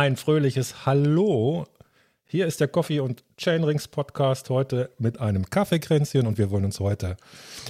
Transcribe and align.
ein 0.00 0.16
fröhliches 0.16 0.86
Hallo. 0.86 1.66
Hier 2.24 2.46
ist 2.46 2.58
der 2.58 2.68
Coffee 2.68 3.00
und 3.00 3.22
Chainrings 3.36 3.86
Podcast 3.86 4.48
heute 4.48 4.88
mit 4.96 5.20
einem 5.20 5.50
Kaffeekränzchen 5.50 6.26
und 6.26 6.38
wir 6.38 6.50
wollen 6.50 6.64
uns 6.64 6.80
heute 6.80 7.18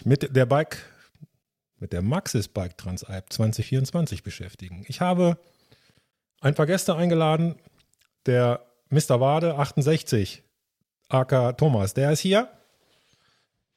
mit 0.04 0.36
der 0.36 0.46
Bike, 0.46 0.76
mit 1.80 1.92
der 1.92 2.02
Maxis 2.02 2.46
Bike 2.46 2.78
Transalp 2.78 3.32
2024 3.32 4.22
beschäftigen. 4.22 4.84
Ich 4.86 5.00
habe 5.00 5.38
ein 6.40 6.54
paar 6.54 6.66
Gäste 6.66 6.94
eingeladen. 6.94 7.56
Der 8.26 8.64
Mr. 8.90 9.18
Wade 9.20 9.56
68, 9.56 10.44
aka 11.08 11.54
Thomas, 11.54 11.94
der 11.94 12.12
ist 12.12 12.20
hier. 12.20 12.48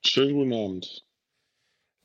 Schönen 0.05 0.33
guten 0.33 0.53
Abend. 0.53 1.03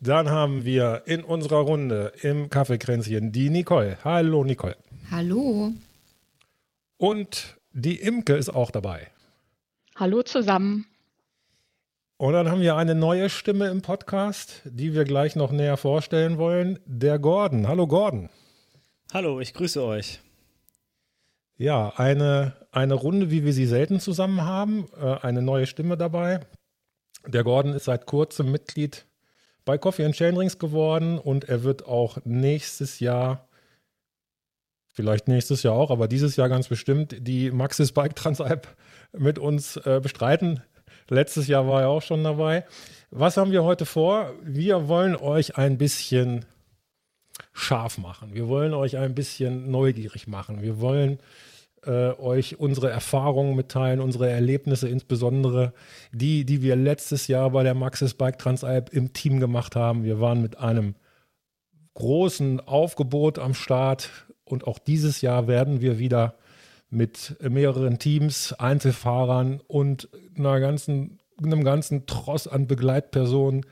Dann 0.01 0.31
haben 0.31 0.65
wir 0.65 1.03
in 1.05 1.25
unserer 1.25 1.59
Runde 1.59 2.15
im 2.23 2.49
Kaffeekränzchen 2.49 3.33
die 3.33 3.51
Nicole. 3.51 3.99
Hallo 4.03 4.45
Nicole. 4.45 4.79
Hallo. 5.11 5.75
Und 6.99 7.57
die 7.73 8.01
Imke 8.01 8.35
ist 8.35 8.51
auch 8.51 8.73
dabei. 8.73 9.07
Hallo 9.95 10.23
zusammen. 10.23 10.87
Und 12.17 12.33
dann 12.33 12.51
haben 12.51 12.61
wir 12.61 12.75
eine 12.75 12.97
neue 12.97 13.31
Stimme 13.31 13.69
im 13.69 13.83
Podcast, 13.83 14.63
die 14.65 14.95
wir 14.95 15.05
gleich 15.05 15.37
noch 15.37 15.53
näher 15.53 15.77
vorstellen 15.77 16.39
wollen. 16.39 16.81
Der 16.87 17.21
Gordon. 17.21 17.69
Hallo 17.69 17.87
Gordon. 17.87 18.31
Hallo, 19.13 19.39
ich 19.39 19.55
grüße 19.55 19.81
euch. 19.81 20.21
Ja, 21.57 21.93
eine, 21.97 22.55
eine 22.73 22.95
Runde, 22.95 23.31
wie 23.31 23.45
wir 23.45 23.53
sie 23.53 23.67
selten 23.67 24.01
zusammen 24.01 24.43
haben. 24.43 24.89
Äh, 25.01 25.19
eine 25.23 25.41
neue 25.41 25.67
Stimme 25.67 25.97
dabei. 25.97 26.41
Der 27.29 27.45
Gordon 27.45 27.75
ist 27.75 27.85
seit 27.85 28.07
kurzem 28.07 28.51
Mitglied 28.51 29.07
bei 29.65 29.79
Coffee 29.79 30.05
and 30.05 30.17
Chainrings 30.17 30.59
geworden 30.59 31.19
und 31.19 31.45
er 31.45 31.63
wird 31.63 31.87
auch 31.87 32.19
nächstes 32.25 32.99
Jahr, 32.99 33.48
vielleicht 34.99 35.29
nächstes 35.29 35.63
Jahr 35.63 35.75
auch, 35.75 35.93
aber 35.93 36.09
dieses 36.09 36.35
Jahr 36.35 36.49
ganz 36.49 36.67
bestimmt, 36.67 37.15
die 37.21 37.53
Maxis 37.53 37.93
Bike 37.93 38.17
Transalp 38.17 38.67
mit 39.17 39.39
uns 39.39 39.77
äh, 39.77 40.01
bestreiten. 40.03 40.61
Letztes 41.09 41.47
Jahr 41.47 41.69
war 41.69 41.83
er 41.83 41.89
auch 41.89 42.03
schon 42.03 42.25
dabei. 42.25 42.65
Was 43.13 43.37
haben 43.37 43.53
wir 43.53 43.63
heute 43.63 43.87
vor? 43.87 44.33
Wir 44.43 44.89
wollen 44.89 45.15
euch 45.15 45.57
ein 45.57 45.79
bisschen 45.79 46.47
scharf 47.53 47.97
machen. 47.97 48.35
Wir 48.35 48.49
wollen 48.49 48.75
euch 48.75 48.97
ein 48.97 49.15
bisschen 49.15 49.71
neugierig 49.71 50.27
machen. 50.27 50.63
Wir 50.63 50.81
wollen 50.81 51.21
äh, 51.87 52.11
euch 52.19 52.59
unsere 52.59 52.91
Erfahrungen 52.91 53.55
mitteilen, 53.55 54.01
unsere 54.01 54.29
Erlebnisse, 54.29 54.89
insbesondere 54.89 55.75
die, 56.11 56.45
die 56.45 56.61
wir 56.61 56.75
letztes 56.75 57.29
Jahr 57.29 57.51
bei 57.51 57.63
der 57.63 57.75
Maxis 57.75 58.15
Bike 58.15 58.39
Transalp 58.39 58.93
im 58.93 59.13
Team 59.13 59.39
gemacht 59.39 59.77
haben. 59.77 60.03
Wir 60.03 60.21
waren 60.21 60.43
mit 60.43 60.59
einem 60.59 60.97
großen 61.95 62.59
Aufgebot 62.61 63.39
am 63.39 63.55
Start 63.55 64.11
und 64.49 64.67
auch 64.67 64.79
dieses 64.79 65.21
Jahr 65.21 65.47
werden 65.47 65.81
wir 65.81 65.99
wieder 65.99 66.35
mit 66.91 67.37
mehreren 67.41 67.99
Teams, 67.99 68.53
Einzelfahrern 68.55 69.61
und 69.67 70.09
einer 70.37 70.59
ganzen, 70.61 71.19
einem 71.43 71.63
ganzen 71.63 72.07
Tross 72.07 72.49
an 72.49 72.67
Begleitpersonen 72.67 73.67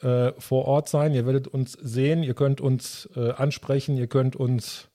äh, 0.00 0.32
vor 0.38 0.64
Ort 0.64 0.88
sein. 0.88 1.12
Ihr 1.12 1.26
werdet 1.26 1.48
uns 1.48 1.72
sehen, 1.72 2.22
ihr 2.22 2.34
könnt 2.34 2.60
uns 2.60 3.08
äh, 3.14 3.30
ansprechen, 3.32 3.96
ihr 3.96 4.06
könnt 4.06 4.36
uns 4.36 4.88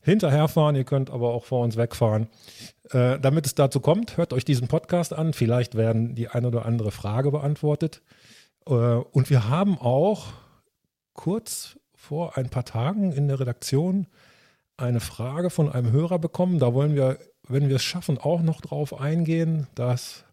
hinterherfahren, 0.00 0.76
ihr 0.76 0.84
könnt 0.84 1.10
aber 1.10 1.32
auch 1.32 1.44
vor 1.44 1.64
uns 1.64 1.76
wegfahren. 1.76 2.28
Äh, 2.90 3.18
damit 3.18 3.46
es 3.46 3.54
dazu 3.54 3.80
kommt, 3.80 4.16
hört 4.16 4.32
euch 4.32 4.44
diesen 4.44 4.68
Podcast 4.68 5.12
an. 5.12 5.32
Vielleicht 5.32 5.74
werden 5.74 6.14
die 6.14 6.28
eine 6.28 6.48
oder 6.48 6.66
andere 6.66 6.90
Frage 6.90 7.30
beantwortet. 7.30 8.02
Äh, 8.66 8.72
und 8.72 9.30
wir 9.30 9.48
haben 9.48 9.78
auch 9.78 10.26
kurz 11.14 11.78
vor 11.94 12.36
ein 12.36 12.48
paar 12.48 12.64
Tagen 12.64 13.12
in 13.12 13.28
der 13.28 13.40
Redaktion 13.40 14.06
eine 14.78 15.00
Frage 15.00 15.50
von 15.50 15.70
einem 15.70 15.92
Hörer 15.92 16.18
bekommen. 16.18 16.58
Da 16.58 16.72
wollen 16.72 16.94
wir, 16.94 17.18
wenn 17.46 17.68
wir 17.68 17.76
es 17.76 17.82
schaffen, 17.82 18.16
auch 18.16 18.40
noch 18.40 18.60
drauf 18.60 18.98
eingehen. 18.98 19.66
Das 19.74 20.24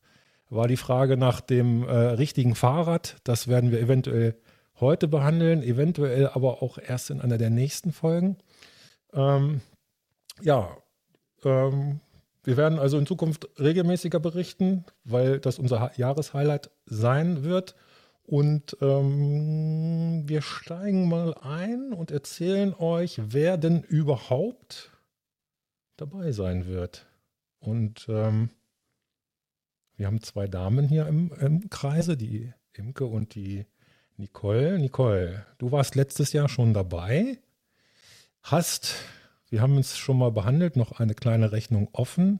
war 0.49 0.67
die 0.67 0.77
Frage 0.77 1.17
nach 1.17 1.41
dem 1.41 1.83
äh, 1.83 1.91
richtigen 1.91 2.55
Fahrrad. 2.55 3.17
Das 3.23 3.47
werden 3.47 3.71
wir 3.71 3.81
eventuell 3.81 4.35
heute 4.79 5.07
behandeln, 5.07 5.63
eventuell 5.63 6.27
aber 6.29 6.61
auch 6.61 6.77
erst 6.77 7.09
in 7.09 7.21
einer 7.21 7.37
der 7.37 7.49
nächsten 7.49 7.91
Folgen. 7.91 8.37
Ähm, 9.13 9.61
ja, 10.41 10.77
ähm, 11.43 11.99
wir 12.43 12.57
werden 12.57 12.77
also 12.77 12.99
in 12.99 13.07
Zukunft 13.07 13.49
regelmäßiger 13.59 14.19
berichten, 14.19 14.85
weil 15.03 15.39
das 15.39 15.57
unser 15.57 15.91
Jahreshighlight 15.97 16.69
sein 16.85 17.43
wird. 17.43 17.75
Und 18.27 18.75
ähm, 18.81 20.23
wir 20.25 20.41
steigen 20.41 21.07
mal 21.07 21.35
ein 21.35 21.93
und 21.93 22.09
erzählen 22.09 22.73
euch, 22.73 23.19
wer 23.23 23.57
denn 23.57 23.83
überhaupt 23.83 24.91
dabei 25.95 26.31
sein 26.31 26.65
wird. 26.65 27.05
Und 27.59 28.07
ähm, 28.09 28.49
wir 29.95 30.07
haben 30.07 30.21
zwei 30.21 30.47
Damen 30.47 30.87
hier 30.87 31.07
im, 31.07 31.31
im 31.39 31.69
Kreise, 31.69 32.17
die 32.17 32.51
Imke 32.73 33.05
und 33.05 33.35
die 33.35 33.65
Nicole. 34.17 34.79
Nicole, 34.79 35.45
du 35.59 35.71
warst 35.71 35.95
letztes 35.95 36.33
Jahr 36.33 36.49
schon 36.49 36.73
dabei 36.73 37.37
hast, 38.41 38.95
wir 39.49 39.61
haben 39.61 39.77
es 39.77 39.97
schon 39.97 40.17
mal 40.17 40.31
behandelt, 40.31 40.75
noch 40.75 40.99
eine 40.99 41.13
kleine 41.13 41.51
Rechnung 41.51 41.89
offen. 41.93 42.39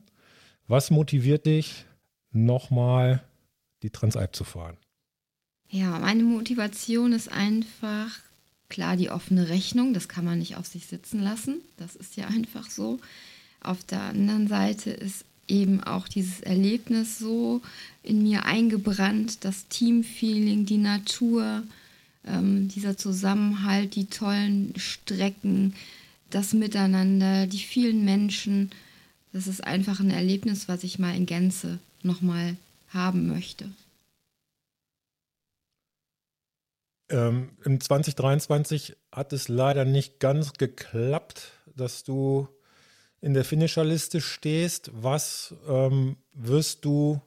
Was 0.66 0.90
motiviert 0.90 1.46
dich, 1.46 1.86
nochmal 2.30 3.22
die 3.82 3.90
Transalp 3.90 4.34
zu 4.34 4.44
fahren? 4.44 4.76
Ja, 5.70 5.98
meine 5.98 6.22
Motivation 6.22 7.12
ist 7.12 7.30
einfach, 7.30 8.10
klar, 8.68 8.96
die 8.96 9.10
offene 9.10 9.48
Rechnung, 9.48 9.94
das 9.94 10.08
kann 10.08 10.24
man 10.24 10.38
nicht 10.38 10.56
auf 10.56 10.66
sich 10.66 10.86
sitzen 10.86 11.20
lassen. 11.20 11.56
Das 11.76 11.96
ist 11.96 12.16
ja 12.16 12.26
einfach 12.28 12.70
so. 12.70 13.00
Auf 13.60 13.82
der 13.84 14.00
anderen 14.00 14.48
Seite 14.48 14.90
ist 14.90 15.24
eben 15.48 15.82
auch 15.82 16.08
dieses 16.08 16.40
Erlebnis 16.40 17.18
so 17.18 17.62
in 18.02 18.22
mir 18.22 18.44
eingebrannt, 18.44 19.44
das 19.44 19.66
Teamfeeling, 19.68 20.66
die 20.66 20.78
Natur, 20.78 21.62
ähm, 22.26 22.68
dieser 22.68 22.96
Zusammenhalt, 22.96 23.94
die 23.94 24.06
tollen 24.06 24.72
Strecken, 24.76 25.74
das 26.30 26.52
Miteinander, 26.52 27.46
die 27.46 27.58
vielen 27.58 28.04
Menschen. 28.04 28.70
Das 29.32 29.46
ist 29.46 29.62
einfach 29.62 30.00
ein 30.00 30.10
Erlebnis, 30.10 30.68
was 30.68 30.84
ich 30.84 30.98
mal 30.98 31.14
in 31.14 31.26
Gänze 31.26 31.78
nochmal 32.02 32.56
haben 32.92 33.28
möchte. 33.28 33.68
Ähm, 37.08 37.56
Im 37.64 37.80
2023 37.80 38.96
hat 39.12 39.32
es 39.32 39.48
leider 39.48 39.84
nicht 39.84 40.18
ganz 40.20 40.54
geklappt, 40.54 41.52
dass 41.74 42.04
du 42.04 42.48
in 43.20 43.34
der 43.34 43.44
Finisherliste 43.44 44.20
stehst. 44.20 44.90
Was 44.92 45.54
ähm, 45.68 46.16
wirst 46.32 46.84
du 46.84 47.20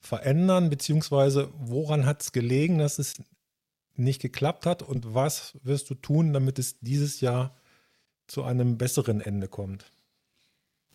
verändern, 0.00 0.70
beziehungsweise 0.70 1.50
woran 1.58 2.06
hat 2.06 2.22
es 2.22 2.32
gelegen, 2.32 2.78
dass 2.78 2.98
es 2.98 3.14
nicht 3.94 4.20
geklappt 4.20 4.66
hat 4.66 4.82
und 4.82 5.14
was 5.14 5.58
wirst 5.62 5.90
du 5.90 5.94
tun, 5.94 6.32
damit 6.32 6.58
es 6.58 6.78
dieses 6.80 7.20
Jahr 7.20 7.56
zu 8.26 8.44
einem 8.44 8.76
besseren 8.78 9.20
Ende 9.20 9.48
kommt? 9.48 9.90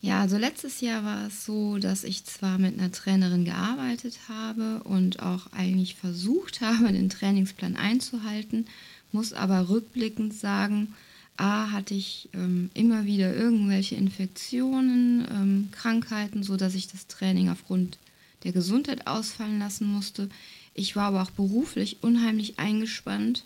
Ja, 0.04 0.22
also 0.22 0.38
letztes 0.38 0.82
Jahr 0.82 1.04
war 1.04 1.28
es 1.28 1.46
so, 1.46 1.78
dass 1.78 2.04
ich 2.04 2.26
zwar 2.26 2.58
mit 2.58 2.78
einer 2.78 2.92
Trainerin 2.92 3.46
gearbeitet 3.46 4.18
habe 4.28 4.82
und 4.84 5.22
auch 5.22 5.52
eigentlich 5.52 5.94
versucht 5.96 6.62
habe, 6.62 6.92
den 6.92 7.10
Trainingsplan 7.10 7.76
einzuhalten, 7.76 8.66
muss 9.12 9.32
aber 9.32 9.70
rückblickend 9.70 10.34
sagen, 10.34 10.96
A, 11.38 11.72
hatte 11.72 11.94
ich 11.94 12.30
ähm, 12.34 12.72
immer 12.74 13.06
wieder 13.06 13.36
irgendwelche 13.36 13.96
Infektionen, 13.96 15.28
ähm, 15.32 15.70
Krankheiten, 15.72 16.44
sodass 16.44 16.76
ich 16.76 16.88
das 16.88 17.08
Training 17.08 17.50
aufgrund 17.50 17.98
der 18.44 18.52
Gesundheit 18.52 19.06
ausfallen 19.06 19.60
lassen 19.60 19.86
musste. 19.86 20.30
Ich 20.74 20.96
war 20.96 21.06
aber 21.06 21.22
auch 21.22 21.32
beruflich 21.32 21.98
unheimlich 22.02 22.58
eingespannt 22.58 23.44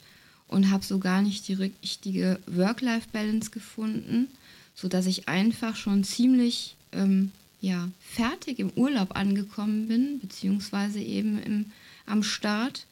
und 0.47 0.71
habe 0.71 0.85
so 0.85 0.99
gar 0.99 1.21
nicht 1.21 1.47
die 1.47 1.53
richtige 1.53 2.39
Work-Life-Balance 2.47 3.51
gefunden, 3.51 4.27
sodass 4.75 5.05
ich 5.05 5.27
einfach 5.27 5.75
schon 5.75 6.03
ziemlich 6.03 6.75
ähm, 6.91 7.31
ja, 7.61 7.89
fertig 7.99 8.59
im 8.59 8.69
Urlaub 8.75 9.15
angekommen 9.15 9.87
bin, 9.87 10.19
beziehungsweise 10.19 10.99
eben 10.99 11.41
im, 11.41 11.65
am 12.05 12.21
Start. 12.21 12.85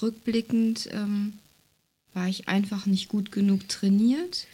Rückblickend 0.00 0.88
ähm, 0.92 1.34
war 2.14 2.28
ich 2.28 2.48
einfach 2.48 2.86
nicht 2.86 3.08
gut 3.08 3.30
genug 3.30 3.68
trainiert. 3.68 4.46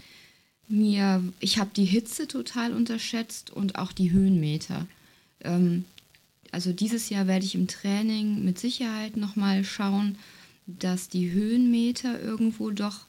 Mir, 0.69 1.23
ich 1.41 1.59
habe 1.59 1.71
die 1.75 1.85
Hitze 1.85 2.26
total 2.26 2.73
unterschätzt 2.73 3.50
und 3.50 3.76
auch 3.76 3.93
die 3.93 4.11
Höhenmeter. 4.11 4.87
Ähm, 5.41 5.85
also 6.50 6.73
dieses 6.73 7.09
Jahr 7.09 7.26
werde 7.26 7.44
ich 7.44 7.55
im 7.55 7.69
Training 7.69 8.44
mit 8.44 8.59
Sicherheit 8.59 9.17
nochmal 9.17 9.65
schauen, 9.65 10.17
dass 10.67 11.09
die 11.09 11.31
Höhenmeter 11.31 12.21
irgendwo 12.21 12.71
doch 12.71 13.06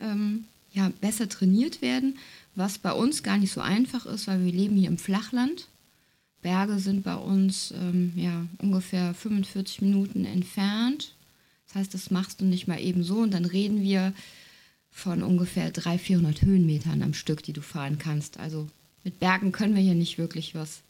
ähm, 0.00 0.44
ja, 0.72 0.90
besser 1.00 1.28
trainiert 1.28 1.82
werden, 1.82 2.18
was 2.58 2.78
bei 2.78 2.92
uns 2.92 3.22
gar 3.22 3.38
nicht 3.38 3.52
so 3.52 3.60
einfach 3.60 4.04
ist, 4.04 4.26
weil 4.26 4.44
wir 4.44 4.52
leben 4.52 4.76
hier 4.76 4.88
im 4.88 4.98
Flachland. 4.98 5.68
Berge 6.42 6.78
sind 6.78 7.04
bei 7.04 7.14
uns 7.14 7.72
ähm, 7.72 8.12
ja, 8.16 8.46
ungefähr 8.58 9.14
45 9.14 9.82
Minuten 9.82 10.24
entfernt. 10.24 11.14
Das 11.66 11.76
heißt, 11.76 11.94
das 11.94 12.10
machst 12.10 12.40
du 12.40 12.44
nicht 12.44 12.66
mal 12.66 12.80
eben 12.80 13.04
so 13.04 13.18
und 13.18 13.32
dann 13.32 13.44
reden 13.44 13.82
wir 13.82 14.12
von 14.90 15.22
ungefähr 15.22 15.70
300, 15.70 16.00
400 16.00 16.42
Höhenmetern 16.42 17.02
am 17.02 17.14
Stück, 17.14 17.42
die 17.42 17.52
du 17.52 17.60
fahren 17.60 17.98
kannst. 17.98 18.40
Also 18.40 18.68
mit 19.04 19.20
Bergen 19.20 19.52
können 19.52 19.76
wir 19.76 19.82
hier 19.82 19.94
nicht 19.94 20.18
wirklich 20.18 20.54
was. 20.54 20.80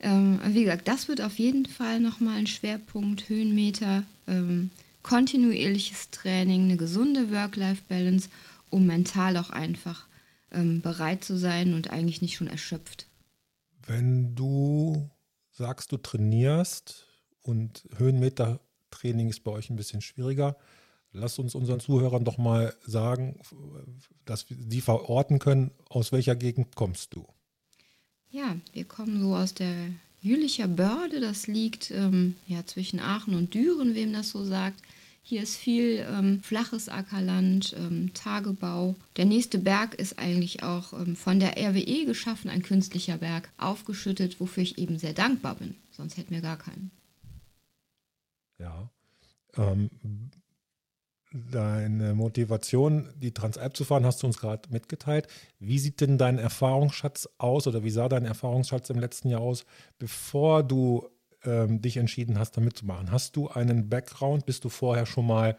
Ähm, 0.00 0.40
wie 0.48 0.64
gesagt, 0.64 0.88
das 0.88 1.06
wird 1.06 1.20
auf 1.20 1.38
jeden 1.38 1.66
Fall 1.66 2.00
nochmal 2.00 2.38
ein 2.38 2.48
Schwerpunkt, 2.48 3.28
Höhenmeter, 3.28 4.02
ähm, 4.26 4.70
kontinuierliches 5.04 6.10
Training, 6.10 6.64
eine 6.64 6.76
gesunde 6.76 7.30
Work-Life-Balance, 7.30 8.28
um 8.70 8.86
mental 8.86 9.36
auch 9.36 9.50
einfach 9.50 10.06
ähm, 10.52 10.80
bereit 10.80 11.24
zu 11.24 11.36
sein 11.36 11.74
und 11.74 11.90
eigentlich 11.90 12.22
nicht 12.22 12.36
schon 12.36 12.48
erschöpft. 12.48 13.06
Wenn 13.86 14.34
du 14.34 15.10
sagst, 15.50 15.92
du 15.92 15.96
trainierst 15.96 17.06
und 17.42 17.88
Höhenmeter-Training 17.96 19.28
ist 19.28 19.44
bei 19.44 19.50
euch 19.50 19.70
ein 19.70 19.76
bisschen 19.76 20.00
schwieriger, 20.00 20.56
lass 21.12 21.38
uns 21.38 21.54
unseren 21.54 21.80
Zuhörern 21.80 22.24
doch 22.24 22.38
mal 22.38 22.74
sagen, 22.86 23.40
dass 24.24 24.46
sie 24.48 24.80
verorten 24.80 25.38
können, 25.38 25.72
aus 25.88 26.12
welcher 26.12 26.36
Gegend 26.36 26.74
kommst 26.74 27.14
du? 27.14 27.26
Ja, 28.30 28.56
wir 28.72 28.84
kommen 28.84 29.20
so 29.20 29.36
aus 29.36 29.52
der 29.54 29.74
Jülicher 30.20 30.68
Börde, 30.68 31.20
das 31.20 31.48
liegt 31.48 31.90
ähm, 31.90 32.36
ja 32.46 32.64
zwischen 32.64 33.00
Aachen 33.00 33.34
und 33.34 33.54
Düren, 33.54 33.94
wem 33.94 34.12
das 34.12 34.30
so 34.30 34.44
sagt. 34.44 34.80
Hier 35.24 35.42
ist 35.42 35.56
viel 35.56 36.04
ähm, 36.10 36.42
flaches 36.42 36.88
Ackerland, 36.88 37.76
ähm, 37.78 38.12
Tagebau. 38.12 38.96
Der 39.16 39.24
nächste 39.24 39.58
Berg 39.58 39.94
ist 39.94 40.18
eigentlich 40.18 40.64
auch 40.64 40.92
ähm, 40.92 41.14
von 41.14 41.38
der 41.38 41.56
RWE 41.56 42.06
geschaffen, 42.06 42.50
ein 42.50 42.62
künstlicher 42.62 43.18
Berg, 43.18 43.48
aufgeschüttet, 43.56 44.40
wofür 44.40 44.64
ich 44.64 44.78
eben 44.78 44.98
sehr 44.98 45.12
dankbar 45.12 45.54
bin. 45.54 45.76
Sonst 45.92 46.16
hätten 46.16 46.34
wir 46.34 46.40
gar 46.40 46.58
keinen. 46.58 46.90
Ja. 48.58 48.90
Ähm, 49.56 49.90
deine 51.32 52.14
Motivation, 52.14 53.08
die 53.16 53.32
Transalp 53.32 53.76
zu 53.76 53.84
fahren, 53.84 54.04
hast 54.04 54.22
du 54.22 54.26
uns 54.26 54.38
gerade 54.38 54.68
mitgeteilt. 54.70 55.28
Wie 55.60 55.78
sieht 55.78 56.00
denn 56.00 56.18
dein 56.18 56.38
Erfahrungsschatz 56.38 57.28
aus 57.38 57.68
oder 57.68 57.84
wie 57.84 57.90
sah 57.90 58.08
dein 58.08 58.24
Erfahrungsschatz 58.24 58.90
im 58.90 58.98
letzten 58.98 59.28
Jahr 59.28 59.40
aus, 59.40 59.64
bevor 59.98 60.64
du 60.64 61.08
ähm, 61.44 61.80
dich 61.80 61.96
entschieden 61.96 62.38
hast, 62.38 62.56
da 62.56 62.60
mitzumachen? 62.60 63.10
Hast 63.10 63.36
du 63.36 63.48
einen 63.48 63.88
Background? 63.88 64.46
Bist 64.46 64.64
du 64.64 64.68
vorher 64.68 65.06
schon 65.06 65.26
mal 65.26 65.56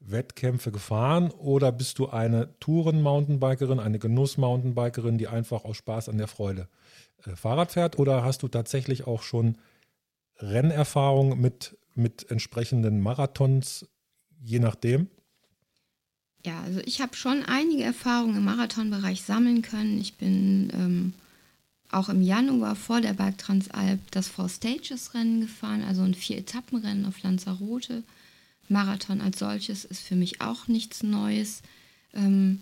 Wettkämpfe 0.00 0.72
gefahren 0.72 1.30
oder 1.30 1.72
bist 1.72 1.98
du 1.98 2.08
eine 2.08 2.58
Touren-Mountainbikerin, 2.60 3.80
eine 3.80 3.98
Genuss-Mountainbikerin, 3.98 5.18
die 5.18 5.28
einfach 5.28 5.64
aus 5.64 5.76
Spaß 5.76 6.08
an 6.08 6.18
der 6.18 6.28
Freude 6.28 6.68
äh, 7.26 7.36
Fahrrad 7.36 7.72
fährt? 7.72 7.98
Oder 7.98 8.24
hast 8.24 8.42
du 8.42 8.48
tatsächlich 8.48 9.06
auch 9.06 9.22
schon 9.22 9.58
Rennerfahrung 10.38 11.40
mit, 11.40 11.76
mit 11.94 12.30
entsprechenden 12.30 13.00
Marathons 13.00 13.86
je 14.42 14.58
nachdem? 14.58 15.08
Ja, 16.44 16.62
also 16.62 16.80
ich 16.84 17.00
habe 17.00 17.14
schon 17.14 17.44
einige 17.44 17.82
Erfahrungen 17.82 18.36
im 18.36 18.44
Marathonbereich 18.44 19.22
sammeln 19.22 19.62
können. 19.62 20.00
Ich 20.00 20.14
bin 20.14 20.72
ähm, 20.74 21.12
auch 21.92 22.08
im 22.08 22.22
Januar 22.22 22.76
vor 22.76 23.00
der 23.00 23.14
Bike 23.14 23.38
Transalp 23.38 24.00
das 24.10 24.28
Four 24.28 24.48
Stages 24.48 25.14
Rennen 25.14 25.42
gefahren, 25.42 25.82
also 25.82 26.02
ein 26.02 26.14
Vier-Etappen-Rennen 26.14 27.06
auf 27.06 27.22
Lanzarote. 27.22 28.02
Marathon 28.68 29.20
als 29.20 29.40
solches 29.40 29.84
ist 29.84 30.00
für 30.00 30.14
mich 30.14 30.40
auch 30.40 30.68
nichts 30.68 31.02
Neues. 31.02 31.62
Ähm, 32.14 32.60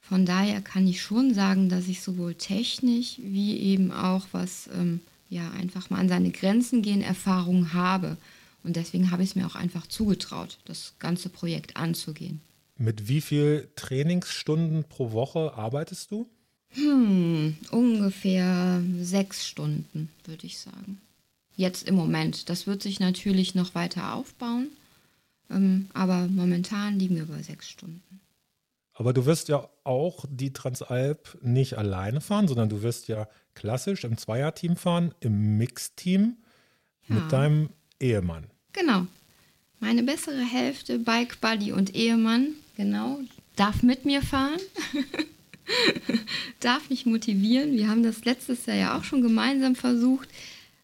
von 0.00 0.26
daher 0.26 0.60
kann 0.60 0.86
ich 0.86 1.02
schon 1.02 1.34
sagen, 1.34 1.68
dass 1.68 1.88
ich 1.88 2.02
sowohl 2.02 2.34
technisch 2.34 3.16
wie 3.18 3.58
eben 3.58 3.90
auch 3.90 4.26
was 4.32 4.68
ähm, 4.72 5.00
ja 5.28 5.50
einfach 5.52 5.90
mal 5.90 5.98
an 5.98 6.08
seine 6.08 6.30
Grenzen 6.30 6.82
gehen 6.82 7.02
Erfahrungen 7.02 7.72
habe. 7.72 8.16
Und 8.62 8.76
deswegen 8.76 9.10
habe 9.10 9.22
ich 9.22 9.30
es 9.30 9.34
mir 9.34 9.46
auch 9.46 9.56
einfach 9.56 9.86
zugetraut, 9.86 10.58
das 10.64 10.94
ganze 10.98 11.28
Projekt 11.28 11.76
anzugehen. 11.76 12.40
Mit 12.76 13.08
wie 13.08 13.20
viel 13.20 13.68
Trainingsstunden 13.76 14.84
pro 14.84 15.12
Woche 15.12 15.54
arbeitest 15.54 16.10
du? 16.10 16.28
Hm, 16.74 17.56
ungefähr 17.70 18.82
sechs 19.00 19.46
Stunden, 19.46 20.10
würde 20.24 20.46
ich 20.46 20.58
sagen. 20.58 21.00
Jetzt 21.56 21.88
im 21.88 21.94
Moment. 21.94 22.48
Das 22.48 22.66
wird 22.66 22.82
sich 22.82 23.00
natürlich 23.00 23.54
noch 23.54 23.74
weiter 23.74 24.14
aufbauen. 24.14 24.68
Ähm, 25.50 25.88
aber 25.94 26.26
momentan 26.26 26.98
liegen 26.98 27.16
wir 27.16 27.26
bei 27.26 27.42
sechs 27.42 27.68
Stunden. 27.68 28.20
Aber 28.94 29.12
du 29.12 29.26
wirst 29.26 29.48
ja 29.48 29.68
auch 29.82 30.24
die 30.28 30.52
Transalp 30.52 31.36
nicht 31.42 31.76
alleine 31.76 32.20
fahren, 32.20 32.48
sondern 32.48 32.68
du 32.68 32.82
wirst 32.82 33.08
ja 33.08 33.28
klassisch 33.54 34.04
im 34.04 34.16
Zweierteam 34.16 34.76
fahren, 34.76 35.14
im 35.20 35.58
Mixteam 35.58 36.36
ja. 37.08 37.16
mit 37.16 37.32
deinem 37.32 37.70
Ehemann. 38.00 38.46
Genau. 38.72 39.06
Meine 39.80 40.02
bessere 40.02 40.44
Hälfte, 40.44 40.98
Bike 40.98 41.40
Buddy 41.40 41.72
und 41.72 41.94
Ehemann, 41.94 42.54
genau, 42.76 43.18
darf 43.56 43.82
mit 43.82 44.04
mir 44.04 44.22
fahren. 44.22 44.60
darf 46.60 46.90
mich 46.90 47.06
motivieren. 47.06 47.72
Wir 47.72 47.88
haben 47.88 48.02
das 48.02 48.24
letztes 48.24 48.66
Jahr 48.66 48.76
ja 48.76 48.98
auch 48.98 49.04
schon 49.04 49.22
gemeinsam 49.22 49.74
versucht. 49.76 50.28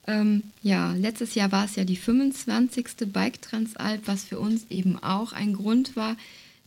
Ähm, 0.06 0.42
ja, 0.62 0.92
letztes 0.94 1.34
Jahr 1.34 1.52
war 1.52 1.64
es 1.64 1.76
ja 1.76 1.84
die 1.84 1.96
25. 1.96 2.86
Bike 3.12 3.42
Transalp, 3.42 4.02
was 4.06 4.24
für 4.24 4.38
uns 4.38 4.66
eben 4.70 5.02
auch 5.02 5.32
ein 5.32 5.52
Grund 5.52 5.96
war, 5.96 6.16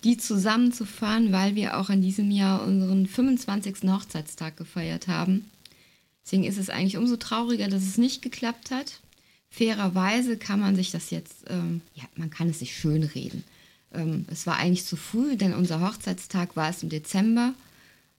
die 0.03 0.17
zusammenzufahren, 0.17 1.31
weil 1.31 1.55
wir 1.55 1.77
auch 1.77 1.89
in 1.89 2.01
diesem 2.01 2.29
Jahr 2.29 2.63
unseren 2.63 3.07
25. 3.07 3.89
Hochzeitstag 3.89 4.57
gefeiert 4.57 5.07
haben. 5.07 5.49
Deswegen 6.23 6.43
ist 6.43 6.57
es 6.57 6.69
eigentlich 6.69 6.97
umso 6.97 7.17
trauriger, 7.17 7.67
dass 7.67 7.83
es 7.83 7.97
nicht 7.97 8.21
geklappt 8.21 8.71
hat 8.71 8.99
fairerweise 9.53 10.37
kann 10.37 10.59
man 10.59 10.75
sich 10.75 10.89
das 10.89 11.11
jetzt, 11.11 11.45
ähm, 11.47 11.81
ja, 11.93 12.03
man 12.15 12.31
kann 12.31 12.49
es 12.49 12.59
sich 12.59 12.75
schön 12.75 13.03
reden. 13.03 13.43
Ähm, 13.93 14.25
es 14.31 14.47
war 14.47 14.57
eigentlich 14.57 14.85
zu 14.85 14.95
früh, 14.95 15.37
denn 15.37 15.53
unser 15.53 15.79
Hochzeitstag 15.79 16.55
war 16.55 16.69
es 16.69 16.81
im 16.81 16.89
Dezember, 16.89 17.53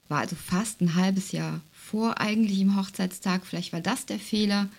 war 0.07 0.19
also 0.19 0.35
fast 0.35 0.81
ein 0.81 0.95
halbes 0.95 1.31
Jahr 1.31 1.61
vor 1.71 2.19
eigentlichem 2.19 2.77
Hochzeitstag. 2.77 3.45
Vielleicht 3.45 3.73
war 3.73 3.81
das 3.81 4.05
der 4.05 4.19
Fehler. 4.19 4.69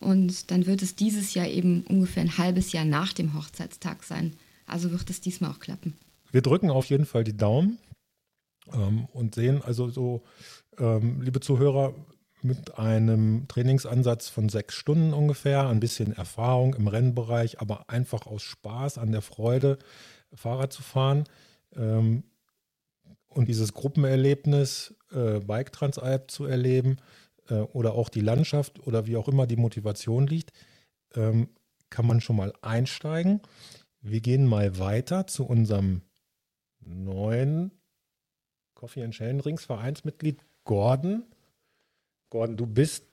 Und 0.00 0.50
dann 0.50 0.66
wird 0.66 0.82
es 0.82 0.96
dieses 0.96 1.34
Jahr 1.34 1.46
eben 1.46 1.84
ungefähr 1.88 2.22
ein 2.22 2.38
halbes 2.38 2.72
Jahr 2.72 2.84
nach 2.84 3.12
dem 3.12 3.34
Hochzeitstag 3.34 4.02
sein. 4.02 4.34
Also 4.66 4.90
wird 4.90 5.08
es 5.10 5.20
diesmal 5.20 5.50
auch 5.50 5.60
klappen. 5.60 5.96
Wir 6.32 6.42
drücken 6.42 6.70
auf 6.70 6.86
jeden 6.86 7.06
Fall 7.06 7.24
die 7.24 7.36
Daumen 7.36 7.78
ähm, 8.72 9.06
und 9.12 9.34
sehen 9.34 9.62
also 9.62 9.90
so, 9.90 10.22
ähm, 10.78 11.20
liebe 11.20 11.40
Zuhörer, 11.40 11.94
mit 12.44 12.76
einem 12.76 13.46
Trainingsansatz 13.46 14.28
von 14.28 14.48
sechs 14.48 14.74
Stunden 14.74 15.12
ungefähr, 15.12 15.68
ein 15.68 15.78
bisschen 15.78 16.12
Erfahrung 16.12 16.74
im 16.74 16.88
Rennbereich, 16.88 17.60
aber 17.60 17.88
einfach 17.88 18.26
aus 18.26 18.42
Spaß, 18.42 18.98
an 18.98 19.12
der 19.12 19.22
Freude, 19.22 19.78
Fahrrad 20.34 20.72
zu 20.72 20.82
fahren. 20.82 21.24
Ähm, 21.76 22.24
und 23.36 23.48
dieses 23.48 23.72
Gruppenerlebnis, 23.72 24.94
äh, 25.12 25.40
Bike 25.40 25.72
Transalp 25.72 26.30
zu 26.30 26.44
erleben 26.44 26.96
äh, 27.48 27.54
oder 27.54 27.94
auch 27.94 28.08
die 28.08 28.20
Landschaft 28.20 28.86
oder 28.86 29.06
wie 29.06 29.16
auch 29.16 29.28
immer 29.28 29.46
die 29.46 29.56
Motivation 29.56 30.26
liegt, 30.26 30.52
ähm, 31.14 31.48
kann 31.90 32.06
man 32.06 32.20
schon 32.20 32.36
mal 32.36 32.52
einsteigen. 32.62 33.40
Wir 34.00 34.20
gehen 34.20 34.46
mal 34.46 34.78
weiter 34.78 35.26
zu 35.26 35.46
unserem 35.46 36.02
neuen 36.80 37.70
Coffee 38.74 39.04
and 39.04 39.14
Chain 39.14 39.40
Rings 39.40 39.64
Vereinsmitglied 39.64 40.40
Gordon. 40.64 41.24
Gordon, 42.30 42.56
du 42.56 42.66
bist 42.66 43.04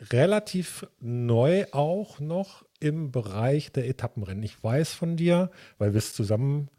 relativ 0.00 0.86
neu 1.00 1.66
auch 1.72 2.20
noch 2.20 2.64
im 2.80 3.10
Bereich 3.10 3.72
der 3.72 3.88
Etappenrennen. 3.88 4.42
Ich 4.42 4.62
weiß 4.62 4.94
von 4.94 5.16
dir, 5.16 5.50
weil 5.78 5.92
wir 5.92 5.98
es 5.98 6.14
zusammen 6.14 6.70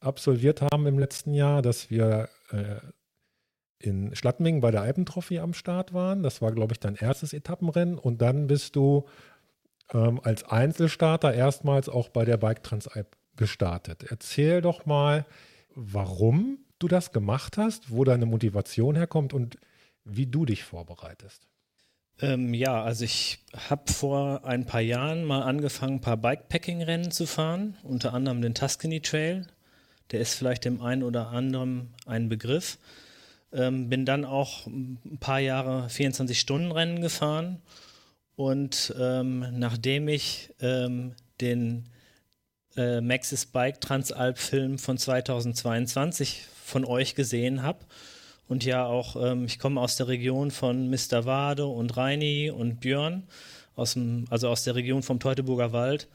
absolviert 0.00 0.62
haben 0.62 0.86
im 0.86 0.98
letzten 0.98 1.34
Jahr, 1.34 1.62
dass 1.62 1.90
wir 1.90 2.28
äh, 2.50 2.76
in 3.78 4.14
Schladming 4.14 4.60
bei 4.60 4.70
der 4.70 4.82
Alpentrophy 4.82 5.38
am 5.38 5.54
Start 5.54 5.92
waren. 5.92 6.22
Das 6.22 6.42
war, 6.42 6.52
glaube 6.52 6.72
ich, 6.72 6.80
dein 6.80 6.96
erstes 6.96 7.32
Etappenrennen. 7.32 7.98
Und 7.98 8.20
dann 8.20 8.48
bist 8.48 8.76
du 8.76 9.06
ähm, 9.92 10.20
als 10.22 10.44
Einzelstarter 10.44 11.32
erstmals 11.32 11.88
auch 11.88 12.08
bei 12.08 12.24
der 12.24 12.36
Bike 12.36 12.62
Transalp 12.62 13.16
gestartet. 13.36 14.04
Erzähl 14.08 14.60
doch 14.60 14.84
mal, 14.84 15.24
warum 15.74 16.58
du 16.78 16.88
das 16.88 17.12
gemacht 17.12 17.56
hast, 17.56 17.90
wo 17.90 18.04
deine 18.04 18.26
Motivation 18.26 18.96
herkommt 18.96 19.32
und 19.32 19.58
wie 20.04 20.26
du 20.26 20.44
dich 20.44 20.64
vorbereitest. 20.64 21.46
Ähm, 22.20 22.52
ja, 22.52 22.82
also 22.82 23.04
ich 23.04 23.38
habe 23.68 23.92
vor 23.92 24.44
ein 24.44 24.66
paar 24.66 24.80
Jahren 24.80 25.24
mal 25.24 25.42
angefangen, 25.42 25.94
ein 25.94 26.00
paar 26.00 26.16
Bikepacking-Rennen 26.16 27.12
zu 27.12 27.26
fahren, 27.26 27.76
unter 27.84 28.12
anderem 28.12 28.42
den 28.42 28.54
Tuscany 28.54 29.00
Trail. 29.00 29.46
Der 30.10 30.20
ist 30.20 30.34
vielleicht 30.34 30.64
dem 30.64 30.80
einen 30.80 31.02
oder 31.02 31.28
anderen 31.28 31.94
ein 32.06 32.28
Begriff. 32.28 32.78
Ähm, 33.52 33.88
bin 33.88 34.04
dann 34.04 34.24
auch 34.24 34.66
ein 34.66 35.18
paar 35.20 35.40
Jahre 35.40 35.86
24-Stunden-Rennen 35.86 37.00
gefahren. 37.00 37.60
Und 38.36 38.94
ähm, 38.98 39.46
nachdem 39.58 40.08
ich 40.08 40.54
ähm, 40.60 41.14
den 41.40 41.88
äh, 42.76 43.00
Maxis 43.00 43.46
Bike 43.46 43.80
Transalp-Film 43.80 44.78
von 44.78 44.98
2022 44.98 46.44
von 46.64 46.84
euch 46.84 47.14
gesehen 47.14 47.62
habe, 47.62 47.80
und 48.48 48.64
ja 48.64 48.86
auch, 48.86 49.16
ähm, 49.16 49.44
ich 49.44 49.58
komme 49.58 49.80
aus 49.80 49.96
der 49.96 50.08
Region 50.08 50.50
von 50.50 50.88
Mr. 50.88 51.26
Wade 51.26 51.66
und 51.66 51.96
Reini 51.96 52.50
und 52.50 52.80
Björn, 52.80 53.24
aus 53.76 53.92
dem, 53.92 54.24
also 54.30 54.48
aus 54.48 54.64
der 54.64 54.74
Region 54.74 55.02
vom 55.02 55.20
Teutoburger 55.20 55.72
Wald. 55.72 56.08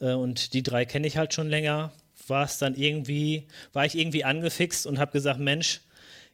Äh, 0.00 0.14
und 0.14 0.54
die 0.54 0.62
drei 0.62 0.86
kenne 0.86 1.06
ich 1.06 1.18
halt 1.18 1.34
schon 1.34 1.48
länger. 1.48 1.92
War 2.28 2.44
es 2.44 2.58
dann 2.58 2.74
irgendwie, 2.74 3.48
war 3.72 3.84
ich 3.84 3.96
irgendwie 3.96 4.24
angefixt 4.24 4.86
und 4.86 4.98
habe 4.98 5.12
gesagt, 5.12 5.40
Mensch, 5.40 5.80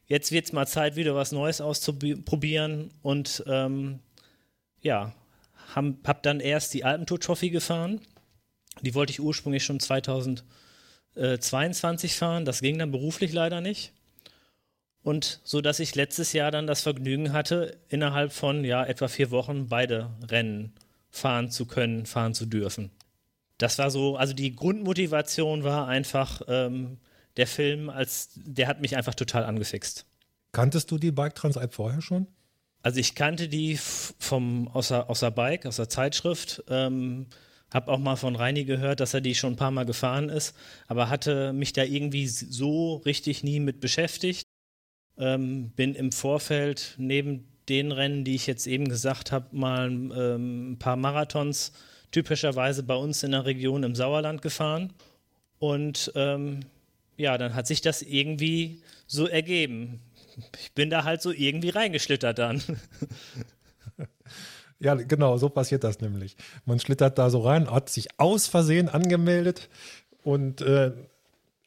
jetzt 0.07 0.31
wird 0.31 0.45
es 0.45 0.53
mal 0.53 0.67
Zeit, 0.67 0.95
wieder 0.95 1.15
was 1.15 1.31
Neues 1.31 1.61
auszuprobieren 1.61 2.91
und 3.01 3.43
ähm, 3.47 3.99
ja, 4.81 5.13
habe 5.75 5.95
hab 6.03 6.23
dann 6.23 6.39
erst 6.39 6.73
die 6.73 6.83
Alpentour 6.83 7.19
Trophy 7.19 7.49
gefahren. 7.49 8.01
Die 8.81 8.95
wollte 8.95 9.11
ich 9.11 9.21
ursprünglich 9.21 9.63
schon 9.63 9.79
2022 9.79 12.15
fahren. 12.15 12.45
Das 12.45 12.61
ging 12.61 12.77
dann 12.77 12.91
beruflich 12.91 13.33
leider 13.33 13.61
nicht. 13.61 13.93
Und 15.03 15.39
so 15.43 15.61
dass 15.61 15.79
ich 15.79 15.95
letztes 15.95 16.33
Jahr 16.33 16.51
dann 16.51 16.67
das 16.67 16.81
Vergnügen 16.81 17.33
hatte, 17.33 17.77
innerhalb 17.89 18.33
von 18.33 18.63
ja 18.63 18.85
etwa 18.85 19.07
vier 19.07 19.31
Wochen 19.31 19.67
beide 19.67 20.11
Rennen 20.29 20.73
fahren 21.09 21.49
zu 21.49 21.65
können, 21.65 22.05
fahren 22.05 22.33
zu 22.33 22.45
dürfen. 22.45 22.91
Das 23.61 23.77
war 23.77 23.91
so, 23.91 24.15
also 24.15 24.33
die 24.33 24.55
Grundmotivation 24.55 25.63
war 25.63 25.87
einfach 25.87 26.41
ähm, 26.47 26.97
der 27.37 27.45
Film, 27.45 27.89
als 27.91 28.31
der 28.35 28.67
hat 28.67 28.81
mich 28.81 28.97
einfach 28.97 29.13
total 29.13 29.45
angefixt. 29.45 30.05
Kanntest 30.51 30.89
du 30.89 30.97
die 30.97 31.11
Bike 31.11 31.35
Trans-App 31.35 31.73
vorher 31.73 32.01
schon? 32.01 32.27
Also 32.81 32.99
ich 32.99 33.13
kannte 33.13 33.47
die 33.47 33.77
vom 33.77 34.67
aus 34.69 34.87
der, 34.87 35.09
aus 35.11 35.19
der 35.19 35.29
Bike, 35.29 35.67
aus 35.67 35.75
der 35.75 35.89
Zeitschrift. 35.89 36.63
Ähm, 36.69 37.27
hab 37.69 37.87
auch 37.87 37.99
mal 37.99 38.15
von 38.15 38.35
Reini 38.35 38.65
gehört, 38.65 38.99
dass 38.99 39.13
er 39.13 39.21
die 39.21 39.35
schon 39.35 39.53
ein 39.53 39.57
paar 39.57 39.71
Mal 39.71 39.85
gefahren 39.85 40.29
ist, 40.29 40.55
aber 40.87 41.09
hatte 41.09 41.53
mich 41.53 41.71
da 41.71 41.83
irgendwie 41.83 42.27
so 42.27 42.95
richtig 42.97 43.43
nie 43.43 43.59
mit 43.59 43.79
beschäftigt. 43.79 44.47
Ähm, 45.17 45.69
bin 45.69 45.93
im 45.93 46.11
Vorfeld 46.11 46.95
neben 46.97 47.47
den 47.69 47.91
Rennen, 47.91 48.25
die 48.25 48.33
ich 48.33 48.47
jetzt 48.47 48.65
eben 48.65 48.89
gesagt 48.89 49.31
habe, 49.31 49.55
mal 49.55 49.87
ähm, 49.87 50.71
ein 50.71 50.79
paar 50.79 50.95
Marathons 50.95 51.73
typischerweise 52.11 52.83
bei 52.83 52.95
uns 52.95 53.23
in 53.23 53.31
der 53.31 53.45
Region 53.45 53.83
im 53.83 53.95
Sauerland 53.95 54.41
gefahren. 54.41 54.93
Und 55.59 56.11
ähm, 56.15 56.61
ja, 57.17 57.37
dann 57.37 57.53
hat 57.53 57.67
sich 57.67 57.81
das 57.81 58.01
irgendwie 58.01 58.81
so 59.07 59.27
ergeben. 59.27 60.01
Ich 60.59 60.71
bin 60.73 60.89
da 60.89 61.03
halt 61.03 61.21
so 61.21 61.31
irgendwie 61.31 61.69
reingeschlittert 61.69 62.39
dann. 62.39 62.61
Ja, 64.81 64.95
genau, 64.95 65.37
so 65.37 65.47
passiert 65.47 65.83
das 65.83 66.01
nämlich. 66.01 66.35
Man 66.65 66.79
schlittert 66.79 67.19
da 67.19 67.29
so 67.29 67.41
rein, 67.41 67.69
hat 67.69 67.89
sich 67.89 68.19
aus 68.19 68.47
Versehen 68.47 68.89
angemeldet 68.89 69.69
und 70.23 70.61
äh, 70.61 70.91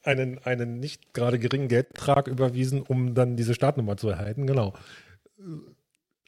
einen, 0.03 0.39
einen 0.45 0.81
nicht 0.81 1.15
gerade 1.15 1.39
geringen 1.39 1.69
Geldbetrag 1.69 2.27
überwiesen, 2.27 2.83
um 2.83 3.15
dann 3.15 3.37
diese 3.37 3.55
Startnummer 3.55 3.97
zu 3.97 4.09
erhalten. 4.09 4.49
Genau. 4.49 4.75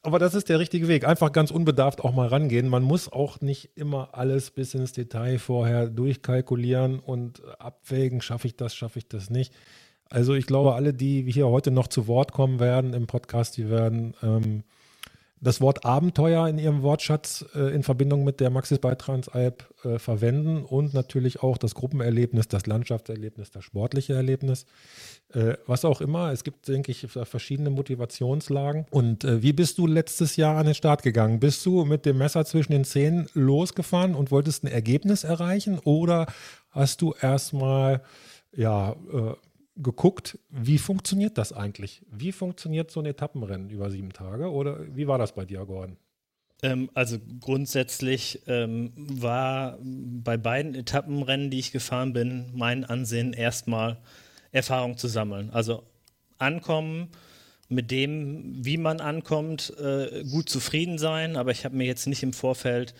Aber 0.07 0.21
das 0.21 0.37
ist 0.37 0.49
der 0.49 0.61
richtige 0.61 0.87
Weg. 0.87 1.05
Einfach 1.05 1.33
ganz 1.33 1.51
unbedarft 1.51 2.01
auch 2.01 2.15
mal 2.15 2.29
rangehen. 2.29 2.69
Man 2.69 2.85
muss 2.85 3.11
auch 3.11 3.41
nicht 3.41 3.71
immer 3.75 4.11
alles 4.13 4.53
bis 4.53 4.73
ins 4.73 4.93
Detail 4.93 5.41
vorher 5.41 5.89
durchkalkulieren 5.89 7.01
und 7.01 7.43
abwägen, 7.59 8.21
schaffe 8.21 8.47
ich 8.47 8.55
das, 8.55 8.77
schaffe 8.77 9.01
ich 9.01 9.09
das 9.09 9.31
nicht. 9.31 9.53
Also 10.09 10.35
ich 10.35 10.47
glaube, 10.47 10.77
alle, 10.77 10.95
die 10.95 11.29
hier 11.29 11.49
heute 11.49 11.73
noch 11.73 11.89
zu 11.89 12.07
Wort 12.07 12.31
kommen 12.31 12.61
werden 12.61 12.95
im 12.95 13.09
Podcast, 13.09 13.57
die 13.57 13.69
werden 13.69 14.15
ähm, 14.23 14.63
das 15.47 15.61
Wort 15.61 15.85
Abenteuer 15.85 16.49
in 16.49 16.59
ihrem 16.59 16.83
Wortschatz 16.83 17.45
äh, 17.55 17.73
in 17.73 17.85
Verbindung 17.85 18.25
mit 18.25 18.41
der 18.41 18.51
Maxis 18.51 18.81
Beitrans-Alp 18.81 19.65
äh, 19.85 19.99
verwenden 20.01 20.65
und 20.65 20.93
natürlich 20.93 21.41
auch 21.41 21.57
das 21.57 21.77
Gruppenerlebnis, 21.77 22.49
das 22.49 22.67
Landschaftserlebnis, 22.67 23.53
das 23.53 23.63
sportliche 23.63 24.15
Erlebnis, 24.15 24.67
äh, 25.33 25.55
was 25.69 25.85
auch 25.85 26.01
immer. 26.01 26.33
Es 26.33 26.43
gibt, 26.43 26.67
denke 26.67 26.91
ich, 26.91 27.07
verschiedene 27.07 27.71
Motivationslagen. 27.71 28.87
Und 28.91 29.23
äh, 29.23 29.41
wie 29.41 29.53
bist 29.53 29.79
du 29.79 29.87
letztes 29.87 30.35
Jahr 30.35 30.57
an 30.57 30.67
den 30.67 30.75
Start 30.75 31.05
gegangen? 31.05 31.39
Bist 31.39 31.65
du 31.65 31.85
mit 31.85 32.07
dem 32.07 32.19
Messer 32.19 32.45
zwischen 32.45 32.73
den 32.73 32.85
Zähnen 32.85 33.29
losgefahren 33.33 34.17
und 34.17 34.33
wolltest 34.33 34.65
ein 34.65 34.69
Ergebnis 34.69 35.23
erreichen 35.23 35.79
oder 35.79 36.27
hast 36.71 37.03
du 37.03 37.15
erstmal 37.21 38.03
ja, 38.53 38.97
äh, 39.13 39.35
geguckt, 39.77 40.39
wie 40.49 40.79
funktioniert 40.79 41.39
das 41.39 41.53
eigentlich? 41.53 42.03
Wie 42.11 42.33
funktioniert 42.33 42.91
so 42.91 43.01
ein 43.01 43.07
Etappenrennen 43.07 43.71
über 43.71 43.91
sieben 43.91 44.13
Tage? 44.13 44.51
Oder 44.51 44.95
wie 44.95 45.07
war 45.07 45.19
das 45.19 45.35
bei 45.35 45.45
dir, 45.45 45.65
Gordon? 45.65 45.97
Ähm, 46.63 46.91
also 46.95 47.19
grundsätzlich 47.41 48.43
ähm, 48.47 48.93
war 48.97 49.79
bei 49.83 50.37
beiden 50.37 50.75
Etappenrennen, 50.75 51.51
die 51.51 51.59
ich 51.59 51.73
gefahren 51.73 52.13
bin, 52.13 52.51
mein 52.55 52.85
Ansehen 52.85 53.33
erstmal 53.33 53.99
Erfahrung 54.53 54.97
zu 54.97 55.09
sammeln. 55.09 55.51
Also 55.51 55.83
ankommen, 56.39 57.09
mit 57.69 57.91
dem, 57.91 58.65
wie 58.65 58.79
man 58.79 59.01
ankommt, 59.01 59.75
äh, 59.79 60.25
gut 60.25 60.49
zufrieden 60.49 60.99
sein. 60.99 61.37
Aber 61.37 61.51
ich 61.51 61.65
habe 61.65 61.77
mir 61.77 61.87
jetzt 61.87 62.07
nicht 62.07 62.23
im 62.23 62.33
Vorfeld 62.33 62.95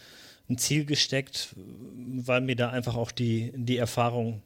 ein 0.49 0.59
Ziel 0.59 0.85
gesteckt, 0.85 1.55
weil 1.57 2.41
mir 2.41 2.57
da 2.57 2.71
einfach 2.71 2.97
auch 2.97 3.11
die, 3.11 3.53
die 3.55 3.77
Erfahrung 3.77 4.43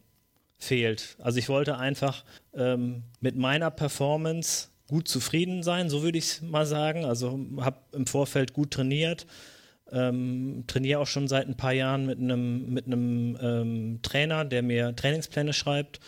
fehlt. 0.60 1.16
Also 1.18 1.38
ich 1.38 1.48
wollte 1.48 1.78
einfach 1.78 2.24
ähm, 2.54 3.02
mit 3.20 3.36
meiner 3.36 3.70
Performance 3.70 4.68
gut 4.86 5.08
zufrieden 5.08 5.62
sein, 5.62 5.88
so 5.88 6.02
würde 6.02 6.18
ich 6.18 6.24
es 6.24 6.42
mal 6.42 6.66
sagen. 6.66 7.04
Also 7.04 7.38
habe 7.60 7.78
im 7.92 8.06
Vorfeld 8.06 8.52
gut 8.52 8.72
trainiert, 8.72 9.26
ähm, 9.90 10.64
trainiere 10.66 11.00
auch 11.00 11.06
schon 11.06 11.28
seit 11.28 11.48
ein 11.48 11.56
paar 11.56 11.72
Jahren 11.72 12.06
mit 12.06 12.18
einem 12.18 12.72
mit 12.72 12.86
ähm, 12.88 14.00
Trainer, 14.02 14.44
der 14.44 14.62
mir 14.62 14.94
Trainingspläne 14.94 15.52
schreibt. 15.52 16.00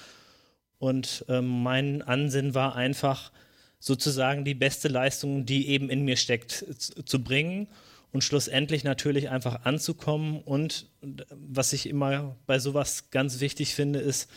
Und 0.79 1.25
ähm, 1.29 1.63
mein 1.63 2.03
Ansinn 2.03 2.55
war 2.55 2.75
einfach 2.75 3.33
sozusagen 3.79 4.45
die 4.45 4.55
beste 4.55 4.89
Leistung, 4.89 5.47
die 5.47 5.69
eben 5.69 5.91
in 5.91 6.05
mir 6.05 6.17
steckt, 6.17 6.65
zu, 6.79 7.05
zu 7.05 7.23
bringen 7.23 7.69
und 8.13 8.23
schlussendlich 8.23 8.85
natürlich 8.85 9.31
einfach 9.31 9.65
anzukommen. 9.65 10.41
Und 10.41 10.87
was 11.31 11.73
ich 11.73 11.89
immer 11.89 12.37
bei 12.47 12.59
sowas 12.59 13.11
ganz 13.11 13.41
wichtig 13.41 13.75
finde, 13.75 13.99
ist, 13.99 14.31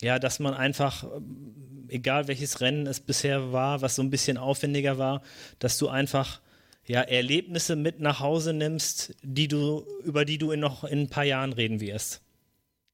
ja, 0.00 0.18
dass 0.18 0.38
man 0.38 0.54
einfach, 0.54 1.04
egal 1.88 2.28
welches 2.28 2.60
Rennen 2.60 2.86
es 2.86 3.00
bisher 3.00 3.52
war, 3.52 3.82
was 3.82 3.96
so 3.96 4.02
ein 4.02 4.10
bisschen 4.10 4.38
aufwendiger 4.38 4.96
war, 4.96 5.22
dass 5.58 5.76
du 5.76 5.88
einfach 5.88 6.40
ja, 6.86 7.02
Erlebnisse 7.02 7.76
mit 7.76 8.00
nach 8.00 8.20
Hause 8.20 8.52
nimmst, 8.52 9.14
die 9.22 9.48
du, 9.48 9.84
über 10.04 10.24
die 10.24 10.38
du 10.38 10.52
in 10.52 10.60
noch 10.60 10.84
in 10.84 11.00
ein 11.00 11.10
paar 11.10 11.24
Jahren 11.24 11.52
reden 11.52 11.80
wirst. 11.80 12.22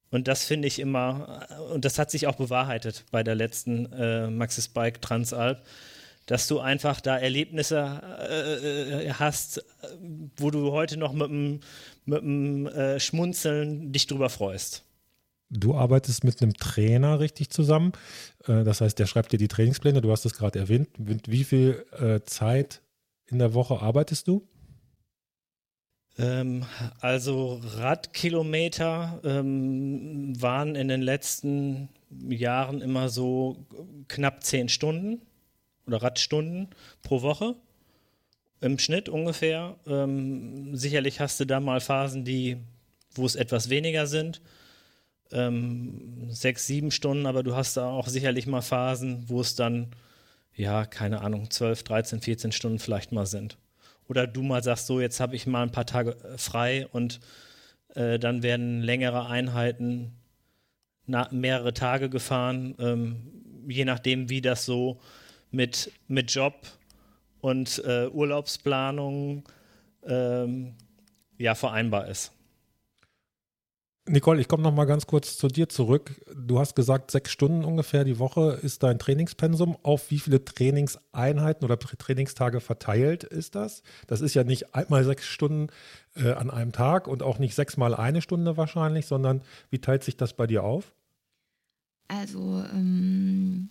Und 0.09 0.27
das 0.27 0.45
finde 0.45 0.67
ich 0.67 0.79
immer, 0.79 1.47
und 1.73 1.85
das 1.85 1.99
hat 1.99 2.11
sich 2.11 2.27
auch 2.27 2.35
bewahrheitet 2.35 3.05
bei 3.11 3.23
der 3.23 3.35
letzten 3.35 3.91
äh, 3.91 4.29
Maxis 4.29 4.69
Bike 4.69 5.01
Transalp, 5.01 5.63
dass 6.27 6.47
du 6.47 6.59
einfach 6.59 7.01
da 7.01 7.17
Erlebnisse 7.17 8.01
äh, 8.29 9.05
äh 9.07 9.13
hast, 9.13 9.65
wo 10.35 10.51
du 10.51 10.71
heute 10.71 10.97
noch 10.97 11.13
mit 11.13 11.29
dem, 11.29 11.59
mit 12.05 12.21
dem 12.21 12.67
äh, 12.67 12.99
Schmunzeln 12.99 13.91
dich 13.91 14.05
drüber 14.05 14.29
freust. 14.29 14.83
Du 15.49 15.75
arbeitest 15.75 16.25
mit 16.25 16.41
einem 16.41 16.53
Trainer 16.53 17.21
richtig 17.21 17.49
zusammen. 17.49 17.93
Äh, 18.45 18.63
das 18.63 18.81
heißt, 18.81 18.99
der 18.99 19.07
schreibt 19.07 19.31
dir 19.31 19.37
die 19.37 19.47
Trainingspläne. 19.47 20.01
Du 20.01 20.11
hast 20.11 20.25
es 20.25 20.33
gerade 20.33 20.59
erwähnt. 20.59 20.99
Mit 20.99 21.31
wie 21.31 21.45
viel 21.45 21.85
äh, 21.97 22.19
Zeit 22.25 22.81
in 23.25 23.39
der 23.39 23.53
Woche 23.53 23.81
arbeitest 23.81 24.27
du? 24.27 24.45
Ähm, 26.17 26.65
also 26.99 27.61
Radkilometer 27.63 29.21
ähm, 29.23 30.33
waren 30.41 30.75
in 30.75 30.89
den 30.89 31.01
letzten 31.01 31.87
Jahren 32.09 32.81
immer 32.81 33.07
so 33.07 33.65
knapp 34.09 34.43
zehn 34.43 34.67
Stunden 34.67 35.21
oder 35.87 36.01
Radstunden 36.01 36.67
pro 37.01 37.21
Woche 37.21 37.55
im 38.61 38.79
Schnitt 38.79 39.09
ungefähr. 39.09 39.75
Ähm, 39.87 40.75
sicherlich 40.75 41.19
hast 41.19 41.39
du 41.39 41.45
da 41.45 41.59
mal 41.59 41.79
Phasen, 41.79 42.25
die, 42.25 42.57
wo 43.13 43.25
es 43.25 43.35
etwas 43.35 43.69
weniger 43.69 44.07
sind. 44.07 44.41
Ähm, 45.31 46.29
sechs, 46.29 46.67
sieben 46.67 46.91
Stunden, 46.91 47.25
aber 47.25 47.43
du 47.43 47.55
hast 47.55 47.77
da 47.77 47.89
auch 47.89 48.07
sicherlich 48.07 48.47
mal 48.47 48.61
Phasen, 48.61 49.25
wo 49.27 49.41
es 49.41 49.55
dann, 49.55 49.91
ja, 50.55 50.85
keine 50.85 51.21
Ahnung, 51.21 51.49
12, 51.49 51.83
13, 51.83 52.21
14 52.21 52.51
Stunden 52.51 52.79
vielleicht 52.79 53.11
mal 53.11 53.25
sind. 53.25 53.57
Oder 54.07 54.25
du 54.25 54.41
mal 54.41 54.63
sagst, 54.63 54.87
so, 54.87 55.01
jetzt 55.01 55.19
habe 55.19 55.35
ich 55.35 55.45
mal 55.45 55.63
ein 55.63 55.71
paar 55.71 55.85
Tage 55.85 56.11
äh, 56.23 56.37
frei 56.37 56.87
und 56.91 57.19
äh, 57.93 58.19
dann 58.19 58.41
werden 58.41 58.81
längere 58.81 59.27
Einheiten 59.27 60.13
mehrere 61.31 61.73
Tage 61.73 62.09
gefahren, 62.09 62.75
ähm, 62.79 63.15
je 63.67 63.85
nachdem, 63.85 64.29
wie 64.29 64.41
das 64.41 64.65
so 64.65 64.99
mit, 65.57 65.91
mit 66.07 66.31
Job 66.31 66.53
und 67.41 67.83
äh, 67.83 68.07
Urlaubsplanung 68.07 69.43
ähm, 70.05 70.75
ja, 71.39 71.55
vereinbar 71.55 72.07
ist. 72.07 72.31
Nicole, 74.07 74.39
ich 74.39 74.47
komme 74.47 74.63
noch 74.63 74.73
mal 74.73 74.85
ganz 74.85 75.07
kurz 75.07 75.35
zu 75.35 75.47
dir 75.47 75.67
zurück. 75.67 76.23
Du 76.33 76.59
hast 76.59 76.75
gesagt, 76.75 77.11
sechs 77.11 77.31
Stunden 77.31 77.65
ungefähr 77.65 78.05
die 78.05 78.19
Woche 78.19 78.59
ist 78.61 78.83
dein 78.83 78.99
Trainingspensum. 78.99 79.77
Auf 79.81 80.11
wie 80.11 80.19
viele 80.19 80.45
Trainingseinheiten 80.45 81.65
oder 81.65 81.77
Trainingstage 81.77 82.61
verteilt 82.61 83.23
ist 83.25 83.55
das? 83.55 83.81
Das 84.05 84.21
ist 84.21 84.35
ja 84.35 84.43
nicht 84.43 84.75
einmal 84.75 85.03
sechs 85.03 85.25
Stunden 85.25 85.67
äh, 86.15 86.31
an 86.33 86.51
einem 86.51 86.71
Tag 86.71 87.07
und 87.07 87.23
auch 87.23 87.39
nicht 87.39 87.55
sechsmal 87.55 87.95
eine 87.95 88.21
Stunde 88.21 88.57
wahrscheinlich, 88.57 89.07
sondern 89.07 89.41
wie 89.71 89.79
teilt 89.79 90.03
sich 90.03 90.15
das 90.15 90.33
bei 90.33 90.45
dir 90.45 90.63
auf? 90.63 90.93
Also 92.07 92.63
ähm, 92.71 93.69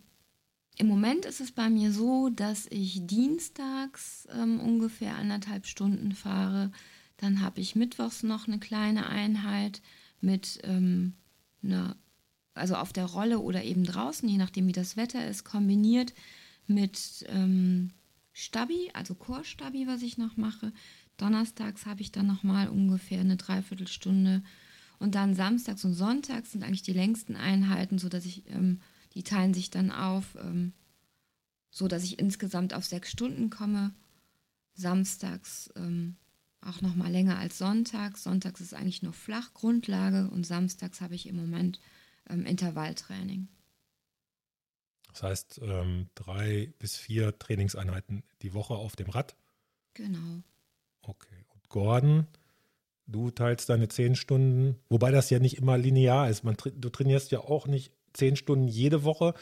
im 0.79 0.89
Moment 0.89 1.25
ist 1.25 1.41
es 1.41 1.53
bei 1.53 1.71
mir 1.71 1.91
so, 1.91 2.29
dass 2.29 2.67
ich 2.71 3.07
dienstags 3.07 4.29
ähm, 4.31 4.61
ungefähr 4.61 5.17
anderthalb 5.17 5.67
Stunden 5.67 6.13
fahre. 6.13 6.71
Dann 7.17 7.41
habe 7.41 7.61
ich 7.61 7.77
mittwochs 7.77 8.23
noch 8.23 8.47
eine 8.47 8.59
kleine 8.59 9.09
Einheit 9.09 9.81
mit 10.21 10.59
ähm, 10.65 11.15
einer, 11.63 11.97
also 12.55 12.77
auf 12.77 12.93
der 12.93 13.07
Rolle 13.07 13.39
oder 13.39 13.65
eben 13.65 13.85
draußen, 13.85 14.29
je 14.29 14.37
nachdem 14.37 14.67
wie 14.67 14.73
das 14.73 14.99
Wetter 14.99 15.27
ist, 15.27 15.45
kombiniert 15.45 16.13
mit 16.67 17.25
ähm, 17.29 17.93
Stabi, 18.35 18.91
also 18.93 19.15
Chorstabi, 19.15 19.87
was 19.87 20.03
ich 20.03 20.19
noch 20.19 20.37
mache. 20.37 20.73
Donnerstags 21.17 21.87
habe 21.87 22.03
ich 22.03 22.13
dann 22.13 22.27
nochmal 22.27 22.69
ungefähr 22.69 23.21
eine 23.21 23.37
Dreiviertelstunde. 23.37 24.43
Und 24.99 25.15
dann 25.15 25.35
samstags 25.35 25.85
und 25.87 25.95
sonntags 25.95 26.53
sind 26.53 26.65
eigentlich 26.65 26.83
die 26.83 26.93
längsten 26.93 27.35
Einheiten, 27.35 27.99
sodass 27.99 28.27
ich, 28.27 28.43
ähm, 28.51 28.81
die 29.17 29.23
teilen 29.23 29.55
sich 29.55 29.71
dann 29.71 29.91
auf, 29.91 30.37
ähm, 30.39 30.75
so 31.71 31.89
dass 31.89 32.05
ich 32.05 32.19
insgesamt 32.19 32.75
auf 32.75 32.85
sechs 32.85 33.11
Stunden 33.11 33.49
komme. 33.49 33.95
Samstags 34.75 35.73
ähm, 35.75 36.17
auch 36.61 36.83
nochmal 36.83 37.11
länger 37.11 37.39
als 37.39 37.57
sonntags. 37.57 38.23
Sonntags 38.23 38.61
ist 38.61 38.75
eigentlich 38.75 39.03
nur 39.03 39.15
Flachgrundlage 39.15 40.29
und 40.29 40.47
samstags 40.47 41.01
habe 41.01 41.15
ich 41.15 41.27
im 41.27 41.37
Moment 41.37 41.81
ähm, 42.29 42.45
Intervalltraining. 42.45 43.49
Das 45.09 45.23
heißt, 45.23 45.61
ähm, 45.63 46.11
drei 46.15 46.75
bis 46.79 46.97
vier 46.97 47.39
Trainingseinheiten 47.39 48.23
die 48.43 48.53
Woche 48.53 48.75
auf 48.75 48.97
dem 48.97 49.09
Rad. 49.09 49.35
Genau. 49.95 50.43
Okay. 51.01 51.47
Und 51.55 51.71
Gordon, 51.71 52.27
du 53.07 53.31
teilst 53.31 53.71
deine 53.71 53.89
zehn 53.89 54.15
Stunden, 54.15 54.77
wobei 54.91 55.11
das 55.11 55.31
ja 55.31 55.39
nicht 55.39 55.57
immer 55.57 55.79
linear 55.79 56.29
ist. 56.29 56.45
Man, 56.45 56.59
du 56.75 56.91
trainierst 56.91 57.31
ja 57.31 57.41
auch 57.41 57.67
nicht 57.67 57.96
zehn 58.17 58.37
Stunden 58.37 58.69
jede 58.69 59.05
Woche 59.05 59.35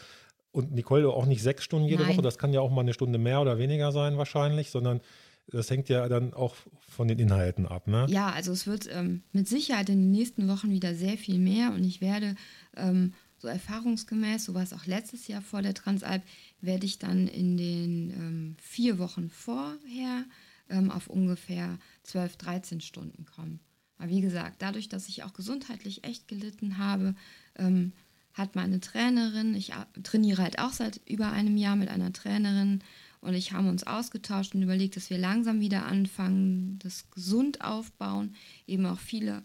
und 0.52 0.73
Nicole 0.73 1.09
auch 1.09 1.26
nicht 1.26 1.43
sechs 1.43 1.64
Stunden 1.64 1.88
jede 1.88 2.02
Nein. 2.02 2.12
Woche. 2.12 2.23
Das 2.23 2.38
kann 2.38 2.52
ja 2.52 2.61
auch 2.61 2.71
mal 2.71 2.83
eine 2.83 2.95
Stunde 2.95 3.19
mehr 3.19 3.40
oder 3.40 3.59
weniger 3.59 3.93
sein 3.93 4.19
wahrscheinlich, 4.19 4.71
sondern 4.71 5.00
das 5.49 5.71
hängt 5.71 5.88
ja 5.88 6.09
dann 6.09 6.33
auch 6.33 6.54
von 6.88 7.09
den 7.09 7.19
Inhalten 7.19 7.66
ab, 7.66 7.87
ne? 7.87 8.07
Ja, 8.09 8.31
also 8.31 8.52
es 8.52 8.66
wird 8.66 8.88
ähm, 8.90 9.23
mit 9.33 9.49
Sicherheit 9.49 9.88
in 9.88 10.00
den 10.00 10.11
nächsten 10.11 10.49
Wochen 10.49 10.71
wieder 10.71 10.95
sehr 10.95 11.19
viel 11.19 11.38
mehr 11.38 11.73
und 11.73 11.85
ich 11.85 12.00
werde 12.00 12.35
ähm, 12.76 13.12
so 13.38 13.49
erfahrungsgemäß, 13.49 14.45
so 14.45 14.54
war 14.54 14.62
es 14.62 14.73
auch 14.73 14.87
letztes 14.87 15.28
Jahr 15.28 15.43
vor 15.43 15.61
der 15.61 15.75
Transalp, 15.75 16.23
werde 16.61 16.87
ich 16.87 16.99
dann 16.99 17.28
in 17.28 17.57
den 17.59 18.11
ähm, 18.11 18.57
vier 18.59 18.99
Wochen 18.99 19.28
vorher 19.28 20.25
ähm, 20.71 20.90
auf 20.90 21.09
ungefähr 21.09 21.78
12, 22.04 22.37
13 22.37 22.81
Stunden 22.81 23.26
kommen. 23.26 23.61
Aber 23.99 24.09
wie 24.09 24.23
gesagt, 24.23 24.62
dadurch, 24.62 24.88
dass 24.88 25.09
ich 25.09 25.25
auch 25.25 25.35
gesundheitlich 25.35 26.04
echt 26.04 26.26
gelitten 26.26 26.78
habe, 26.78 27.14
ähm, 27.57 27.93
hat 28.35 28.57
meine 28.57 28.81
Trainerin, 28.81 29.55
ich 29.55 29.73
trainiere 30.03 30.43
halt 30.43 30.59
auch 30.59 30.73
seit 30.73 31.00
über 31.09 31.31
einem 31.31 31.57
Jahr 31.57 31.76
mit 31.76 31.88
einer 31.88 32.12
Trainerin 32.12 32.83
und 33.21 33.35
ich 33.35 33.53
haben 33.53 33.69
uns 33.69 33.85
ausgetauscht 33.85 34.55
und 34.55 34.62
überlegt, 34.62 34.97
dass 34.97 35.09
wir 35.09 35.19
langsam 35.19 35.61
wieder 35.61 35.87
anfangen, 35.87 36.79
das 36.81 37.11
gesund 37.11 37.62
aufbauen, 37.62 38.35
eben 38.67 38.85
auch 38.85 38.99
viele, 38.99 39.43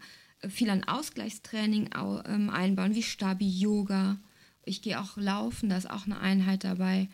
viel 0.50 0.69
an 0.69 0.84
Ausgleichstraining 0.84 1.93
au, 1.93 2.22
ähm, 2.25 2.50
einbauen, 2.50 2.96
wie 2.96 3.03
Stabi, 3.03 3.48
Yoga. 3.48 4.19
Ich 4.65 4.81
gehe 4.81 5.00
auch 5.00 5.15
laufen, 5.15 5.69
da 5.69 5.77
ist 5.77 5.89
auch 5.89 6.05
eine 6.05 6.19
Einheit 6.19 6.63
dabei. 6.63 7.10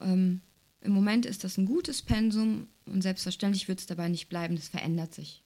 Ähm, 0.00 0.42
Im 0.80 0.92
Moment 0.92 1.26
ist 1.26 1.44
das 1.44 1.56
ein 1.56 1.66
gutes 1.66 2.02
Pensum 2.02 2.68
und 2.84 3.02
selbstverständlich 3.02 3.66
wird 3.66 3.80
es 3.80 3.86
dabei 3.86 4.08
nicht 4.08 4.28
bleiben, 4.28 4.54
das 4.54 4.68
verändert 4.68 5.14
sich. 5.14 5.42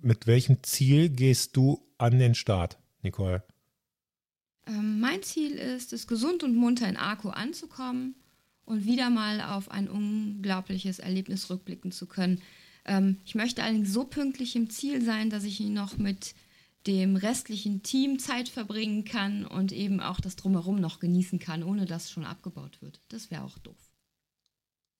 Mit 0.00 0.28
welchem 0.28 0.62
Ziel 0.62 1.10
gehst 1.10 1.56
du 1.56 1.84
an 1.98 2.18
den 2.18 2.36
Start, 2.36 2.78
Nicole? 3.02 3.42
Ähm, 4.68 5.00
mein 5.00 5.22
Ziel 5.22 5.52
ist 5.52 5.92
es, 5.92 6.06
gesund 6.06 6.42
und 6.44 6.54
munter 6.54 6.88
in 6.88 6.96
Arco 6.96 7.30
anzukommen 7.30 8.14
und 8.64 8.84
wieder 8.84 9.10
mal 9.10 9.40
auf 9.40 9.70
ein 9.70 9.88
unglaubliches 9.88 10.98
Erlebnis 10.98 11.48
rückblicken 11.50 11.90
zu 11.90 12.06
können. 12.06 12.42
Ähm, 12.84 13.18
ich 13.24 13.34
möchte 13.34 13.62
allerdings 13.62 13.92
so 13.92 14.04
pünktlich 14.04 14.54
im 14.56 14.70
Ziel 14.70 15.02
sein, 15.02 15.30
dass 15.30 15.44
ich 15.44 15.60
noch 15.60 15.96
mit 15.96 16.34
dem 16.86 17.16
restlichen 17.16 17.82
Team 17.82 18.18
Zeit 18.18 18.48
verbringen 18.48 19.04
kann 19.04 19.44
und 19.44 19.72
eben 19.72 20.00
auch 20.00 20.20
das 20.20 20.36
Drumherum 20.36 20.80
noch 20.80 21.00
genießen 21.00 21.38
kann, 21.38 21.62
ohne 21.62 21.86
dass 21.86 22.10
schon 22.10 22.24
abgebaut 22.24 22.80
wird. 22.80 23.00
Das 23.08 23.30
wäre 23.30 23.42
auch 23.42 23.58
doof. 23.58 23.76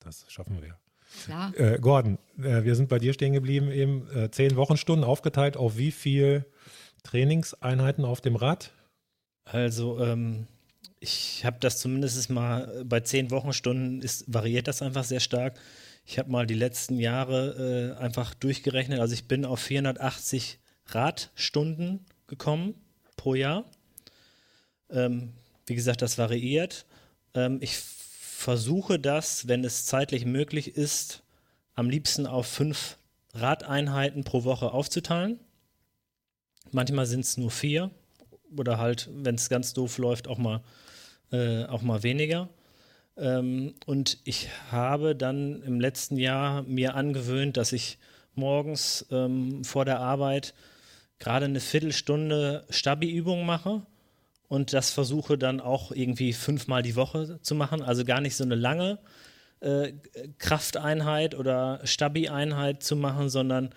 Das 0.00 0.24
schaffen 0.28 0.61
wir. 0.62 0.78
Klar. 1.24 1.57
Äh, 1.59 1.78
Gordon, 1.81 2.18
äh, 2.38 2.64
wir 2.64 2.74
sind 2.74 2.88
bei 2.88 2.98
dir 2.98 3.12
stehen 3.14 3.33
geblieben, 3.33 3.70
eben 3.70 4.07
äh, 4.11 4.31
zehn 4.31 4.57
Wochenstunden 4.57 5.04
aufgeteilt 5.04 5.57
auf 5.57 5.78
wie 5.78 5.90
viel 5.90 6.44
Trainingseinheiten 7.04 8.04
auf 8.04 8.20
dem 8.20 8.37
Rad? 8.37 8.72
Also, 9.50 9.98
ähm, 10.00 10.46
ich 11.00 11.44
habe 11.44 11.58
das 11.61 11.78
zumindest 11.78 12.28
mal 12.30 12.84
bei 12.84 13.00
zehn 13.00 13.30
Wochenstunden 13.30 14.02
ist, 14.02 14.24
variiert 14.26 14.68
das 14.68 14.82
einfach 14.82 15.04
sehr 15.04 15.20
stark. 15.20 15.58
Ich 16.04 16.18
habe 16.18 16.30
mal 16.30 16.46
die 16.46 16.54
letzten 16.54 16.98
Jahre 16.98 17.94
äh, 17.98 18.02
einfach 18.02 18.34
durchgerechnet. 18.34 19.00
Also 19.00 19.14
ich 19.14 19.28
bin 19.28 19.44
auf 19.44 19.61
480 19.61 20.58
Radstunden 20.87 22.04
gekommen 22.26 22.74
pro 23.16 23.34
Jahr. 23.34 23.64
Ähm, 24.90 25.32
wie 25.66 25.74
gesagt, 25.74 26.02
das 26.02 26.18
variiert. 26.18 26.87
Ähm, 27.34 27.58
ich 27.61 27.76
versuche 27.76 28.98
das, 28.98 29.48
wenn 29.48 29.64
es 29.64 29.87
zeitlich 29.87 30.24
möglich 30.24 30.76
ist, 30.76 31.22
am 31.74 31.90
liebsten 31.90 32.26
auf 32.26 32.46
fünf 32.46 32.96
Radeinheiten 33.34 34.24
pro 34.24 34.44
Woche 34.44 34.72
aufzuteilen. 34.72 35.38
Manchmal 36.70 37.06
sind 37.06 37.20
es 37.20 37.37
nur 37.37 37.50
vier 37.50 37.90
oder 38.56 38.78
halt, 38.78 39.08
wenn 39.12 39.34
es 39.34 39.48
ganz 39.48 39.74
doof 39.74 39.98
läuft, 39.98 40.28
auch 40.28 40.38
mal, 40.38 40.62
äh, 41.32 41.64
auch 41.64 41.82
mal 41.82 42.02
weniger. 42.02 42.48
Ähm, 43.16 43.74
und 43.87 44.18
ich 44.24 44.48
habe 44.70 45.16
dann 45.16 45.62
im 45.62 45.80
letzten 45.80 46.16
Jahr 46.16 46.62
mir 46.62 46.94
angewöhnt, 46.94 47.56
dass 47.56 47.72
ich 47.72 47.98
morgens 48.34 49.06
ähm, 49.11 49.64
vor 49.64 49.84
der 49.84 50.00
Arbeit 50.00 50.54
gerade 51.18 51.46
eine 51.46 51.61
Viertelstunde 51.61 52.64
Stabi-Übung 52.70 53.44
mache 53.44 53.82
und 54.48 54.72
das 54.72 54.90
versuche 54.90 55.37
dann 55.37 55.61
auch 55.61 55.92
irgendwie 55.92 56.32
fünfmal 56.32 56.82
die 56.82 56.96
Woche 56.96 57.40
zu 57.42 57.54
machen. 57.54 57.82
Also 57.82 58.04
gar 58.04 58.20
nicht 58.20 58.37
so 58.37 58.44
eine 58.44 58.54
lange 58.54 58.98
äh, 59.61 59.92
Krafteinheit 60.38 61.34
oder 61.34 61.80
Stabi-Einheit 61.84 62.82
zu 62.82 62.96
machen, 62.96 63.28
sondern 63.28 63.70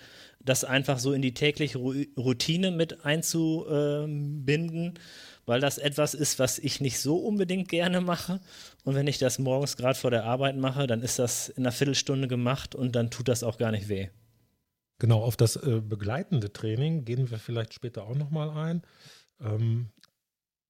das 0.43 0.63
einfach 0.63 0.99
so 0.99 1.13
in 1.13 1.21
die 1.21 1.34
tägliche 1.34 1.77
Routine 1.77 2.71
mit 2.71 3.06
einzubinden, 3.06 4.99
weil 5.45 5.60
das 5.60 5.77
etwas 5.77 6.13
ist, 6.13 6.39
was 6.39 6.60
ich 6.60 6.82
nicht 6.82 6.99
so 6.99 7.17
unbedingt 7.17 7.69
gerne 7.69 8.01
mache. 8.01 8.39
Und 8.84 8.95
wenn 8.95 9.08
ich 9.08 9.17
das 9.17 9.39
morgens 9.39 9.77
gerade 9.77 9.97
vor 9.97 10.12
der 10.12 10.25
Arbeit 10.25 10.58
mache, 10.58 10.88
dann 10.88 11.01
ist 11.01 11.19
das 11.19 11.49
in 11.49 11.63
einer 11.63 11.71
Viertelstunde 11.71 12.27
gemacht 12.27 12.75
und 12.75 12.95
dann 12.95 13.12
tut 13.12 13.27
das 13.27 13.43
auch 13.43 13.58
gar 13.58 13.71
nicht 13.71 13.89
weh. 13.89 14.10
Genau, 14.99 15.23
auf 15.23 15.36
das 15.36 15.56
äh, 15.56 15.82
begleitende 15.82 16.54
Training 16.54 17.06
gehen 17.06 17.32
wir 17.32 17.39
vielleicht 17.39 17.73
später 17.73 18.04
auch 18.04 18.15
nochmal 18.15 18.51
ein. 18.51 18.84
Ähm, 19.39 19.89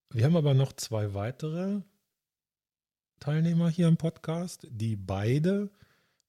wir 0.10 0.26
haben 0.26 0.38
aber 0.38 0.54
noch 0.54 0.74
zwei 0.74 1.14
weitere 1.14 1.82
Teilnehmer 3.20 3.70
hier 3.70 3.88
im 3.88 3.98
Podcast, 3.98 4.68
die 4.70 4.96
beide 4.96 5.70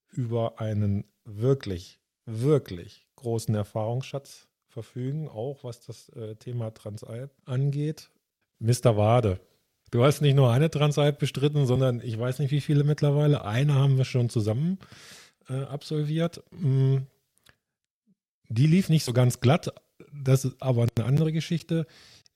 über 0.09 0.59
einen 0.59 1.05
wirklich, 1.23 1.99
wirklich 2.25 3.07
großen 3.15 3.53
Erfahrungsschatz 3.55 4.47
verfügen, 4.67 5.29
auch 5.29 5.63
was 5.63 5.81
das 5.81 6.09
äh, 6.09 6.35
Thema 6.35 6.73
Transalp 6.73 7.31
angeht. 7.45 8.09
Mr. 8.59 8.97
Wade, 8.97 9.39
du 9.91 10.03
hast 10.03 10.21
nicht 10.21 10.35
nur 10.35 10.51
eine 10.51 10.69
Transalp 10.69 11.19
bestritten, 11.19 11.65
sondern 11.65 12.01
ich 12.03 12.17
weiß 12.17 12.39
nicht 12.39 12.51
wie 12.51 12.61
viele 12.61 12.83
mittlerweile. 12.83 13.45
Eine 13.45 13.75
haben 13.75 13.97
wir 13.97 14.05
schon 14.05 14.29
zusammen 14.29 14.79
äh, 15.49 15.61
absolviert. 15.63 16.43
Mm, 16.51 16.97
die 18.49 18.67
lief 18.67 18.89
nicht 18.89 19.03
so 19.03 19.13
ganz 19.13 19.39
glatt, 19.39 19.73
das 20.11 20.45
ist 20.45 20.61
aber 20.61 20.87
eine 20.95 21.05
andere 21.05 21.31
Geschichte. 21.31 21.85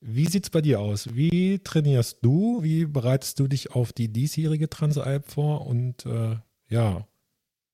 Wie 0.00 0.26
sieht 0.26 0.44
es 0.44 0.50
bei 0.50 0.60
dir 0.60 0.80
aus? 0.80 1.14
Wie 1.16 1.58
trainierst 1.58 2.18
du? 2.22 2.62
Wie 2.62 2.84
bereitest 2.84 3.40
du 3.40 3.48
dich 3.48 3.72
auf 3.72 3.92
die 3.92 4.12
diesjährige 4.12 4.70
Transalp 4.70 5.26
vor? 5.26 5.66
Und 5.66 6.06
äh, 6.06 6.36
ja, 6.68 7.06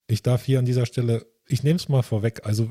ich 0.07 0.23
darf 0.23 0.45
hier 0.45 0.59
an 0.59 0.65
dieser 0.65 0.87
Stelle, 0.87 1.27
ich 1.47 1.63
nehme 1.63 1.77
es 1.77 1.89
mal 1.89 2.03
vorweg, 2.03 2.43
also 2.45 2.71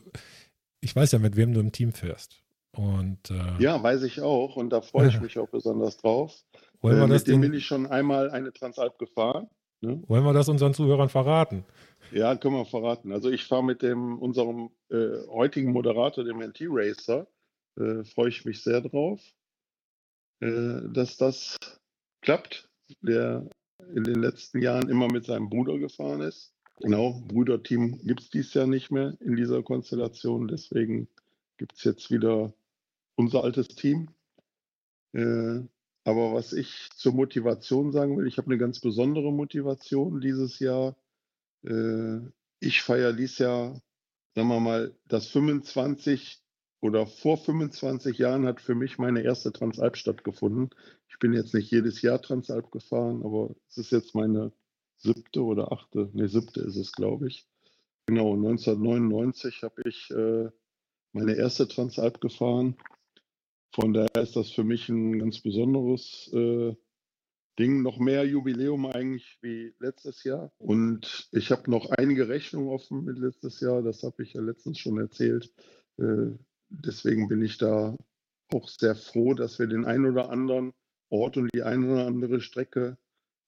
ich 0.81 0.95
weiß 0.95 1.11
ja, 1.13 1.19
mit 1.19 1.35
wem 1.35 1.53
du 1.53 1.59
im 1.59 1.71
Team 1.71 1.93
fährst. 1.93 2.41
Und 2.75 3.29
äh, 3.29 3.61
Ja, 3.61 3.81
weiß 3.81 4.03
ich 4.03 4.21
auch 4.21 4.55
und 4.55 4.69
da 4.71 4.81
freue 4.81 5.09
ich 5.09 5.19
mich 5.21 5.37
auch 5.37 5.49
besonders 5.49 5.97
drauf. 5.97 6.35
wollen, 6.81 6.97
Äh, 6.97 7.01
wir 7.01 7.07
das 7.07 7.25
mit 7.27 7.27
dem 7.35 7.41
bin 7.41 7.53
ich 7.53 7.65
schon 7.65 7.87
einmal 7.87 8.31
eine 8.31 8.51
Transalp 8.51 8.97
gefahren. 8.97 9.47
Ne? 9.81 10.01
wollen 10.07 10.23
wir 10.23 10.31
das 10.31 10.47
unseren 10.47 10.73
Zuhörern 10.73 11.09
verraten? 11.09 11.65
Ja, 12.11 12.35
können 12.37 12.55
wir 12.55 12.65
verraten. 12.65 13.11
Also 13.11 13.29
ich 13.29 13.43
fahre 13.43 13.63
mit 13.65 13.81
dem 13.81 14.17
unserem 14.19 14.69
äh, 14.89 15.27
heutigen 15.27 15.71
Moderator, 15.73 16.23
dem 16.23 16.39
NT 16.41 16.61
Racer, 16.69 17.27
äh, 17.77 18.03
freue 18.05 18.29
ich 18.29 18.45
mich 18.45 18.63
sehr 18.63 18.79
drauf, 18.79 19.19
äh, 20.39 20.81
dass 20.93 21.17
das 21.17 21.57
klappt. 22.21 22.69
Der 23.01 23.45
in 23.93 24.03
den 24.05 24.15
letzten 24.21 24.61
Jahren 24.61 24.87
immer 24.89 25.07
mit 25.11 25.25
seinem 25.25 25.49
Bruder 25.49 25.77
gefahren 25.77 26.21
ist. 26.21 26.52
Genau, 26.81 27.21
Brüderteam 27.27 27.99
gibt 28.03 28.21
es 28.21 28.29
dies 28.29 28.53
Jahr 28.53 28.67
nicht 28.67 28.91
mehr 28.91 29.15
in 29.21 29.35
dieser 29.35 29.63
Konstellation. 29.63 30.47
Deswegen 30.47 31.07
gibt 31.57 31.73
es 31.77 31.83
jetzt 31.83 32.11
wieder 32.11 32.53
unser 33.15 33.43
altes 33.43 33.69
Team. 33.69 34.09
Äh, 35.13 35.61
aber 36.03 36.33
was 36.33 36.51
ich 36.53 36.89
zur 36.95 37.13
Motivation 37.13 37.91
sagen 37.91 38.17
will, 38.17 38.27
ich 38.27 38.37
habe 38.37 38.47
eine 38.47 38.57
ganz 38.57 38.79
besondere 38.79 39.31
Motivation 39.31 40.19
dieses 40.19 40.59
Jahr. 40.59 40.97
Äh, 41.63 42.19
ich 42.59 42.81
feiere 42.81 43.13
dieses 43.13 43.37
Jahr, 43.37 43.81
sagen 44.35 44.47
wir 44.49 44.59
mal, 44.59 44.95
das 45.07 45.27
25 45.27 46.41
oder 46.81 47.07
vor 47.07 47.37
25 47.37 48.17
Jahren 48.17 48.45
hat 48.45 48.59
für 48.59 48.75
mich 48.75 48.97
meine 48.97 49.21
erste 49.21 49.53
Transalp 49.53 49.95
stattgefunden. 49.95 50.71
Ich 51.07 51.19
bin 51.19 51.33
jetzt 51.33 51.53
nicht 51.53 51.71
jedes 51.71 52.01
Jahr 52.01 52.21
Transalp 52.21 52.71
gefahren, 52.71 53.23
aber 53.23 53.55
es 53.69 53.77
ist 53.77 53.91
jetzt 53.91 54.15
meine 54.15 54.51
siebte 55.03 55.43
oder 55.43 55.71
achte, 55.71 56.09
nee, 56.13 56.27
siebte 56.27 56.61
ist 56.61 56.77
es, 56.77 56.91
glaube 56.93 57.27
ich. 57.27 57.45
Genau, 58.07 58.33
1999 58.33 59.63
habe 59.63 59.81
ich 59.85 60.09
äh, 60.11 60.49
meine 61.13 61.35
erste 61.35 61.67
Transalp 61.67 62.19
gefahren. 62.19 62.75
Von 63.73 63.93
daher 63.93 64.21
ist 64.21 64.35
das 64.35 64.51
für 64.51 64.63
mich 64.63 64.89
ein 64.89 65.19
ganz 65.19 65.39
besonderes 65.41 66.29
äh, 66.33 66.75
Ding. 67.57 67.81
Noch 67.81 67.99
mehr 67.99 68.25
Jubiläum 68.25 68.85
eigentlich 68.85 69.37
wie 69.41 69.73
letztes 69.79 70.23
Jahr. 70.23 70.51
Und 70.57 71.29
ich 71.31 71.51
habe 71.51 71.69
noch 71.69 71.89
einige 71.89 72.27
Rechnungen 72.27 72.69
offen 72.69 73.03
mit 73.03 73.17
letztes 73.17 73.59
Jahr. 73.59 73.81
Das 73.81 74.03
habe 74.03 74.23
ich 74.23 74.33
ja 74.33 74.41
letztens 74.41 74.79
schon 74.79 74.99
erzählt. 74.99 75.53
Äh, 75.97 76.31
deswegen 76.69 77.27
bin 77.27 77.41
ich 77.41 77.57
da 77.57 77.95
auch 78.53 78.67
sehr 78.67 78.95
froh, 78.95 79.33
dass 79.33 79.59
wir 79.59 79.67
den 79.67 79.85
einen 79.85 80.05
oder 80.05 80.29
anderen 80.29 80.73
Ort 81.09 81.37
und 81.37 81.49
die 81.53 81.63
eine 81.63 81.91
oder 81.91 82.07
andere 82.07 82.41
Strecke 82.41 82.97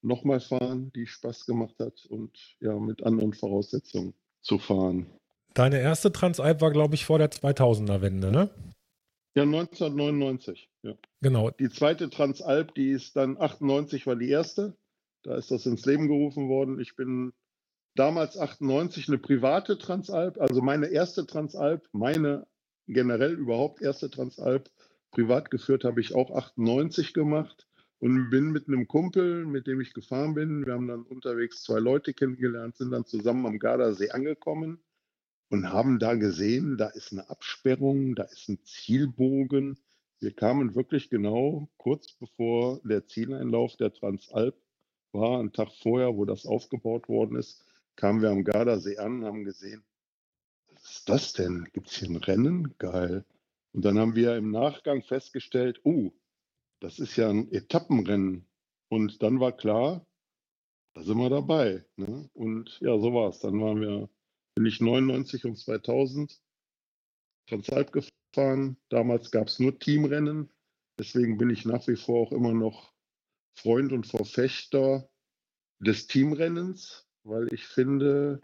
nochmal 0.06 0.40
fahren, 0.40 0.92
die 0.96 1.08
Spaß 1.08 1.46
gemacht 1.46 1.76
hat 1.80 2.06
und 2.06 2.38
ja, 2.60 2.78
mit 2.80 3.04
anderen 3.04 3.34
Voraussetzungen 3.34 4.14
zu 4.42 4.60
fahren. 4.60 5.08
Deine 5.54 5.80
erste 5.80 6.12
Transalp 6.12 6.62
war, 6.62 6.72
glaube 6.72 6.96
ich, 6.96 7.06
vor 7.06 7.18
der 7.18 7.32
2000er-Wende, 7.32 8.32
ne? 8.32 8.50
Ja, 9.36 9.44
1999. 9.44 10.70
Ja. 10.84 10.94
Genau. 11.22 11.50
Die 11.52 11.70
zweite 11.70 12.10
Transalp, 12.10 12.74
die 12.76 12.90
ist 12.90 13.16
dann 13.16 13.38
98 13.38 14.06
war 14.08 14.16
die 14.16 14.30
erste. 14.30 14.78
Da 15.24 15.36
ist 15.36 15.52
das 15.52 15.66
ins 15.66 15.86
Leben 15.86 16.08
gerufen 16.08 16.48
worden. 16.48 16.80
Ich 16.80 16.96
bin 16.96 17.34
damals 17.96 18.38
98 18.38 19.08
eine 19.08 19.18
private 19.18 19.78
Transalp, 19.78 20.40
also 20.40 20.62
meine 20.62 20.88
erste 20.88 21.26
Transalp, 21.26 21.88
meine 21.92 22.46
generell 22.88 23.34
überhaupt 23.34 23.82
erste 23.82 24.10
Transalp 24.10 24.70
privat 25.12 25.50
geführt 25.50 25.86
habe 25.86 26.02
ich 26.02 26.14
auch 26.14 26.30
98 26.30 27.14
gemacht 27.14 27.66
und 28.00 28.30
bin 28.30 28.52
mit 28.52 28.68
einem 28.68 28.88
Kumpel, 28.88 29.46
mit 29.46 29.68
dem 29.68 29.82
ich 29.82 29.94
gefahren 29.94 30.34
bin, 30.34 30.66
wir 30.66 30.74
haben 30.74 30.88
dann 30.88 31.04
unterwegs 31.04 31.64
zwei 31.64 31.80
Leute 31.80 32.14
kennengelernt, 32.14 32.76
sind 32.76 32.92
dann 32.92 33.06
zusammen 33.06 33.46
am 33.46 33.60
Gardasee 33.60 34.12
angekommen 34.12 34.80
und 35.50 35.72
haben 35.72 36.00
da 36.00 36.16
gesehen, 36.16 36.78
da 36.78 36.88
ist 36.88 37.12
eine 37.12 37.30
Absperrung, 37.30 38.16
da 38.16 38.24
ist 38.24 38.50
ein 38.50 38.60
Zielbogen. 38.64 39.80
Wir 40.20 40.34
kamen 40.34 40.76
wirklich 40.76 41.10
genau 41.10 41.70
kurz 41.78 42.14
bevor 42.14 42.82
der 42.84 43.06
Zieleinlauf 43.08 43.76
der 43.78 43.94
Transalp 43.94 44.56
war, 45.12 45.40
einen 45.40 45.54
Tag 45.54 45.70
vorher, 45.82 46.16
wo 46.16 46.26
das 46.26 46.46
aufgebaut 46.46 47.08
worden 47.08 47.38
ist, 47.38 47.64
kamen 47.96 48.22
wir 48.22 48.30
am 48.30 48.44
Gardasee 48.44 48.98
an 48.98 49.20
und 49.20 49.26
haben 49.26 49.44
gesehen, 49.46 49.86
was 50.72 50.84
ist 50.92 51.10
das 51.10 51.34
denn? 51.34 51.68
Gibt 51.74 51.88
es 51.88 51.96
hier 51.96 52.10
ein 52.10 52.18
Rennen? 52.18 52.76
Geil. 52.78 53.26
Und 53.72 53.86
dann 53.86 53.98
haben 53.98 54.16
wir 54.16 54.36
im 54.36 54.52
Nachgang 54.52 55.02
festgestellt, 55.02 55.80
oh, 55.84 56.12
das 56.82 57.00
ist 57.00 57.16
ja 57.16 57.30
ein 57.30 57.52
Etappenrennen. 57.52 58.48
Und 58.90 59.24
dann 59.24 59.40
war 59.40 59.52
klar, 59.52 60.06
da 60.94 61.04
sind 61.04 61.18
wir 61.18 61.30
dabei. 61.30 61.86
Ne? 61.96 62.30
Und 62.34 62.80
ja, 62.82 62.98
so 63.00 63.14
war 63.14 63.30
es. 63.30 63.40
Dann 63.40 63.60
waren 63.60 63.82
wir 63.82 64.10
bin 64.56 64.66
ich 64.66 64.80
99 64.80 65.46
und 65.46 65.58
2000 65.58 66.42
Transalp 67.48 67.92
gefahren. 67.92 68.78
Damals 68.90 69.32
gab 69.32 69.48
es 69.48 69.60
nur 69.60 69.78
Teamrennen. 69.78 70.50
Deswegen 70.98 71.38
bin 71.38 71.50
ich 71.50 71.66
nach 71.66 71.86
wie 71.88 71.98
vor 71.98 72.28
auch 72.28 72.32
immer 72.32 72.54
noch 72.54 72.94
Freund 73.58 73.92
und 73.92 74.08
Verfechter 74.08 75.10
des 75.80 76.08
Teamrennens, 76.08 77.06
weil 77.24 77.54
ich 77.54 77.66
finde, 77.66 78.42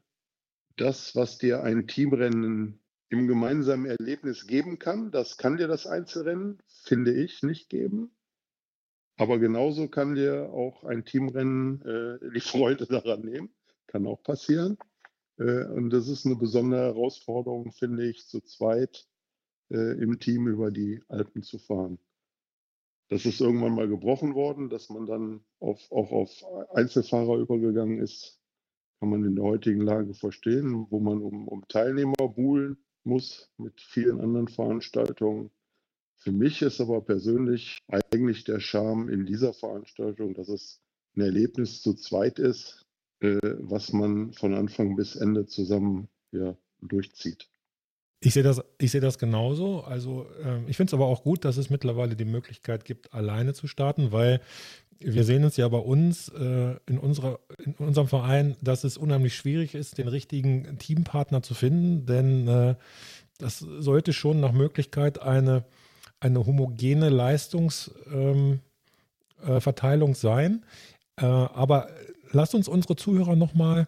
das, 0.75 1.15
was 1.15 1.37
dir 1.37 1.63
ein 1.63 1.87
Teamrennen 1.87 2.79
im 3.09 3.27
gemeinsamen 3.27 3.85
Erlebnis 3.85 4.47
geben 4.47 4.79
kann, 4.79 5.11
das 5.11 5.37
kann 5.37 5.57
dir 5.57 5.67
das 5.67 5.87
Einzelrennen, 5.87 6.61
finde 6.67 7.13
ich, 7.13 7.41
nicht 7.43 7.69
geben. 7.69 8.11
Aber 9.21 9.37
genauso 9.37 9.87
kann 9.87 10.15
dir 10.15 10.51
auch 10.51 10.83
ein 10.83 11.05
Teamrennen 11.05 11.79
äh, 11.85 12.31
die 12.33 12.39
Freude 12.39 12.87
daran 12.87 13.21
nehmen. 13.21 13.53
Kann 13.85 14.07
auch 14.07 14.23
passieren. 14.23 14.79
Äh, 15.37 15.65
und 15.65 15.91
das 15.91 16.07
ist 16.07 16.25
eine 16.25 16.35
besondere 16.35 16.85
Herausforderung, 16.85 17.71
finde 17.71 18.09
ich, 18.09 18.25
zu 18.27 18.41
zweit 18.41 19.07
äh, 19.69 20.01
im 20.01 20.19
Team 20.19 20.47
über 20.47 20.71
die 20.71 21.03
Alpen 21.07 21.43
zu 21.43 21.59
fahren. 21.59 21.99
Das 23.09 23.27
ist 23.27 23.41
irgendwann 23.41 23.75
mal 23.75 23.87
gebrochen 23.87 24.33
worden, 24.33 24.69
dass 24.69 24.89
man 24.89 25.05
dann 25.05 25.45
auf, 25.59 25.91
auch 25.91 26.11
auf 26.11 26.43
Einzelfahrer 26.73 27.37
übergegangen 27.37 27.99
ist, 27.99 28.41
kann 28.99 29.09
man 29.09 29.23
in 29.23 29.35
der 29.35 29.45
heutigen 29.45 29.81
Lage 29.81 30.15
verstehen, 30.15 30.87
wo 30.89 30.99
man 30.99 31.21
um, 31.21 31.47
um 31.47 31.67
Teilnehmer 31.67 32.27
buhlen 32.27 32.83
muss 33.03 33.53
mit 33.57 33.79
vielen 33.81 34.19
anderen 34.19 34.47
Veranstaltungen. 34.47 35.51
Für 36.21 36.31
mich 36.31 36.61
ist 36.61 36.79
aber 36.79 37.01
persönlich 37.01 37.79
eigentlich 37.87 38.43
der 38.43 38.59
Charme 38.59 39.09
in 39.09 39.25
dieser 39.25 39.53
Veranstaltung, 39.53 40.35
dass 40.35 40.49
es 40.49 40.79
ein 41.15 41.21
Erlebnis 41.21 41.81
zu 41.81 41.95
zweit 41.95 42.37
ist, 42.37 42.85
äh, 43.21 43.39
was 43.57 43.91
man 43.91 44.31
von 44.33 44.53
Anfang 44.53 44.95
bis 44.95 45.15
Ende 45.15 45.47
zusammen 45.47 46.09
ja, 46.31 46.55
durchzieht. 46.79 47.49
Ich 48.23 48.35
sehe 48.35 48.43
das, 48.43 48.61
ich 48.77 48.91
sehe 48.91 49.01
das 49.01 49.17
genauso. 49.17 49.81
Also 49.81 50.27
äh, 50.43 50.63
ich 50.67 50.77
finde 50.77 50.91
es 50.91 50.93
aber 50.93 51.07
auch 51.07 51.23
gut, 51.23 51.43
dass 51.43 51.57
es 51.57 51.71
mittlerweile 51.71 52.15
die 52.15 52.25
Möglichkeit 52.25 52.85
gibt, 52.85 53.15
alleine 53.15 53.53
zu 53.55 53.65
starten, 53.67 54.11
weil 54.11 54.41
wir 54.99 55.23
sehen 55.23 55.43
es 55.43 55.57
ja 55.57 55.67
bei 55.69 55.79
uns 55.79 56.29
äh, 56.29 56.75
in, 56.85 56.99
unserer, 56.99 57.39
in 57.57 57.73
unserem 57.73 58.07
Verein, 58.07 58.57
dass 58.61 58.83
es 58.83 58.95
unheimlich 58.95 59.35
schwierig 59.35 59.73
ist, 59.73 59.97
den 59.97 60.07
richtigen 60.07 60.77
Teampartner 60.77 61.41
zu 61.41 61.55
finden, 61.55 62.05
denn 62.05 62.47
äh, 62.47 62.75
das 63.39 63.57
sollte 63.57 64.13
schon 64.13 64.39
nach 64.39 64.51
Möglichkeit 64.51 65.19
eine, 65.19 65.65
eine 66.21 66.45
homogene 66.45 67.09
Leistungsverteilung 67.09 68.61
ähm, 70.09 70.13
äh, 70.13 70.15
sein. 70.15 70.65
Äh, 71.17 71.25
aber 71.25 71.89
lass 72.31 72.53
uns 72.53 72.69
unsere 72.69 72.95
Zuhörer 72.95 73.35
nochmal 73.35 73.87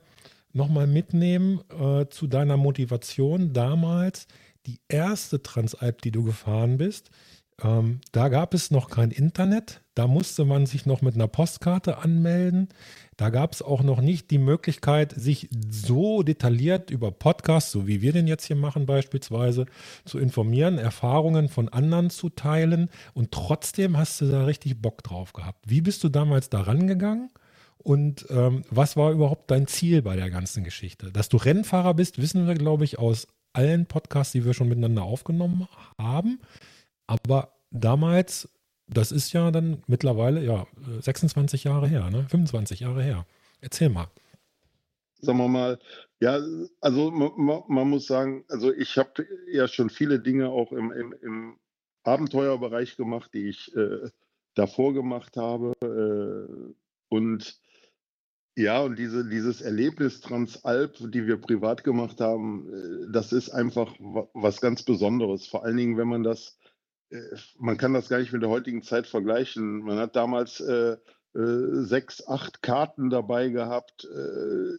noch 0.55 0.69
mal 0.69 0.85
mitnehmen 0.85 1.61
äh, 1.69 2.05
zu 2.09 2.27
deiner 2.27 2.57
Motivation 2.57 3.53
damals. 3.53 4.27
Die 4.67 4.79
erste 4.87 5.41
Transalp, 5.41 6.01
die 6.03 6.11
du 6.11 6.23
gefahren 6.23 6.77
bist, 6.77 7.09
ähm, 7.61 8.01
da 8.11 8.29
gab 8.29 8.53
es 8.53 8.71
noch 8.71 8.89
kein 8.89 9.11
Internet. 9.11 9.81
Da 9.95 10.07
musste 10.07 10.45
man 10.45 10.65
sich 10.65 10.85
noch 10.85 11.01
mit 11.01 11.15
einer 11.15 11.27
Postkarte 11.27 11.97
anmelden. 11.97 12.69
Da 13.17 13.29
gab 13.29 13.53
es 13.53 13.61
auch 13.61 13.83
noch 13.83 14.01
nicht 14.01 14.31
die 14.31 14.37
Möglichkeit, 14.37 15.13
sich 15.15 15.49
so 15.69 16.23
detailliert 16.23 16.89
über 16.89 17.11
Podcasts, 17.11 17.71
so 17.71 17.87
wie 17.87 18.01
wir 18.01 18.13
den 18.13 18.27
jetzt 18.27 18.45
hier 18.45 18.55
machen 18.55 18.85
beispielsweise, 18.85 19.65
zu 20.05 20.19
informieren, 20.19 20.77
Erfahrungen 20.77 21.49
von 21.49 21.69
anderen 21.69 22.09
zu 22.09 22.29
teilen. 22.29 22.89
Und 23.13 23.31
trotzdem 23.31 23.97
hast 23.97 24.21
du 24.21 24.25
da 24.25 24.45
richtig 24.45 24.81
Bock 24.81 25.03
drauf 25.03 25.33
gehabt. 25.33 25.65
Wie 25.67 25.81
bist 25.81 26.03
du 26.03 26.09
damals 26.09 26.49
da 26.49 26.61
rangegangen? 26.61 27.29
Und 27.77 28.25
ähm, 28.29 28.63
was 28.69 28.95
war 28.95 29.11
überhaupt 29.11 29.51
dein 29.51 29.67
Ziel 29.67 30.01
bei 30.01 30.15
der 30.15 30.29
ganzen 30.29 30.63
Geschichte? 30.63 31.11
Dass 31.11 31.27
du 31.29 31.37
Rennfahrer 31.37 31.93
bist, 31.93 32.17
wissen 32.17 32.47
wir, 32.47 32.55
glaube 32.55 32.85
ich, 32.85 32.97
aus 32.97 33.27
allen 33.51 33.85
Podcasts, 33.85 34.31
die 34.31 34.45
wir 34.45 34.53
schon 34.53 34.69
miteinander 34.69 35.03
aufgenommen 35.03 35.67
haben. 35.97 36.39
Aber 37.07 37.53
damals, 37.71 38.49
das 38.87 39.11
ist 39.11 39.33
ja 39.33 39.51
dann 39.51 39.83
mittlerweile 39.87 40.43
ja 40.43 40.67
26 40.99 41.63
Jahre 41.63 41.87
her, 41.87 42.09
ne? 42.09 42.25
25 42.29 42.81
Jahre 42.81 43.03
her. 43.03 43.25
Erzähl 43.61 43.89
mal. 43.89 44.07
Sagen 45.21 45.37
wir 45.37 45.47
mal, 45.47 45.79
ja, 46.19 46.39
also 46.81 47.11
man, 47.11 47.63
man 47.67 47.89
muss 47.89 48.07
sagen, 48.07 48.43
also 48.49 48.73
ich 48.73 48.97
habe 48.97 49.25
ja 49.51 49.67
schon 49.67 49.89
viele 49.89 50.19
Dinge 50.19 50.49
auch 50.49 50.71
im, 50.73 50.91
im, 50.91 51.13
im 51.21 51.57
Abenteuerbereich 52.03 52.97
gemacht, 52.97 53.31
die 53.33 53.47
ich 53.49 53.73
äh, 53.75 54.09
davor 54.55 54.93
gemacht 54.93 55.37
habe. 55.37 55.73
Äh, 55.81 56.73
und 57.09 57.57
ja, 58.55 58.81
und 58.81 58.99
diese, 58.99 59.27
dieses 59.27 59.61
Erlebnis 59.61 60.21
Transalp, 60.21 60.97
die 60.99 61.25
wir 61.25 61.37
privat 61.37 61.83
gemacht 61.83 62.21
haben, 62.21 62.71
äh, 62.71 63.11
das 63.11 63.33
ist 63.33 63.49
einfach 63.49 63.95
was 64.33 64.61
ganz 64.61 64.83
Besonderes. 64.83 65.47
Vor 65.47 65.63
allen 65.63 65.77
Dingen, 65.77 65.97
wenn 65.97 66.07
man 66.07 66.23
das, 66.23 66.59
man 67.57 67.77
kann 67.77 67.93
das 67.93 68.09
gar 68.09 68.19
nicht 68.19 68.33
mit 68.33 68.41
der 68.41 68.49
heutigen 68.49 68.83
Zeit 68.83 69.07
vergleichen. 69.07 69.79
Man 69.79 69.97
hat 69.97 70.15
damals 70.15 70.59
äh, 70.59 70.97
äh, 71.35 71.83
sechs, 71.83 72.25
acht 72.27 72.61
Karten 72.61 73.09
dabei 73.09 73.49
gehabt. 73.49 74.05
Äh, 74.05 74.77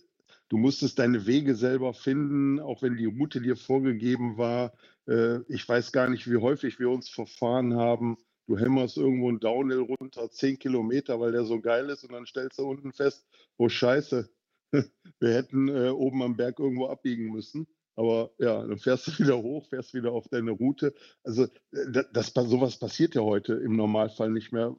du 0.48 0.56
musstest 0.56 0.98
deine 0.98 1.26
Wege 1.26 1.54
selber 1.54 1.94
finden, 1.94 2.60
auch 2.60 2.82
wenn 2.82 2.96
die 2.96 3.06
Route 3.06 3.40
dir 3.40 3.56
vorgegeben 3.56 4.36
war. 4.38 4.72
Äh, 5.06 5.40
ich 5.48 5.68
weiß 5.68 5.92
gar 5.92 6.08
nicht, 6.08 6.30
wie 6.30 6.36
häufig 6.36 6.78
wir 6.78 6.90
uns 6.90 7.08
verfahren 7.08 7.74
haben 7.76 8.18
du 8.46 8.58
hämmerst 8.58 8.96
irgendwo 8.96 9.28
einen 9.28 9.40
Downhill 9.40 9.80
runter, 9.80 10.30
10 10.30 10.58
Kilometer, 10.58 11.20
weil 11.20 11.32
der 11.32 11.44
so 11.44 11.60
geil 11.60 11.88
ist 11.88 12.04
und 12.04 12.12
dann 12.12 12.26
stellst 12.26 12.58
du 12.58 12.68
unten 12.68 12.92
fest, 12.92 13.26
oh 13.56 13.68
scheiße, 13.68 14.28
wir 15.20 15.34
hätten 15.34 15.68
äh, 15.68 15.88
oben 15.88 16.22
am 16.22 16.36
Berg 16.36 16.58
irgendwo 16.58 16.86
abbiegen 16.86 17.30
müssen. 17.30 17.66
Aber 17.96 18.32
ja, 18.38 18.66
dann 18.66 18.78
fährst 18.78 19.06
du 19.06 19.12
wieder 19.18 19.38
hoch, 19.38 19.66
fährst 19.68 19.94
wieder 19.94 20.12
auf 20.12 20.28
deine 20.28 20.50
Route. 20.50 20.94
Also 21.22 21.46
das, 21.70 22.32
das, 22.32 22.32
sowas 22.34 22.78
passiert 22.78 23.14
ja 23.14 23.22
heute 23.22 23.54
im 23.54 23.76
Normalfall 23.76 24.30
nicht 24.30 24.52
mehr, 24.52 24.76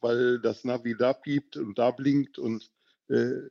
weil 0.00 0.40
das 0.40 0.64
Navi 0.64 0.96
da 0.96 1.12
piept 1.12 1.56
und 1.56 1.78
da 1.78 1.90
blinkt 1.90 2.38
und, 2.38 2.70
äh, 3.08 3.48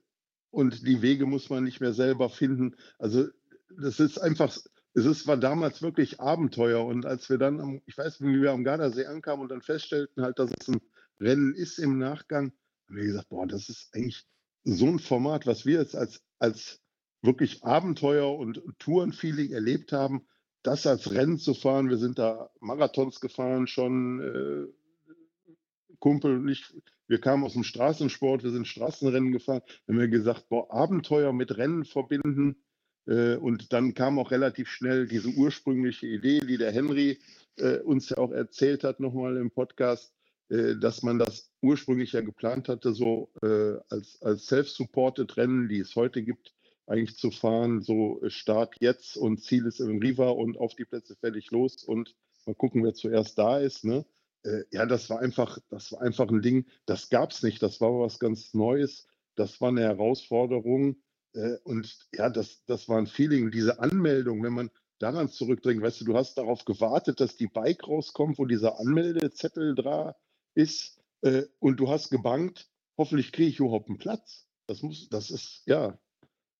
und 0.51 0.87
die 0.87 1.01
Wege 1.01 1.25
muss 1.25 1.49
man 1.49 1.63
nicht 1.63 1.81
mehr 1.81 1.93
selber 1.93 2.29
finden. 2.29 2.75
Also 2.99 3.27
das 3.69 3.99
ist 3.99 4.19
einfach 4.19 4.55
es 4.93 5.05
ist, 5.05 5.27
war 5.27 5.37
damals 5.37 5.81
wirklich 5.81 6.19
Abenteuer. 6.19 6.85
Und 6.85 7.05
als 7.05 7.29
wir 7.29 7.37
dann, 7.37 7.59
am, 7.59 7.81
ich 7.85 7.97
weiß 7.97 8.19
nicht, 8.19 8.35
wie 8.35 8.41
wir 8.41 8.51
am 8.51 8.63
Gardasee 8.63 9.05
ankamen 9.05 9.43
und 9.43 9.49
dann 9.49 9.61
feststellten 9.61 10.23
halt, 10.23 10.39
dass 10.39 10.51
es 10.59 10.67
ein 10.67 10.81
Rennen 11.19 11.55
ist 11.55 11.79
im 11.79 11.97
Nachgang, 11.97 12.53
haben 12.87 12.95
wir 12.95 13.03
gesagt, 13.05 13.29
boah, 13.29 13.47
das 13.47 13.69
ist 13.69 13.89
eigentlich 13.93 14.25
so 14.63 14.85
ein 14.85 14.99
Format, 14.99 15.47
was 15.47 15.65
wir 15.65 15.79
jetzt 15.79 15.95
als, 15.95 16.21
als 16.39 16.81
wirklich 17.23 17.63
Abenteuer 17.63 18.37
und 18.37 18.61
Tourenfeeling 18.79 19.51
erlebt 19.51 19.91
haben, 19.91 20.27
das 20.61 20.85
als 20.85 21.11
Rennen 21.11 21.39
zu 21.39 21.53
fahren. 21.53 21.89
Wir 21.89 21.97
sind 21.97 22.19
da 22.19 22.49
Marathons 22.59 23.19
gefahren 23.19 23.67
schon, 23.67 24.19
äh, 24.21 25.95
Kumpel 25.99 26.37
und 26.37 26.49
ich, 26.49 26.65
wir 27.07 27.19
kamen 27.19 27.43
aus 27.43 27.53
dem 27.53 27.63
Straßensport, 27.63 28.43
wir 28.43 28.51
sind 28.51 28.67
Straßenrennen 28.67 29.31
gefahren. 29.31 29.61
Wir 29.85 29.95
haben 29.95 30.01
wir 30.01 30.07
gesagt, 30.09 30.49
boah, 30.49 30.71
Abenteuer 30.71 31.33
mit 31.33 31.57
Rennen 31.57 31.85
verbinden. 31.85 32.57
Äh, 33.05 33.35
und 33.35 33.73
dann 33.73 33.93
kam 33.93 34.19
auch 34.19 34.31
relativ 34.31 34.69
schnell 34.69 35.07
diese 35.07 35.29
ursprüngliche 35.29 36.07
Idee, 36.07 36.39
die 36.39 36.57
der 36.57 36.71
Henry 36.71 37.19
äh, 37.57 37.79
uns 37.79 38.09
ja 38.09 38.17
auch 38.17 38.31
erzählt 38.31 38.83
hat, 38.83 38.99
nochmal 38.99 39.37
im 39.37 39.51
Podcast, 39.51 40.13
äh, 40.49 40.75
dass 40.75 41.03
man 41.03 41.19
das 41.19 41.51
ursprünglich 41.61 42.13
ja 42.13 42.21
geplant 42.21 42.67
hatte, 42.69 42.93
so 42.93 43.31
äh, 43.41 43.75
als, 43.89 44.21
als 44.21 44.45
self-supported 44.47 45.37
Rennen, 45.37 45.69
die 45.69 45.79
es 45.79 45.95
heute 45.95 46.23
gibt, 46.23 46.53
eigentlich 46.85 47.17
zu 47.17 47.31
fahren, 47.31 47.81
so 47.81 48.21
äh, 48.21 48.29
Start 48.29 48.75
jetzt 48.79 49.17
und 49.17 49.43
Ziel 49.43 49.65
ist 49.65 49.79
im 49.79 49.99
Riva 49.99 50.29
und 50.29 50.57
auf 50.57 50.75
die 50.75 50.85
Plätze 50.85 51.15
fertig 51.15 51.51
los 51.51 51.83
und 51.83 52.15
mal 52.45 52.55
gucken, 52.55 52.83
wer 52.83 52.93
zuerst 52.93 53.37
da 53.37 53.59
ist. 53.59 53.85
Ne? 53.85 54.05
Äh, 54.43 54.63
ja, 54.71 54.85
das 54.85 55.09
war 55.09 55.19
einfach, 55.19 55.59
das 55.69 55.91
war 55.91 56.01
einfach 56.01 56.29
ein 56.29 56.41
Ding, 56.41 56.65
das 56.85 57.09
gab 57.09 57.31
es 57.31 57.43
nicht, 57.43 57.61
das 57.63 57.79
war 57.79 57.99
was 57.99 58.19
ganz 58.19 58.53
Neues, 58.53 59.07
das 59.35 59.61
war 59.61 59.69
eine 59.69 59.81
Herausforderung 59.81 60.97
äh, 61.33 61.57
und 61.63 61.97
ja, 62.13 62.29
das, 62.29 62.65
das 62.65 62.89
war 62.89 62.97
ein 62.97 63.07
Feeling, 63.07 63.51
diese 63.51 63.79
Anmeldung, 63.79 64.43
wenn 64.43 64.53
man 64.53 64.71
daran 64.99 65.29
zurückdringt, 65.29 65.81
weißt 65.81 66.01
du, 66.01 66.05
du 66.05 66.15
hast 66.15 66.37
darauf 66.37 66.65
gewartet, 66.65 67.19
dass 67.19 67.35
die 67.35 67.47
Bike 67.47 67.87
rauskommt, 67.87 68.37
wo 68.37 68.45
dieser 68.45 68.79
Anmeldezettel 68.79 69.75
da 69.75 70.15
ist 70.53 70.99
äh, 71.21 71.43
und 71.59 71.77
du 71.77 71.89
hast 71.89 72.09
gebankt, 72.09 72.69
hoffentlich 72.97 73.31
kriege 73.31 73.49
ich 73.49 73.59
überhaupt 73.59 73.89
einen 73.89 73.97
Platz. 73.97 74.47
Das 74.67 74.81
muss, 74.81 75.09
das 75.09 75.29
ist, 75.29 75.63
ja, 75.65 75.99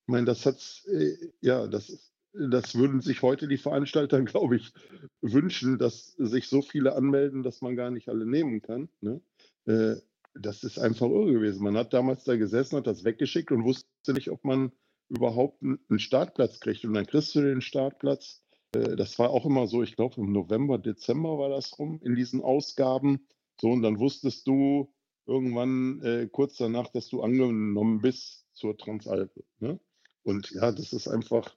ich 0.06 0.12
meine, 0.12 0.26
das 0.26 0.46
hat, 0.46 0.84
äh, 0.88 1.16
ja, 1.42 1.68
das, 1.68 2.12
das 2.34 2.76
würden 2.76 3.02
sich 3.02 3.22
heute 3.22 3.48
die 3.48 3.58
Veranstalter, 3.58 4.22
glaube 4.24 4.58
ich, 4.58 4.74
wünschen, 5.22 5.78
dass 5.78 6.14
sich 6.18 6.48
so 6.48 6.62
viele 6.62 6.96
anmelden, 6.96 7.44
dass 7.44 7.62
man 7.62 7.76
gar 7.76 7.90
nicht 7.90 8.10
alle 8.10 8.26
nehmen 8.26 8.62
kann. 8.62 8.90
Ne? 9.02 9.22
Äh, 9.66 9.96
das 10.36 10.64
ist 10.64 10.80
einfach 10.80 11.08
irre 11.08 11.32
gewesen. 11.32 11.64
Man 11.64 11.78
hat 11.78 11.94
damals 11.94 12.24
da 12.24 12.36
gesessen, 12.36 12.78
hat 12.78 12.88
das 12.88 13.04
weggeschickt 13.04 13.52
und 13.52 13.64
wusste 13.64 14.14
nicht, 14.14 14.30
ob 14.30 14.44
man 14.44 14.72
überhaupt 15.10 15.62
einen 15.62 16.00
Startplatz 16.00 16.60
kriegt. 16.60 16.84
Und 16.86 16.96
dann 16.96 17.06
kriegst 17.06 17.36
du 17.36 17.42
den 17.42 17.62
Startplatz. 17.62 18.44
Äh, 18.76 18.96
das 18.96 19.18
war 19.20 19.30
auch 19.30 19.46
immer 19.46 19.68
so, 19.68 19.84
ich 19.84 19.96
glaube, 19.96 20.20
im 20.20 20.32
November, 20.32 20.78
Dezember 20.78 21.38
war 21.38 21.50
das 21.50 21.78
rum 21.80 22.00
in 22.04 22.16
diesen 22.16 22.42
Ausgaben. 22.42 23.28
So, 23.62 23.70
und 23.70 23.84
dann 23.84 24.00
wusstest 24.00 24.48
du 24.48 24.92
irgendwann 25.26 26.02
äh, 26.02 26.28
kurz 26.30 26.58
danach, 26.58 26.90
dass 26.90 27.08
du 27.08 27.22
angenommen 27.22 28.02
bist 28.02 28.46
zur 28.54 28.78
Transalpe. 28.78 29.44
Ne? 29.60 29.80
Und 30.24 30.52
ja, 30.52 30.72
das 30.72 30.94
ist 30.94 31.08
einfach, 31.08 31.56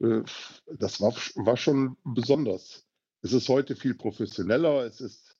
äh, 0.00 0.22
das 0.66 1.00
war, 1.00 1.12
war 1.36 1.56
schon 1.56 1.96
besonders. 2.04 2.86
Es 3.22 3.32
ist 3.32 3.48
heute 3.48 3.76
viel 3.76 3.94
professioneller, 3.94 4.84
es 4.84 5.00
ist, 5.00 5.36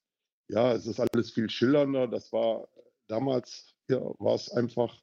ja, 0.48 0.72
es 0.72 0.86
ist 0.86 1.00
alles 1.00 1.30
viel 1.30 1.48
schillernder. 1.48 2.08
Das 2.08 2.32
war 2.32 2.68
damals, 3.06 3.74
ja, 3.88 4.00
war 4.18 4.34
es 4.34 4.50
einfach, 4.50 5.00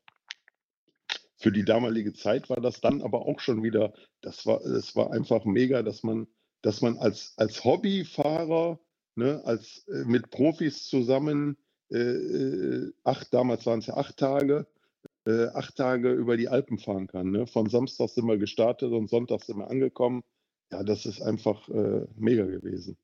für 1.37 1.51
die 1.51 1.65
damalige 1.65 2.13
Zeit 2.13 2.49
war 2.49 2.61
das 2.61 2.81
dann 2.81 3.01
aber 3.01 3.25
auch 3.25 3.39
schon 3.39 3.63
wieder, 3.63 3.93
das 4.21 4.45
war, 4.45 4.61
es 4.61 4.95
war 4.95 5.11
einfach 5.11 5.45
mega, 5.45 5.83
dass 5.83 6.03
man, 6.03 6.27
dass 6.61 6.81
man 6.81 6.97
als, 6.97 7.33
als 7.37 7.63
Hobbyfahrer, 7.63 8.79
ne, 9.15 9.41
als 9.45 9.87
äh, 9.87 10.05
mit 10.05 10.29
Profis 10.29 10.85
zusammen, 10.85 11.57
äh, 11.91 11.97
äh 11.97 12.93
acht, 13.03 13.33
damals 13.33 13.65
waren 13.65 13.79
es 13.79 13.87
ja 13.87 13.97
acht 13.97 14.17
Tage, 14.17 14.67
äh, 15.25 15.47
acht 15.47 15.75
Tage 15.75 16.11
über 16.11 16.37
die 16.37 16.49
Alpen 16.49 16.77
fahren 16.77 17.07
kann. 17.07 17.31
Ne? 17.31 17.47
Von 17.47 17.69
Samstag 17.69 18.09
sind 18.09 18.27
wir 18.27 18.37
gestartet 18.37 18.91
und 18.91 19.09
Sonntag 19.09 19.43
sind 19.43 19.57
wir 19.57 19.69
angekommen. 19.69 20.23
Ja, 20.71 20.83
das 20.83 21.05
ist 21.05 21.21
einfach 21.21 21.67
äh, 21.69 22.05
mega 22.15 22.45
gewesen. 22.45 22.97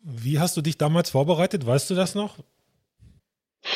Wie 0.00 0.38
hast 0.38 0.56
du 0.56 0.62
dich 0.62 0.78
damals 0.78 1.10
vorbereitet? 1.10 1.64
Weißt 1.66 1.88
du 1.90 1.94
das 1.94 2.14
noch? 2.14 2.38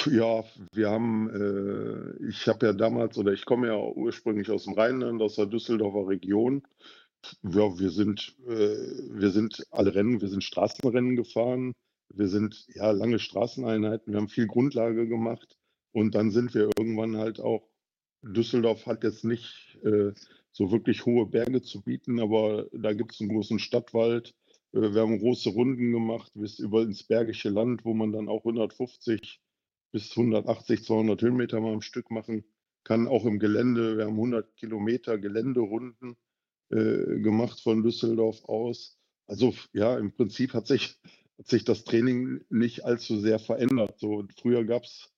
Ja, 0.06 0.44
wir 0.72 0.90
haben, 0.90 1.30
äh, 1.30 2.28
ich 2.28 2.48
habe 2.48 2.66
ja 2.66 2.72
damals, 2.72 3.16
oder 3.18 3.32
ich 3.32 3.44
komme 3.44 3.68
ja 3.68 3.78
ursprünglich 3.78 4.50
aus 4.50 4.64
dem 4.64 4.74
Rheinland, 4.74 5.22
aus 5.22 5.36
der 5.36 5.46
Düsseldorfer 5.46 6.08
Region. 6.08 6.62
Ja, 7.42 7.78
wir 7.78 7.90
sind, 7.90 8.36
äh, 8.46 8.76
wir 9.12 9.30
sind 9.30 9.64
alle 9.70 9.94
Rennen, 9.94 10.20
wir 10.20 10.28
sind 10.28 10.42
Straßenrennen 10.42 11.16
gefahren. 11.16 11.72
Wir 12.08 12.28
sind 12.28 12.66
ja 12.74 12.90
lange 12.90 13.18
Straßeneinheiten, 13.18 14.12
wir 14.12 14.20
haben 14.20 14.28
viel 14.28 14.46
Grundlage 14.46 15.08
gemacht. 15.08 15.55
Und 15.96 16.14
dann 16.14 16.30
sind 16.30 16.52
wir 16.52 16.68
irgendwann 16.76 17.16
halt 17.16 17.40
auch, 17.40 17.70
Düsseldorf 18.20 18.84
hat 18.84 19.02
jetzt 19.02 19.24
nicht 19.24 19.78
äh, 19.82 20.12
so 20.52 20.70
wirklich 20.70 21.06
hohe 21.06 21.24
Berge 21.24 21.62
zu 21.62 21.80
bieten, 21.80 22.20
aber 22.20 22.66
da 22.70 22.92
gibt 22.92 23.14
es 23.14 23.20
einen 23.22 23.30
großen 23.30 23.58
Stadtwald. 23.58 24.34
Äh, 24.74 24.92
wir 24.92 25.00
haben 25.00 25.18
große 25.18 25.48
Runden 25.48 25.92
gemacht 25.92 26.30
bis 26.34 26.58
über 26.58 26.82
ins 26.82 27.04
Bergische 27.04 27.48
Land, 27.48 27.86
wo 27.86 27.94
man 27.94 28.12
dann 28.12 28.28
auch 28.28 28.40
150 28.40 29.40
bis 29.90 30.10
180, 30.10 30.84
200 30.84 31.22
Höhenmeter 31.22 31.62
mal 31.62 31.72
am 31.72 31.80
Stück 31.80 32.10
machen 32.10 32.44
kann, 32.84 33.08
auch 33.08 33.24
im 33.24 33.38
Gelände. 33.38 33.96
Wir 33.96 34.04
haben 34.04 34.16
100 34.16 34.54
Kilometer 34.54 35.16
Geländerunden 35.16 36.18
äh, 36.68 37.20
gemacht 37.20 37.58
von 37.62 37.82
Düsseldorf 37.82 38.44
aus. 38.44 38.98
Also 39.26 39.54
ja, 39.72 39.96
im 39.96 40.12
Prinzip 40.12 40.52
hat 40.52 40.66
sich, 40.66 40.98
hat 41.38 41.46
sich 41.46 41.64
das 41.64 41.84
Training 41.84 42.44
nicht 42.50 42.84
allzu 42.84 43.18
sehr 43.18 43.38
verändert. 43.38 43.98
So, 43.98 44.26
früher 44.36 44.66
gab 44.66 44.82
es 44.82 45.15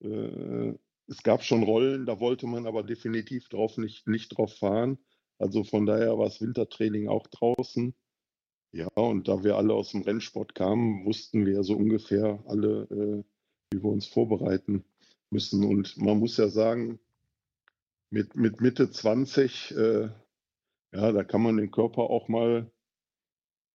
es 0.00 1.22
gab 1.22 1.42
schon 1.42 1.62
Rollen, 1.62 2.06
da 2.06 2.20
wollte 2.20 2.46
man 2.46 2.66
aber 2.66 2.82
definitiv 2.82 3.48
drauf 3.48 3.78
nicht, 3.78 4.06
nicht 4.06 4.36
drauf 4.36 4.54
fahren. 4.58 4.98
Also 5.38 5.64
von 5.64 5.86
daher 5.86 6.18
war 6.18 6.26
das 6.26 6.40
Wintertraining 6.40 7.08
auch 7.08 7.26
draußen. 7.26 7.94
Ja, 8.72 8.88
und 8.94 9.28
da 9.28 9.42
wir 9.44 9.56
alle 9.56 9.74
aus 9.74 9.92
dem 9.92 10.02
Rennsport 10.02 10.54
kamen, 10.54 11.04
wussten 11.06 11.46
wir 11.46 11.62
so 11.62 11.74
ungefähr 11.76 12.42
alle, 12.46 12.82
äh, 12.90 13.24
wie 13.72 13.82
wir 13.82 13.90
uns 13.90 14.06
vorbereiten 14.06 14.84
müssen. 15.30 15.64
Und 15.64 15.96
man 15.96 16.18
muss 16.18 16.36
ja 16.36 16.48
sagen, 16.48 16.98
mit, 18.10 18.34
mit 18.36 18.60
Mitte 18.60 18.90
20, 18.90 19.72
äh, 19.76 20.08
ja, 20.92 21.12
da 21.12 21.24
kann 21.24 21.42
man 21.42 21.56
den 21.56 21.70
Körper 21.70 22.02
auch 22.02 22.28
mal, 22.28 22.70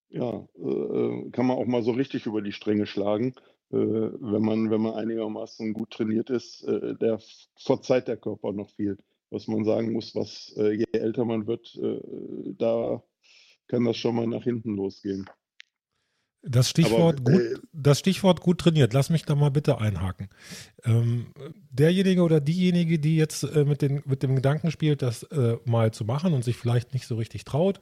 ja, 0.10 0.48
äh, 0.56 1.30
kann 1.32 1.46
man 1.46 1.58
auch 1.58 1.68
mal 1.68 1.84
so 1.84 1.92
richtig 1.92 2.26
über 2.26 2.42
die 2.42 2.54
Stränge 2.54 2.86
schlagen. 2.86 3.34
Äh, 3.72 3.76
wenn 3.76 4.42
man, 4.42 4.70
wenn 4.70 4.82
man 4.82 4.94
einigermaßen 4.96 5.74
gut 5.74 5.92
trainiert 5.92 6.30
ist, 6.30 6.64
äh, 6.64 6.96
der 6.96 7.20
verzeiht 7.56 8.08
der 8.08 8.18
Körper 8.18 8.52
noch 8.52 8.70
viel. 8.72 8.98
Was 9.30 9.48
man 9.48 9.64
sagen 9.64 9.94
muss, 9.94 10.14
was 10.14 10.54
äh, 10.58 10.74
je 10.74 10.86
älter 10.92 11.24
man 11.24 11.48
wird, 11.48 11.80
da 12.58 13.02
kann 13.68 13.86
das 13.86 13.96
schon 13.96 14.16
mal 14.16 14.28
nach 14.28 14.44
hinten 14.44 14.76
losgehen. 14.76 15.26
Das 16.44 16.70
Stichwort, 16.70 17.22
Aber, 17.22 17.32
gut, 17.32 17.42
äh, 17.42 17.56
das 17.72 18.00
Stichwort 18.00 18.42
gut 18.42 18.60
trainiert, 18.60 18.94
lass 18.94 19.10
mich 19.10 19.24
da 19.24 19.36
mal 19.36 19.52
bitte 19.52 19.78
einhaken. 19.78 20.28
Ähm, 20.84 21.28
derjenige 21.70 22.24
oder 22.24 22.42
diejenige, 22.42 23.00
die 23.00 23.16
jetzt 23.16 23.44
äh, 23.44 23.64
mit, 23.64 23.82
den, 23.82 24.02
mit 24.06 24.24
dem 24.24 24.36
Gedanken 24.36 24.72
spielt, 24.72 25.02
das 25.02 25.24
äh, 25.24 25.58
mal 25.66 25.94
zu 25.94 26.04
machen 26.04 26.34
und 26.34 26.44
sich 26.44 26.58
vielleicht 26.58 26.94
nicht 26.94 27.08
so 27.08 27.16
richtig 27.16 27.46
traut, 27.46 27.80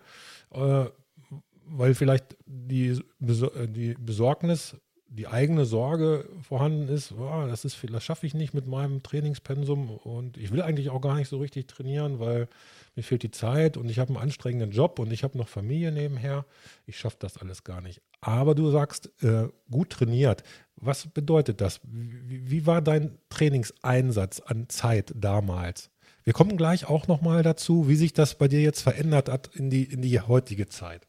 weil 0.51 1.93
vielleicht 1.93 2.35
die, 2.47 2.99
die 3.19 3.95
Besorgnis 3.99 4.75
die 5.11 5.27
eigene 5.27 5.65
Sorge 5.65 6.29
vorhanden 6.41 6.87
ist, 6.87 7.13
oh, 7.13 7.45
das 7.47 7.65
ist 7.65 7.77
das 7.91 8.03
schaffe 8.03 8.27
ich 8.27 8.33
nicht 8.33 8.53
mit 8.53 8.67
meinem 8.67 9.01
Trainingspensum 9.01 9.89
und 9.89 10.37
ich 10.37 10.51
will 10.51 10.61
eigentlich 10.61 10.89
auch 10.91 11.01
gar 11.01 11.15
nicht 11.15 11.29
so 11.29 11.39
richtig 11.39 11.67
trainieren, 11.67 12.19
weil 12.19 12.47
mir 12.95 13.03
fehlt 13.03 13.23
die 13.23 13.31
Zeit 13.31 13.75
und 13.75 13.89
ich 13.89 13.97
habe 13.97 14.09
einen 14.09 14.21
anstrengenden 14.21 14.71
Job 14.71 14.99
und 14.99 15.11
ich 15.11 15.23
habe 15.23 15.37
noch 15.37 15.47
Familie 15.47 15.91
nebenher. 15.91 16.45
Ich 16.85 16.99
schaffe 16.99 17.17
das 17.19 17.37
alles 17.37 17.63
gar 17.63 17.81
nicht. 17.81 18.01
Aber 18.21 18.53
du 18.53 18.69
sagst, 18.69 19.11
äh, 19.23 19.47
gut 19.71 19.89
trainiert. 19.91 20.43
Was 20.75 21.07
bedeutet 21.07 21.61
das? 21.61 21.81
Wie, 21.83 22.49
wie, 22.49 22.65
war 22.65 22.81
dein 22.81 23.17
Trainingseinsatz 23.29 24.41
an 24.41 24.69
Zeit 24.69 25.13
damals? 25.15 25.89
Wir 26.23 26.33
kommen 26.33 26.57
gleich 26.57 26.87
auch 26.87 27.07
nochmal 27.07 27.41
dazu, 27.41 27.87
wie 27.87 27.95
sich 27.95 28.13
das 28.13 28.35
bei 28.35 28.47
dir 28.47 28.61
jetzt 28.61 28.81
verändert 28.81 29.29
hat 29.29 29.55
in 29.55 29.69
die, 29.69 29.83
in 29.83 30.01
die 30.01 30.19
heutige 30.19 30.67
Zeit. 30.67 31.07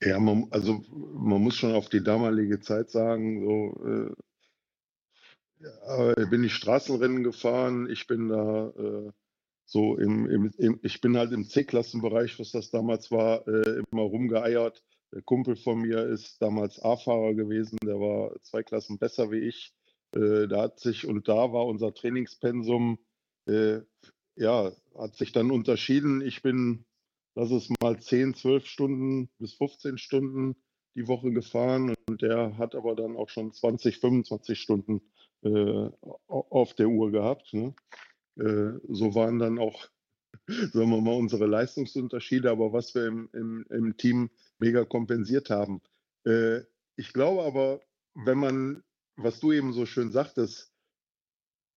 Ja, 0.00 0.18
man, 0.20 0.46
also 0.50 0.82
man 0.90 1.42
muss 1.42 1.56
schon 1.56 1.74
auf 1.74 1.88
die 1.88 2.02
damalige 2.02 2.60
Zeit 2.60 2.90
sagen, 2.90 3.40
so 3.44 4.14
äh, 5.86 6.26
bin 6.30 6.44
ich 6.44 6.54
Straßenrennen 6.54 7.22
gefahren, 7.22 7.88
ich 7.90 8.06
bin 8.06 8.28
da 8.28 8.68
äh, 8.70 9.10
so 9.64 9.96
im, 9.98 10.26
im, 10.30 10.52
im, 10.58 10.80
ich 10.82 11.00
bin 11.00 11.16
halt 11.16 11.32
im 11.32 11.48
C-Klassenbereich, 11.48 12.38
was 12.38 12.52
das 12.52 12.70
damals 12.70 13.10
war, 13.10 13.46
äh, 13.48 13.82
immer 13.90 14.02
rumgeeiert. 14.02 14.82
Der 15.12 15.22
Kumpel 15.22 15.56
von 15.56 15.80
mir 15.80 16.06
ist 16.06 16.40
damals 16.42 16.80
A-Fahrer 16.82 17.34
gewesen, 17.34 17.78
der 17.84 17.98
war 18.00 18.34
zwei 18.42 18.62
Klassen 18.62 18.98
besser 18.98 19.30
wie 19.30 19.40
ich. 19.40 19.72
Äh, 20.14 20.46
da 20.48 20.62
hat 20.62 20.80
sich, 20.80 21.06
und 21.06 21.28
da 21.28 21.52
war 21.52 21.66
unser 21.66 21.94
Trainingspensum, 21.94 22.98
äh, 23.46 23.80
ja, 24.36 24.72
hat 24.96 25.16
sich 25.16 25.32
dann 25.32 25.50
unterschieden. 25.50 26.20
Ich 26.20 26.42
bin 26.42 26.84
lass 27.36 27.50
es 27.50 27.70
mal 27.80 28.00
10, 28.00 28.34
12 28.34 28.66
Stunden 28.66 29.28
bis 29.38 29.54
15 29.54 29.98
Stunden 29.98 30.56
die 30.96 31.06
Woche 31.06 31.30
gefahren 31.30 31.94
und 32.08 32.22
der 32.22 32.56
hat 32.56 32.74
aber 32.74 32.96
dann 32.96 33.16
auch 33.16 33.28
schon 33.28 33.52
20, 33.52 33.98
25 33.98 34.58
Stunden 34.58 35.02
äh, 35.42 35.90
auf 36.26 36.74
der 36.74 36.88
Uhr 36.88 37.12
gehabt. 37.12 37.52
Ne? 37.52 37.74
Äh, 38.38 38.80
so 38.88 39.14
waren 39.14 39.38
dann 39.38 39.58
auch, 39.58 39.86
sagen 40.48 40.90
wir 40.90 41.00
mal, 41.00 41.14
unsere 41.14 41.46
Leistungsunterschiede, 41.46 42.50
aber 42.50 42.72
was 42.72 42.94
wir 42.94 43.06
im, 43.06 43.28
im, 43.34 43.66
im 43.68 43.96
Team 43.98 44.30
mega 44.58 44.84
kompensiert 44.86 45.50
haben. 45.50 45.82
Äh, 46.24 46.60
ich 46.96 47.12
glaube 47.12 47.42
aber, 47.42 47.80
wenn 48.14 48.38
man, 48.38 48.82
was 49.16 49.40
du 49.40 49.52
eben 49.52 49.74
so 49.74 49.84
schön 49.84 50.10
sagtest, 50.10 50.72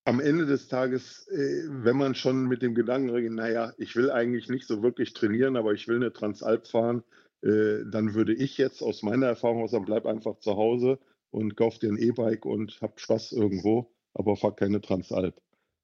am 0.10 0.20
Ende 0.20 0.48
des 0.48 0.68
Tages, 0.68 1.28
äh, 1.28 1.66
wenn 1.70 1.96
man 1.96 2.16
schon 2.16 2.48
mit 2.48 2.64
dem 2.64 2.74
Gedanken 2.74 3.12
redet, 3.12 3.32
naja, 3.32 3.74
ich 3.78 3.96
will 3.96 4.10
eigentlich 4.10 4.50
nicht 4.50 4.66
so 4.66 4.82
wirklich 4.82 5.14
trainieren, 5.14 5.56
aber 5.56 5.74
ich 5.74 5.88
will 5.88 5.98
eine 5.98 6.12
Transalp 6.12 6.66
fahren, 6.66 7.04
äh, 7.44 7.84
dann 7.86 8.16
würde 8.16 8.34
ich 8.34 8.58
jetzt 8.58 8.82
aus 8.82 9.04
meiner 9.04 9.28
Erfahrung 9.28 9.68
sagen, 9.68 9.86
bleib 9.86 10.08
einfach 10.08 10.40
zu 10.40 10.56
Hause 10.56 10.98
und 11.30 11.56
kauf 11.56 11.78
dir 11.78 11.90
ein 11.90 11.98
E-Bike 11.98 12.48
und 12.48 12.82
hab 12.82 13.00
Spaß 13.00 13.34
irgendwo, 13.34 13.94
aber 14.16 14.36
fahr 14.36 14.56
keine 14.56 14.82
Transalp. 14.82 15.40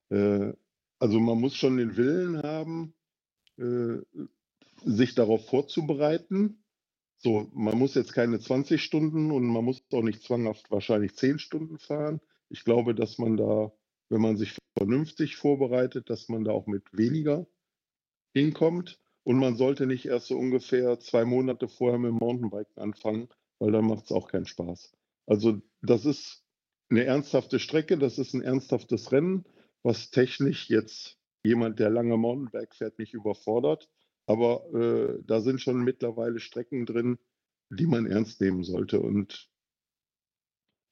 Äh, 0.10 0.54
also 0.98 1.20
man 1.20 1.40
muss 1.40 1.56
schon 1.56 1.78
den 1.78 1.96
Willen 1.96 2.42
haben, 2.42 2.94
sich 4.84 5.16
darauf 5.16 5.46
vorzubereiten. 5.48 6.62
So, 7.18 7.50
man 7.54 7.78
muss 7.78 7.96
jetzt 7.96 8.12
keine 8.12 8.40
20 8.40 8.84
Stunden 8.84 9.32
und 9.32 9.46
man 9.46 9.64
muss 9.64 9.82
auch 9.94 10.02
nicht 10.02 10.24
zwanghaft 10.24 10.70
wahrscheinlich 10.72 11.16
10 11.16 11.40
Stunden 11.40 11.78
fahren. 11.78 12.20
Ich 12.50 12.66
glaube, 12.66 12.96
dass 12.96 13.18
man 13.18 13.38
da 13.38 13.72
wenn 14.10 14.22
man 14.22 14.38
sich 14.38 14.58
vernünftig 14.78 15.36
vorbereitet, 15.36 16.10
dass 16.10 16.30
man 16.30 16.44
da 16.44 16.52
auch 16.52 16.68
mit 16.68 16.84
weniger 16.92 17.48
hinkommt. 18.34 19.00
Und 19.24 19.38
man 19.38 19.56
sollte 19.56 19.88
nicht 19.88 20.06
erst 20.06 20.28
so 20.28 20.38
ungefähr 20.38 21.00
zwei 21.00 21.26
Monate 21.26 21.68
vorher 21.68 21.98
mit 21.98 22.12
dem 22.12 22.18
Mountainbiken 22.18 22.78
anfangen, 22.78 23.30
weil 23.60 23.72
dann 23.72 23.86
macht 23.86 24.06
es 24.06 24.12
auch 24.12 24.28
keinen 24.28 24.46
Spaß. 24.46 24.92
Also 25.26 25.62
das 25.82 26.06
ist 26.06 26.44
eine 26.90 27.06
ernsthafte 27.06 27.60
Strecke, 27.60 27.98
das 27.98 28.20
ist 28.20 28.34
ein 28.34 28.44
ernsthaftes 28.44 29.12
Rennen, 29.12 29.46
was 29.82 30.12
technisch 30.12 30.70
jetzt 30.70 31.18
jemand, 31.44 31.80
der 31.80 31.90
lange 31.90 32.18
Mountainbike 32.18 32.76
fährt, 32.76 33.00
nicht 33.00 33.14
überfordert. 33.14 33.90
Aber 34.28 34.72
äh, 34.74 35.24
da 35.24 35.42
sind 35.42 35.62
schon 35.62 35.84
mittlerweile 35.84 36.40
Strecken 36.40 36.86
drin, 36.86 37.18
die 37.70 37.88
man 37.88 38.06
ernst 38.06 38.42
nehmen 38.42 38.64
sollte. 38.64 39.00
Und 39.00 39.50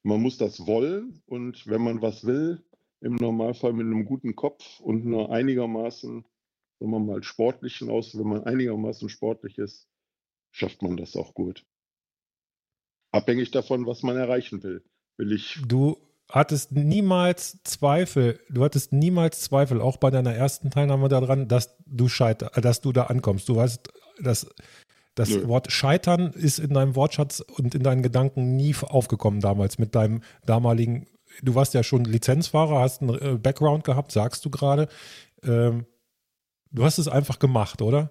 man 0.02 0.20
muss 0.20 0.38
das 0.38 0.66
wollen. 0.66 1.22
Und 1.26 1.66
wenn 1.66 1.82
man 1.82 2.02
was 2.02 2.24
will, 2.24 2.64
im 3.04 3.16
Normalfall 3.16 3.74
mit 3.74 3.86
einem 3.86 4.06
guten 4.06 4.34
Kopf 4.34 4.80
und 4.80 5.06
einer 5.06 5.30
einigermaßen, 5.30 6.24
sagen 6.80 6.90
wir 6.90 6.98
mal, 6.98 7.22
sportlichen 7.22 7.90
aus. 7.90 8.16
Wenn 8.18 8.26
man 8.26 8.44
einigermaßen 8.44 9.08
sportlich 9.10 9.58
ist, 9.58 9.86
schafft 10.50 10.82
man 10.82 10.96
das 10.96 11.14
auch 11.14 11.34
gut. 11.34 11.64
Abhängig 13.12 13.50
davon, 13.50 13.86
was 13.86 14.02
man 14.02 14.16
erreichen 14.16 14.62
will. 14.62 14.82
Will 15.18 15.32
ich. 15.32 15.60
Du 15.68 15.98
hattest 16.30 16.72
niemals 16.72 17.62
Zweifel, 17.62 18.40
du 18.48 18.64
hattest 18.64 18.92
niemals 18.92 19.42
Zweifel, 19.42 19.80
auch 19.82 19.98
bei 19.98 20.10
deiner 20.10 20.34
ersten 20.34 20.70
Teilnahme 20.70 21.08
daran, 21.08 21.46
dass 21.46 21.76
du 21.86 22.08
scheiter, 22.08 22.50
dass 22.60 22.80
du 22.80 22.92
da 22.92 23.04
ankommst. 23.04 23.48
Du 23.48 23.56
weißt, 23.56 23.92
dass 24.20 24.48
das 25.14 25.28
Nö. 25.28 25.46
Wort 25.46 25.70
Scheitern 25.70 26.32
ist 26.32 26.58
in 26.58 26.72
deinem 26.72 26.96
Wortschatz 26.96 27.40
und 27.40 27.74
in 27.74 27.82
deinen 27.82 28.02
Gedanken 28.02 28.56
nie 28.56 28.74
aufgekommen 28.82 29.40
damals 29.40 29.78
mit 29.78 29.94
deinem 29.94 30.22
damaligen 30.44 31.06
du 31.42 31.54
warst 31.54 31.74
ja 31.74 31.82
schon 31.82 32.04
Lizenzfahrer, 32.04 32.80
hast 32.80 33.02
einen 33.02 33.18
äh, 33.18 33.38
Background 33.38 33.84
gehabt, 33.84 34.12
sagst 34.12 34.44
du 34.44 34.50
gerade. 34.50 34.88
Ähm, 35.42 35.86
du 36.70 36.84
hast 36.84 36.98
es 36.98 37.08
einfach 37.08 37.38
gemacht, 37.38 37.82
oder? 37.82 38.10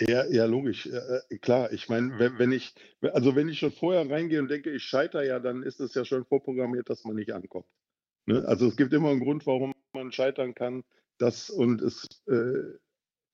Ja, 0.00 0.24
ja, 0.26 0.46
logisch. 0.46 0.86
Äh, 0.86 1.38
klar, 1.38 1.72
ich 1.72 1.88
meine, 1.88 2.18
wenn, 2.18 2.38
wenn, 2.38 2.52
ich, 2.52 2.74
also 3.12 3.36
wenn 3.36 3.48
ich 3.48 3.58
schon 3.58 3.72
vorher 3.72 4.08
reingehe 4.08 4.40
und 4.40 4.48
denke, 4.48 4.70
ich 4.70 4.84
scheitere 4.84 5.26
ja, 5.26 5.38
dann 5.38 5.62
ist 5.62 5.80
es 5.80 5.94
ja 5.94 6.04
schon 6.04 6.24
vorprogrammiert, 6.24 6.88
dass 6.88 7.04
man 7.04 7.16
nicht 7.16 7.32
ankommt. 7.32 7.66
Ne? 8.26 8.44
Also 8.46 8.66
es 8.66 8.76
gibt 8.76 8.92
immer 8.92 9.10
einen 9.10 9.20
Grund, 9.20 9.46
warum 9.46 9.74
man 9.92 10.12
scheitern 10.12 10.54
kann. 10.54 10.82
Das, 11.18 11.50
und 11.50 11.82
es, 11.82 12.22
äh, 12.26 12.78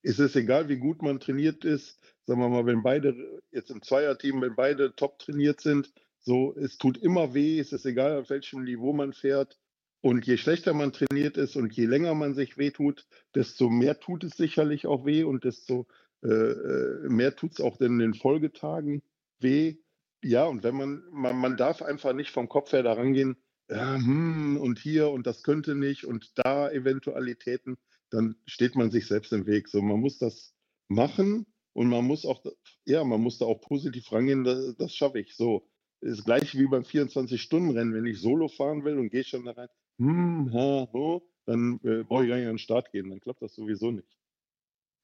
es 0.02 0.18
ist 0.18 0.36
egal, 0.36 0.68
wie 0.68 0.78
gut 0.78 1.02
man 1.02 1.20
trainiert 1.20 1.64
ist. 1.64 1.98
Sagen 2.26 2.40
wir 2.40 2.48
mal, 2.48 2.66
wenn 2.66 2.82
beide 2.82 3.40
jetzt 3.50 3.70
im 3.70 3.82
Zweierteam, 3.82 4.42
wenn 4.42 4.56
beide 4.56 4.94
top 4.94 5.18
trainiert 5.18 5.60
sind, 5.60 5.92
so, 6.28 6.54
es 6.56 6.76
tut 6.76 6.98
immer 6.98 7.32
weh, 7.32 7.58
es 7.58 7.72
ist 7.72 7.86
egal, 7.86 8.18
auf 8.18 8.28
welchem 8.28 8.62
Niveau 8.62 8.92
man 8.92 9.14
fährt. 9.14 9.58
Und 10.02 10.26
je 10.26 10.36
schlechter 10.36 10.74
man 10.74 10.92
trainiert 10.92 11.38
ist 11.38 11.56
und 11.56 11.72
je 11.72 11.86
länger 11.86 12.14
man 12.14 12.34
sich 12.34 12.58
wehtut, 12.58 13.06
desto 13.34 13.70
mehr 13.70 13.98
tut 13.98 14.24
es 14.24 14.36
sicherlich 14.36 14.86
auch 14.86 15.06
weh 15.06 15.24
und 15.24 15.44
desto 15.44 15.86
äh, 16.22 16.28
äh 16.28 17.08
mehr 17.08 17.34
tut 17.34 17.52
es 17.52 17.60
auch 17.62 17.80
in 17.80 17.98
den 17.98 18.12
Folgetagen 18.12 19.02
weh. 19.40 19.78
Ja, 20.22 20.44
und 20.44 20.62
wenn 20.64 20.76
man, 20.76 21.02
man, 21.10 21.36
man 21.36 21.56
darf 21.56 21.80
einfach 21.80 22.12
nicht 22.12 22.30
vom 22.30 22.50
Kopf 22.50 22.72
her 22.72 22.82
daran 22.82 23.14
gehen, 23.14 23.36
ja, 23.70 23.96
hm, 23.96 24.58
und 24.58 24.78
hier 24.78 25.08
und 25.08 25.26
das 25.26 25.42
könnte 25.42 25.74
nicht 25.74 26.04
und 26.04 26.32
da 26.34 26.70
Eventualitäten, 26.70 27.78
dann 28.10 28.36
steht 28.44 28.76
man 28.76 28.90
sich 28.90 29.06
selbst 29.06 29.32
im 29.32 29.46
Weg. 29.46 29.68
So, 29.68 29.80
man 29.80 30.00
muss 30.00 30.18
das 30.18 30.54
machen 30.88 31.46
und 31.72 31.88
man 31.88 32.04
muss 32.04 32.26
auch, 32.26 32.44
ja, 32.84 33.02
man 33.02 33.22
muss 33.22 33.38
da 33.38 33.46
auch 33.46 33.62
positiv 33.62 34.12
rangehen, 34.12 34.44
das, 34.44 34.76
das 34.76 34.94
schaffe 34.94 35.20
ich. 35.20 35.34
So, 35.34 35.66
das 36.00 36.24
gleiche 36.24 36.58
wie 36.58 36.66
beim 36.66 36.82
24-Stunden-Rennen. 36.82 37.94
Wenn 37.94 38.06
ich 38.06 38.20
Solo 38.20 38.48
fahren 38.48 38.84
will 38.84 38.98
und 38.98 39.10
gehe 39.10 39.24
schon 39.24 39.44
da 39.44 39.52
rein, 39.52 39.68
hm, 39.98 40.52
ha, 40.52 40.88
ho, 40.92 41.28
dann 41.44 41.80
äh, 41.82 42.04
brauche 42.04 42.24
ich 42.24 42.28
gar 42.28 42.36
nicht 42.36 42.46
an 42.46 42.54
den 42.54 42.58
Start 42.58 42.92
gehen. 42.92 43.10
Dann 43.10 43.20
klappt 43.20 43.42
das 43.42 43.54
sowieso 43.54 43.90
nicht. 43.90 44.16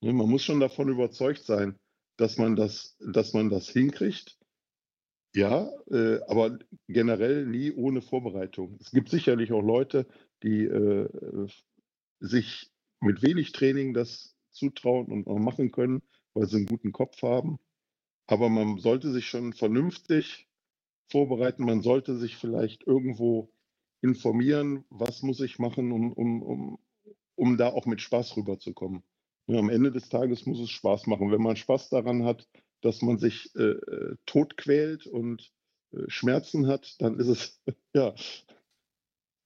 Ne, 0.03 0.13
man 0.13 0.29
muss 0.29 0.45
schon 0.45 0.61
davon 0.61 0.89
überzeugt 0.89 1.45
sein, 1.45 1.79
dass 2.17 2.39
man 2.39 2.57
das, 2.57 2.97
dass 3.01 3.33
man 3.33 3.51
das 3.51 3.69
hinkriegt. 3.69 4.39
Ja, 5.35 5.69
äh, 5.91 6.21
aber 6.29 6.59
generell 6.87 7.47
nie 7.47 7.73
ohne 7.73 8.03
Vorbereitung. 8.03 8.79
Es 8.81 8.93
gibt 8.93 9.09
sicherlich 9.11 9.53
auch 9.53 9.63
Leute, 9.63 10.07
die 10.45 10.65
äh, 10.65 11.09
sich 12.21 12.71
mit 13.01 13.23
wenig 13.23 13.51
Training 13.53 13.95
das 13.95 14.37
zutrauen 14.51 15.07
und 15.07 15.27
auch 15.27 15.39
machen 15.39 15.73
können, 15.73 16.03
weil 16.35 16.47
sie 16.47 16.57
einen 16.59 16.67
guten 16.67 16.93
Kopf 16.93 17.23
haben. 17.23 17.59
Aber 18.27 18.49
man 18.49 18.79
sollte 18.79 19.11
sich 19.11 19.27
schon 19.29 19.53
vernünftig 19.53 20.49
vorbereiten. 21.11 21.64
Man 21.64 21.83
sollte 21.83 22.17
sich 22.17 22.37
vielleicht 22.37 22.87
irgendwo 22.87 23.51
informieren, 24.01 24.85
was 24.90 25.23
muss 25.23 25.40
ich 25.40 25.59
machen, 25.59 25.93
um, 25.93 26.12
um, 26.12 26.43
um, 26.43 26.79
um 27.37 27.57
da 27.57 27.69
auch 27.69 27.87
mit 27.87 28.01
Spaß 28.01 28.37
rüberzukommen. 28.37 29.03
Ja, 29.47 29.59
am 29.59 29.71
Ende 29.71 29.93
des 29.93 30.09
Tages 30.09 30.47
muss 30.47 30.61
es 30.61 30.71
Spaß 30.71 31.07
machen. 31.07 31.31
Wenn 31.31 31.43
man 31.43 31.57
Spaß 31.57 31.90
daran 31.90 32.25
hat, 32.25 32.49
dass 32.81 33.03
man 33.03 33.19
sich 33.19 33.55
äh, 33.57 33.62
äh 33.62 34.17
tot 34.27 34.57
quält 34.57 35.07
und 35.07 35.53
äh, 35.93 36.05
Schmerzen 36.09 36.67
hat, 36.67 36.97
dann 37.01 37.19
ist 37.19 37.29
es, 37.29 37.62
ja, 37.95 38.14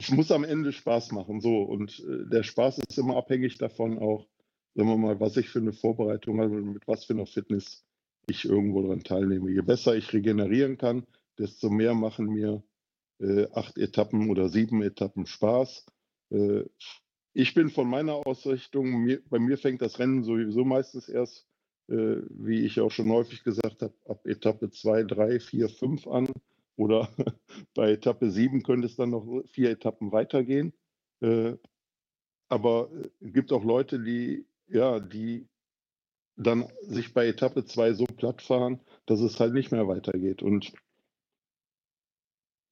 es 0.01 0.11
muss 0.11 0.31
am 0.31 0.45
Ende 0.45 0.73
Spaß 0.73 1.13
machen. 1.13 1.41
So, 1.41 1.63
und 1.63 1.99
äh, 2.01 2.29
der 2.29 2.43
Spaß 2.43 2.79
ist 2.89 2.99
immer 2.99 3.17
abhängig 3.17 3.59
davon 3.59 3.99
auch, 3.99 4.27
sagen 4.75 4.89
wir 4.89 4.97
mal, 4.97 5.21
was 5.21 5.37
ich 5.37 5.49
für 5.49 5.59
eine 5.59 5.73
Vorbereitung 5.73 6.41
habe, 6.41 6.61
mit 6.63 6.87
was 6.87 7.05
für 7.05 7.15
einer 7.15 7.27
Fitness 7.27 7.85
ich 8.29 8.45
irgendwo 8.45 8.83
daran 8.83 9.03
teilnehme. 9.03 9.51
Je 9.51 9.63
besser 9.63 9.97
ich 9.97 10.13
regenerieren 10.13 10.79
kann, 10.79 11.07
desto 11.39 11.71
mehr 11.71 11.95
machen 11.95 12.27
mir 12.27 12.63
äh, 13.21 13.47
acht 13.53 13.77
Etappen 13.79 14.31
oder 14.31 14.49
sieben 14.49 14.83
Etappen 14.83 15.27
Spaß. 15.27 15.87
Äh, 16.31 16.65
ich 17.33 17.55
bin 17.55 17.71
von 17.71 17.89
meiner 17.89 18.27
Ausrichtung, 18.27 18.91
mir, 19.05 19.23
bei 19.29 19.39
mir 19.39 19.59
fängt 19.59 19.83
das 19.83 19.99
Rennen 19.99 20.25
sowieso 20.25 20.65
meistens 20.65 21.09
erst, 21.09 21.47
äh, 21.89 22.17
wie 22.31 22.65
ich 22.65 22.81
auch 22.81 22.91
schon 22.91 23.11
häufig 23.11 23.45
gesagt 23.45 23.83
habe, 23.83 23.95
ab 24.07 24.27
Etappe 24.27 24.71
2, 24.71 25.05
3, 25.05 25.41
4, 25.41 25.69
5 25.69 26.07
an. 26.07 26.29
Oder 26.77 27.09
bei 27.75 27.93
Etappe 27.93 28.31
7 28.31 28.63
könnte 28.63 28.87
es 28.87 28.97
dann 28.97 29.11
noch 29.11 29.43
vier 29.47 29.71
Etappen 29.71 30.13
weitergehen. 30.13 30.73
Äh, 31.21 31.55
aber 32.49 32.91
es 33.21 33.33
gibt 33.33 33.53
auch 33.53 33.65
Leute, 33.65 34.01
die, 34.01 34.47
ja, 34.69 35.01
die 35.01 35.47
dann 36.37 36.69
sich 36.83 37.13
bei 37.13 37.27
Etappe 37.27 37.65
2 37.65 37.95
so 37.95 38.05
platt 38.05 38.43
fahren, 38.43 38.81
dass 39.07 39.21
es 39.21 39.41
halt 39.41 39.55
nicht 39.55 39.73
mehr 39.73 39.89
weitergeht. 39.89 40.43
Und 40.43 40.73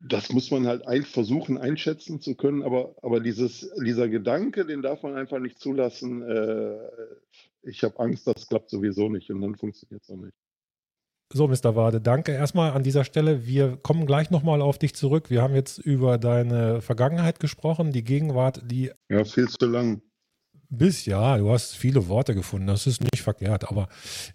das 0.01 0.31
muss 0.31 0.51
man 0.51 0.67
halt 0.67 0.87
ein, 0.87 1.05
versuchen 1.05 1.59
einschätzen 1.59 2.21
zu 2.21 2.35
können, 2.35 2.63
aber, 2.63 2.95
aber 3.03 3.21
dieses, 3.21 3.71
dieser 3.83 4.09
Gedanke, 4.09 4.67
den 4.67 4.83
darf 4.83 5.03
man 5.03 5.15
einfach 5.15 5.39
nicht 5.39 5.59
zulassen. 5.59 6.23
Äh, 6.23 6.77
ich 7.63 7.83
habe 7.83 7.99
Angst, 7.99 8.27
das 8.27 8.47
klappt 8.47 8.71
sowieso 8.71 9.09
nicht 9.09 9.31
und 9.31 9.41
dann 9.41 9.57
funktioniert 9.57 10.03
es 10.03 10.11
auch 10.11 10.17
nicht. 10.17 10.35
So, 11.33 11.49
Mr. 11.49 11.75
Wade, 11.75 12.01
danke 12.01 12.33
erstmal 12.33 12.71
an 12.71 12.85
dieser 12.85 13.05
Stelle. 13.05 13.47
Wir 13.47 13.77
kommen 13.77 14.07
gleich 14.07 14.31
nochmal 14.31 14.63
auf 14.63 14.79
dich 14.79 14.95
zurück. 14.95 15.29
Wir 15.29 15.43
haben 15.43 15.55
jetzt 15.57 15.79
über 15.79 16.19
deine 16.19 16.81
Vergangenheit 16.81 17.41
gesprochen, 17.41 17.91
die 17.91 18.05
Gegenwart, 18.05 18.63
die. 18.65 18.93
Ja, 19.09 19.25
viel 19.25 19.49
zu 19.49 19.67
lang. 19.67 20.03
Bis 20.69 21.05
ja, 21.05 21.37
du 21.39 21.51
hast 21.51 21.77
viele 21.77 22.09
Worte 22.09 22.35
gefunden, 22.35 22.67
das 22.69 22.87
ist 22.87 23.01
nicht 23.01 23.23
verkehrt. 23.23 23.69
Aber 23.69 23.89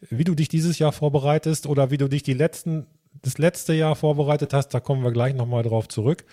wie 0.09 0.23
du 0.23 0.35
dich 0.35 0.49
dieses 0.49 0.79
Jahr 0.79 0.91
vorbereitest 0.91 1.65
oder 1.65 1.91
wie 1.91 1.97
du 1.97 2.07
dich 2.07 2.23
die 2.23 2.33
letzten 2.33 2.87
das 3.21 3.37
letzte 3.37 3.73
Jahr 3.73 3.95
vorbereitet 3.95 4.53
hast, 4.53 4.69
da 4.69 4.79
kommen 4.79 5.03
wir 5.03 5.11
gleich 5.11 5.35
nochmal 5.35 5.63
drauf 5.63 5.87
zurück. 5.87 6.25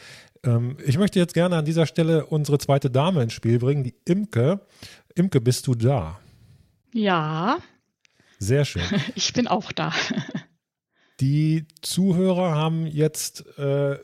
Ähm, 0.44 0.76
ich 0.84 0.98
möchte 0.98 1.18
jetzt 1.18 1.34
gerne 1.34 1.56
an 1.56 1.64
dieser 1.64 1.86
Stelle 1.86 2.26
unsere 2.26 2.58
zweite 2.58 2.90
Dame 2.90 3.22
ins 3.22 3.32
Spiel 3.32 3.58
bringen, 3.58 3.84
die 3.84 3.94
Imke. 4.04 4.60
Imke, 5.14 5.40
bist 5.40 5.66
du 5.66 5.74
da? 5.74 6.18
Ja. 6.94 7.58
Sehr 8.38 8.64
schön. 8.64 8.82
Ich 9.14 9.32
bin 9.32 9.48
auch 9.48 9.72
da. 9.72 9.92
Die 11.20 11.66
Zuhörer 11.82 12.54
haben 12.54 12.86
jetzt 12.86 13.44
äh, 13.58 13.98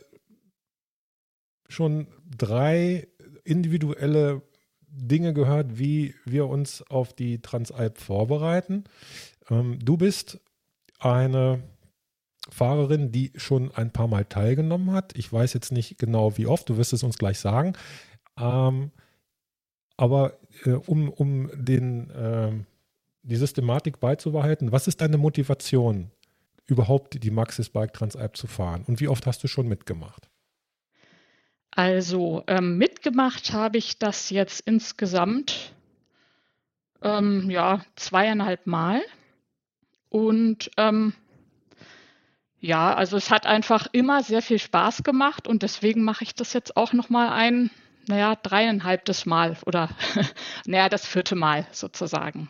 schon 1.68 2.08
drei 2.36 3.06
individuelle 3.44 4.42
Dinge 4.88 5.32
gehört, 5.32 5.78
wie 5.78 6.14
wir 6.24 6.48
uns 6.48 6.82
auf 6.82 7.12
die 7.12 7.40
Transalp 7.40 7.98
vorbereiten. 7.98 8.84
Ähm, 9.48 9.78
du 9.80 9.96
bist 9.96 10.40
eine 10.98 11.62
Fahrerin, 12.50 13.10
die 13.10 13.32
schon 13.36 13.72
ein 13.72 13.92
paar 13.92 14.08
Mal 14.08 14.24
teilgenommen 14.24 14.92
hat. 14.92 15.16
Ich 15.16 15.32
weiß 15.32 15.54
jetzt 15.54 15.72
nicht 15.72 15.98
genau, 15.98 16.36
wie 16.36 16.46
oft, 16.46 16.68
du 16.68 16.76
wirst 16.76 16.92
es 16.92 17.02
uns 17.02 17.18
gleich 17.18 17.38
sagen. 17.38 17.74
Ähm, 18.38 18.90
aber 19.96 20.38
äh, 20.64 20.70
um, 20.72 21.08
um 21.08 21.50
den, 21.54 22.10
äh, 22.10 22.52
die 23.22 23.36
Systematik 23.36 24.00
beizubehalten, 24.00 24.72
was 24.72 24.88
ist 24.88 25.00
deine 25.00 25.18
Motivation, 25.18 26.10
überhaupt 26.66 27.22
die 27.22 27.30
Maxis 27.30 27.70
Bike 27.70 27.92
Transalp 27.92 28.36
zu 28.36 28.46
fahren? 28.46 28.84
Und 28.86 29.00
wie 29.00 29.08
oft 29.08 29.26
hast 29.26 29.42
du 29.42 29.48
schon 29.48 29.68
mitgemacht? 29.68 30.28
Also 31.70 32.44
ähm, 32.46 32.78
mitgemacht 32.78 33.52
habe 33.52 33.78
ich 33.78 33.98
das 33.98 34.30
jetzt 34.30 34.60
insgesamt 34.60 35.74
ähm, 37.02 37.50
ja 37.50 37.84
zweieinhalb 37.96 38.66
Mal. 38.66 39.02
Und 40.08 40.70
ähm, 40.76 41.14
ja, 42.64 42.94
also 42.94 43.18
es 43.18 43.30
hat 43.30 43.44
einfach 43.44 43.88
immer 43.92 44.22
sehr 44.22 44.40
viel 44.40 44.58
Spaß 44.58 45.02
gemacht 45.02 45.46
und 45.46 45.62
deswegen 45.62 46.02
mache 46.02 46.24
ich 46.24 46.34
das 46.34 46.54
jetzt 46.54 46.78
auch 46.78 46.94
nochmal 46.94 47.28
ein, 47.28 47.70
naja, 48.08 48.36
dreieinhalbtes 48.36 49.26
Mal 49.26 49.58
oder 49.66 49.90
naja, 50.66 50.88
das 50.88 51.06
vierte 51.06 51.34
Mal 51.34 51.66
sozusagen. 51.72 52.48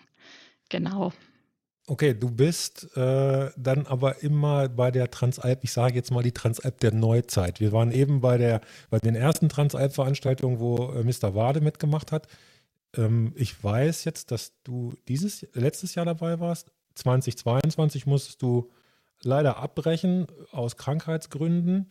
Genau. 0.68 1.12
Okay, 1.88 2.14
du 2.14 2.30
bist 2.30 2.96
äh, 2.96 3.50
dann 3.56 3.86
aber 3.86 4.22
immer 4.22 4.68
bei 4.68 4.92
der 4.92 5.10
Transalp, 5.10 5.64
ich 5.64 5.72
sage 5.72 5.96
jetzt 5.96 6.12
mal 6.12 6.22
die 6.22 6.32
Transalp 6.32 6.78
der 6.78 6.94
Neuzeit. 6.94 7.58
Wir 7.58 7.72
waren 7.72 7.90
eben 7.90 8.20
bei 8.20 8.38
der, 8.38 8.60
bei 8.90 9.00
den 9.00 9.16
ersten 9.16 9.48
Transalp-Veranstaltungen, 9.48 10.60
wo 10.60 10.92
äh, 10.92 11.02
Mr. 11.02 11.34
Wade 11.34 11.60
mitgemacht 11.60 12.12
hat. 12.12 12.28
Ähm, 12.96 13.32
ich 13.34 13.62
weiß 13.64 14.04
jetzt, 14.04 14.30
dass 14.30 14.52
du 14.62 14.94
dieses 15.08 15.44
letztes 15.54 15.96
Jahr 15.96 16.06
dabei 16.06 16.38
warst. 16.38 16.70
2022 16.94 18.06
musstest 18.06 18.40
du 18.42 18.70
leider 19.24 19.58
abbrechen 19.58 20.26
aus 20.52 20.76
Krankheitsgründen. 20.76 21.88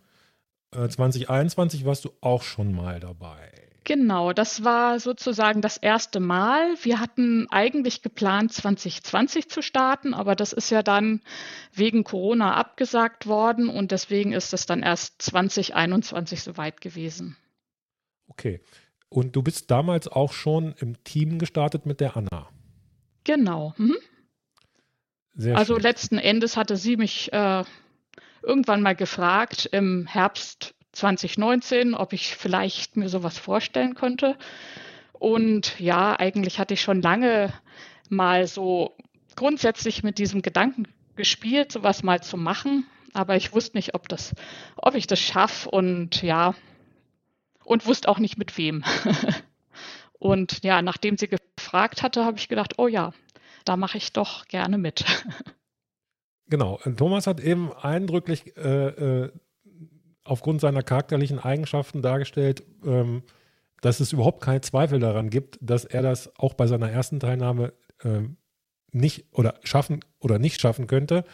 Äh, 0.71 0.88
2021 0.88 1.86
warst 1.86 2.05
du 2.05 2.11
auch 2.21 2.43
schon 2.43 2.73
mal 2.73 2.99
dabei. 2.99 3.51
Genau, 3.86 4.31
das 4.31 4.63
war 4.63 4.99
sozusagen 4.99 5.61
das 5.61 5.75
erste 5.75 6.21
Mal. 6.21 6.75
Wir 6.81 7.01
hatten 7.01 7.47
eigentlich 7.49 8.01
geplant, 8.01 8.53
2020 8.53 9.49
zu 9.49 9.61
starten, 9.61 10.13
aber 10.13 10.36
das 10.36 10.53
ist 10.53 10.69
ja 10.69 10.84
dann 10.84 11.21
wegen 11.73 12.05
Corona 12.05 12.55
abgesagt 12.55 13.27
worden 13.27 13.67
und 13.67 13.91
deswegen 13.91 14.31
ist 14.31 14.53
es 14.53 14.65
dann 14.65 14.84
erst 14.84 15.21
2021 15.21 16.43
soweit 16.43 16.79
gewesen. 16.79 17.36
Okay. 18.29 18.61
Und 19.09 19.36
du 19.36 19.43
bist 19.43 19.69
damals 19.69 20.07
auch 20.07 20.31
schon 20.31 20.73
im 20.79 21.03
Team 21.03 21.38
gestartet 21.38 21.86
mit 21.86 21.99
der 21.99 22.15
Anna. 22.15 22.47
Genau. 23.25 23.73
Mhm. 23.77 23.97
Sehr 25.36 25.57
also 25.57 25.75
schön. 25.75 25.84
letzten 25.84 26.17
Endes 26.17 26.57
hatte 26.57 26.77
sie 26.77 26.97
mich 26.97 27.34
äh, 27.34 27.63
irgendwann 28.41 28.81
mal 28.81 28.95
gefragt 28.95 29.67
im 29.71 30.05
Herbst 30.05 30.75
2019, 30.91 31.95
ob 31.95 32.13
ich 32.13 32.36
vielleicht 32.36 32.97
mir 32.97 33.09
sowas 33.09 33.38
vorstellen 33.38 33.95
könnte. 33.95 34.38
Und 35.13 35.79
ja, 35.79 36.19
eigentlich 36.19 36.59
hatte 36.59 36.75
ich 36.75 36.81
schon 36.81 37.01
lange 37.01 37.51
mal 38.09 38.45
so 38.47 38.95
grundsätzlich 39.36 40.03
mit 40.03 40.19
diesem 40.19 40.41
Gedanken 40.41 40.88
gespielt, 41.15 41.71
sowas 41.71 42.03
mal 42.03 42.21
zu 42.21 42.38
machen. 42.38 42.86
Aber 43.13 43.36
ich 43.36 43.53
wusste 43.53 43.77
nicht, 43.77 43.95
ob 43.95 44.09
das, 44.09 44.34
ob 44.75 44.95
ich 44.95 45.07
das 45.07 45.19
schaffe 45.19 45.69
und 45.69 46.21
ja, 46.21 46.55
und 47.63 47.86
wusste 47.86 48.09
auch 48.09 48.19
nicht 48.19 48.38
mit 48.38 48.57
wem. 48.57 48.84
und 50.19 50.63
ja, 50.63 50.81
nachdem 50.81 51.17
sie 51.17 51.27
gefragt 51.27 52.03
hatte, 52.03 52.25
habe 52.25 52.38
ich 52.38 52.49
gedacht, 52.49 52.73
oh 52.77 52.88
ja, 52.88 53.13
da 53.66 53.78
mache 53.78 53.97
ich 53.97 54.14
doch 54.14 54.45
gerne 54.47 54.78
mit. 54.78 55.05
Genau, 56.47 56.78
Thomas 56.97 57.26
hat 57.26 57.39
eben 57.39 57.72
eindrücklich 57.74 58.55
äh, 58.57 58.88
äh, 58.88 59.32
aufgrund 60.24 60.61
seiner 60.61 60.84
charakterlichen 60.84 61.39
Eigenschaften 61.39 62.01
dargestellt, 62.01 62.64
ähm, 62.86 63.24
dass 63.82 63.99
es 63.99 64.14
überhaupt 64.14 64.43
keinen 64.43 64.61
Zweifel 64.61 64.99
daran 64.99 65.30
gibt, 65.30 65.57
dass 65.61 65.86
er 65.86 66.01
das 66.01 66.38
auch 66.38 66.53
bei 66.53 66.68
seiner 66.68 66.91
ersten 66.91 67.20
Teilnahme 67.20 67.74
ähm, 68.03 68.38
nicht 68.91 69.26
oder 69.32 69.55
schaffen 69.64 70.01
oder 70.20 70.38
nicht 70.38 70.61
schaffen 70.61 70.88
könnte, 70.88 71.26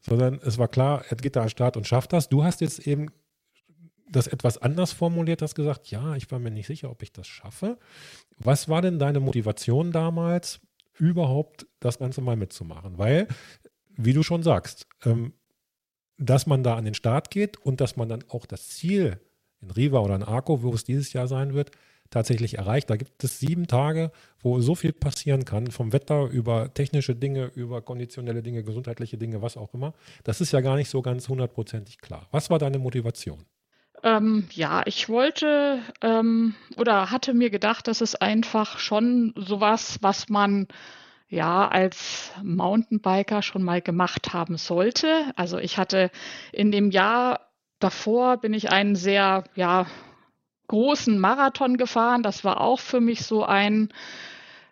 sondern 0.00 0.40
es 0.44 0.58
war 0.58 0.68
klar, 0.68 1.04
er 1.08 1.16
geht 1.16 1.36
da 1.36 1.42
an 1.42 1.50
Start 1.50 1.76
und 1.76 1.86
schafft 1.86 2.12
das. 2.12 2.28
Du 2.28 2.44
hast 2.44 2.60
jetzt 2.60 2.86
eben 2.86 3.08
das 4.10 4.26
etwas 4.26 4.58
anders 4.58 4.92
formuliert, 4.92 5.42
hast 5.42 5.54
gesagt, 5.54 5.90
ja, 5.90 6.16
ich 6.16 6.30
war 6.30 6.38
mir 6.38 6.50
nicht 6.50 6.66
sicher, 6.66 6.90
ob 6.90 7.02
ich 7.02 7.12
das 7.12 7.26
schaffe. 7.26 7.78
Was 8.38 8.68
war 8.68 8.80
denn 8.80 8.98
deine 8.98 9.20
Motivation 9.20 9.92
damals, 9.92 10.60
überhaupt 10.98 11.66
das 11.80 11.98
Ganze 11.98 12.20
mal 12.20 12.36
mitzumachen. 12.36 12.98
Weil, 12.98 13.28
wie 13.96 14.12
du 14.12 14.22
schon 14.22 14.42
sagst, 14.42 14.86
ähm, 15.04 15.32
dass 16.18 16.46
man 16.46 16.62
da 16.62 16.76
an 16.76 16.84
den 16.84 16.94
Start 16.94 17.30
geht 17.30 17.56
und 17.58 17.80
dass 17.80 17.96
man 17.96 18.08
dann 18.08 18.24
auch 18.28 18.46
das 18.46 18.68
Ziel 18.68 19.20
in 19.60 19.70
Riva 19.70 20.00
oder 20.00 20.16
in 20.16 20.22
Arco, 20.22 20.62
wo 20.62 20.72
es 20.72 20.84
dieses 20.84 21.12
Jahr 21.12 21.28
sein 21.28 21.54
wird, 21.54 21.70
tatsächlich 22.10 22.58
erreicht. 22.58 22.88
Da 22.90 22.96
gibt 22.96 23.22
es 23.22 23.38
sieben 23.38 23.66
Tage, 23.66 24.10
wo 24.40 24.60
so 24.60 24.74
viel 24.74 24.92
passieren 24.92 25.44
kann, 25.44 25.70
vom 25.70 25.92
Wetter 25.92 26.26
über 26.26 26.72
technische 26.72 27.14
Dinge, 27.14 27.50
über 27.54 27.82
konditionelle 27.82 28.42
Dinge, 28.42 28.62
gesundheitliche 28.62 29.18
Dinge, 29.18 29.42
was 29.42 29.56
auch 29.56 29.74
immer. 29.74 29.94
Das 30.24 30.40
ist 30.40 30.52
ja 30.52 30.60
gar 30.60 30.76
nicht 30.76 30.88
so 30.88 31.02
ganz 31.02 31.28
hundertprozentig 31.28 31.98
klar. 31.98 32.28
Was 32.30 32.50
war 32.50 32.58
deine 32.58 32.78
Motivation? 32.78 33.44
Ähm, 34.02 34.46
ja, 34.52 34.82
ich 34.86 35.08
wollte 35.08 35.82
ähm, 36.02 36.54
oder 36.76 37.10
hatte 37.10 37.34
mir 37.34 37.50
gedacht, 37.50 37.88
dass 37.88 38.00
es 38.00 38.14
einfach 38.14 38.78
schon 38.78 39.32
sowas, 39.36 39.98
was 40.02 40.28
man 40.28 40.68
ja 41.28 41.68
als 41.68 42.32
Mountainbiker 42.42 43.42
schon 43.42 43.62
mal 43.62 43.82
gemacht 43.82 44.32
haben 44.32 44.56
sollte. 44.56 45.32
Also 45.36 45.58
ich 45.58 45.78
hatte 45.78 46.10
in 46.52 46.72
dem 46.72 46.90
Jahr 46.90 47.48
davor 47.80 48.38
bin 48.38 48.54
ich 48.54 48.70
einen 48.70 48.96
sehr 48.96 49.44
ja 49.54 49.86
großen 50.68 51.18
Marathon 51.18 51.76
gefahren. 51.76 52.22
Das 52.22 52.44
war 52.44 52.60
auch 52.60 52.80
für 52.80 53.00
mich 53.00 53.22
so 53.24 53.44
ein 53.44 53.88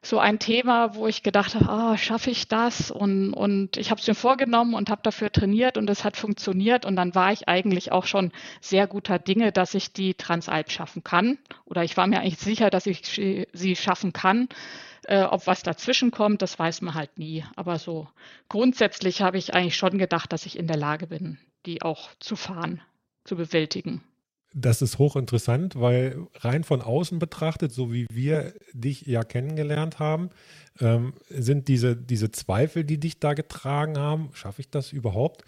so 0.08 0.18
ein 0.18 0.38
Thema, 0.38 0.94
wo 0.94 1.06
ich 1.06 1.22
gedacht 1.22 1.54
habe, 1.54 1.68
ah, 1.68 1.98
schaffe 1.98 2.30
ich 2.30 2.48
das? 2.48 2.90
Und, 2.90 3.32
und 3.34 3.76
ich 3.76 3.90
habe 3.90 4.00
es 4.00 4.06
mir 4.06 4.14
vorgenommen 4.14 4.74
und 4.74 4.90
habe 4.90 5.02
dafür 5.02 5.30
trainiert 5.30 5.76
und 5.76 5.90
es 5.90 6.04
hat 6.04 6.16
funktioniert. 6.16 6.84
Und 6.84 6.96
dann 6.96 7.14
war 7.14 7.32
ich 7.32 7.48
eigentlich 7.48 7.92
auch 7.92 8.06
schon 8.06 8.32
sehr 8.60 8.86
guter 8.86 9.18
Dinge, 9.18 9.52
dass 9.52 9.74
ich 9.74 9.92
die 9.92 10.14
Transalp 10.14 10.70
schaffen 10.70 11.04
kann. 11.04 11.38
Oder 11.64 11.84
ich 11.84 11.96
war 11.96 12.06
mir 12.06 12.20
eigentlich 12.20 12.38
sicher, 12.38 12.70
dass 12.70 12.86
ich 12.86 13.02
sie 13.52 13.76
schaffen 13.76 14.12
kann. 14.12 14.48
Äh, 15.04 15.22
ob 15.22 15.46
was 15.46 15.62
dazwischen 15.62 16.10
kommt, 16.10 16.42
das 16.42 16.58
weiß 16.58 16.82
man 16.82 16.94
halt 16.94 17.18
nie. 17.18 17.44
Aber 17.54 17.78
so 17.78 18.08
grundsätzlich 18.48 19.22
habe 19.22 19.38
ich 19.38 19.54
eigentlich 19.54 19.76
schon 19.76 19.98
gedacht, 19.98 20.32
dass 20.32 20.46
ich 20.46 20.58
in 20.58 20.66
der 20.66 20.76
Lage 20.76 21.06
bin, 21.06 21.38
die 21.64 21.82
auch 21.82 22.10
zu 22.18 22.34
fahren, 22.34 22.80
zu 23.24 23.36
bewältigen. 23.36 24.02
Das 24.58 24.80
ist 24.80 24.98
hochinteressant, 24.98 25.78
weil 25.78 26.28
rein 26.36 26.64
von 26.64 26.80
außen 26.80 27.18
betrachtet, 27.18 27.72
so 27.72 27.92
wie 27.92 28.06
wir 28.10 28.54
dich 28.72 29.02
ja 29.02 29.22
kennengelernt 29.22 29.98
haben, 29.98 30.30
ähm, 30.80 31.12
sind 31.28 31.68
diese, 31.68 31.94
diese 31.94 32.30
Zweifel, 32.30 32.82
die 32.82 32.98
dich 32.98 33.20
da 33.20 33.34
getragen 33.34 33.98
haben, 33.98 34.30
schaffe 34.32 34.62
ich 34.62 34.70
das 34.70 34.92
überhaupt? 34.92 35.44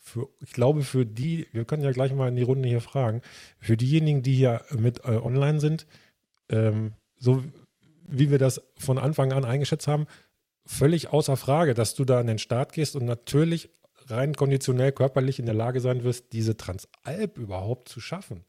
Für, 0.00 0.28
ich 0.40 0.52
glaube, 0.52 0.82
für 0.82 1.06
die, 1.06 1.46
wir 1.52 1.64
können 1.64 1.84
ja 1.84 1.92
gleich 1.92 2.12
mal 2.12 2.26
in 2.26 2.34
die 2.34 2.42
Runde 2.42 2.68
hier 2.68 2.80
fragen, 2.80 3.22
für 3.60 3.76
diejenigen, 3.76 4.22
die 4.22 4.34
hier 4.34 4.64
mit 4.76 5.04
äh, 5.04 5.12
online 5.12 5.60
sind, 5.60 5.86
ähm, 6.48 6.94
so 7.18 7.44
wie 8.08 8.32
wir 8.32 8.38
das 8.38 8.62
von 8.76 8.98
Anfang 8.98 9.32
an 9.32 9.44
eingeschätzt 9.44 9.86
haben, 9.86 10.06
völlig 10.66 11.12
außer 11.12 11.36
Frage, 11.36 11.74
dass 11.74 11.94
du 11.94 12.04
da 12.04 12.18
an 12.18 12.26
den 12.26 12.40
Start 12.40 12.72
gehst 12.72 12.96
und 12.96 13.04
natürlich 13.04 13.70
rein 14.10 14.34
konditionell 14.34 14.92
körperlich 14.92 15.38
in 15.38 15.46
der 15.46 15.54
Lage 15.54 15.80
sein 15.80 16.04
wirst, 16.04 16.32
diese 16.32 16.56
Transalp 16.56 17.38
überhaupt 17.38 17.88
zu 17.88 18.00
schaffen. 18.00 18.44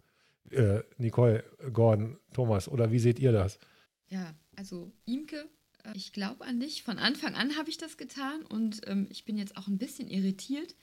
Äh, 0.49 0.81
Nicole, 0.97 1.43
Gordon, 1.71 2.17
Thomas, 2.33 2.67
oder 2.67 2.91
wie 2.91 2.99
seht 2.99 3.19
ihr 3.19 3.31
das? 3.31 3.59
Ja, 4.07 4.33
also 4.55 4.91
Imke, 5.05 5.47
äh, 5.83 5.95
ich 5.95 6.13
glaube 6.13 6.43
an 6.45 6.59
dich. 6.59 6.83
Von 6.83 6.97
Anfang 6.97 7.35
an 7.35 7.57
habe 7.57 7.69
ich 7.69 7.77
das 7.77 7.97
getan 7.97 8.43
und 8.43 8.81
ähm, 8.87 9.07
ich 9.09 9.25
bin 9.25 9.37
jetzt 9.37 9.57
auch 9.57 9.67
ein 9.67 9.77
bisschen 9.77 10.09
irritiert, 10.09 10.75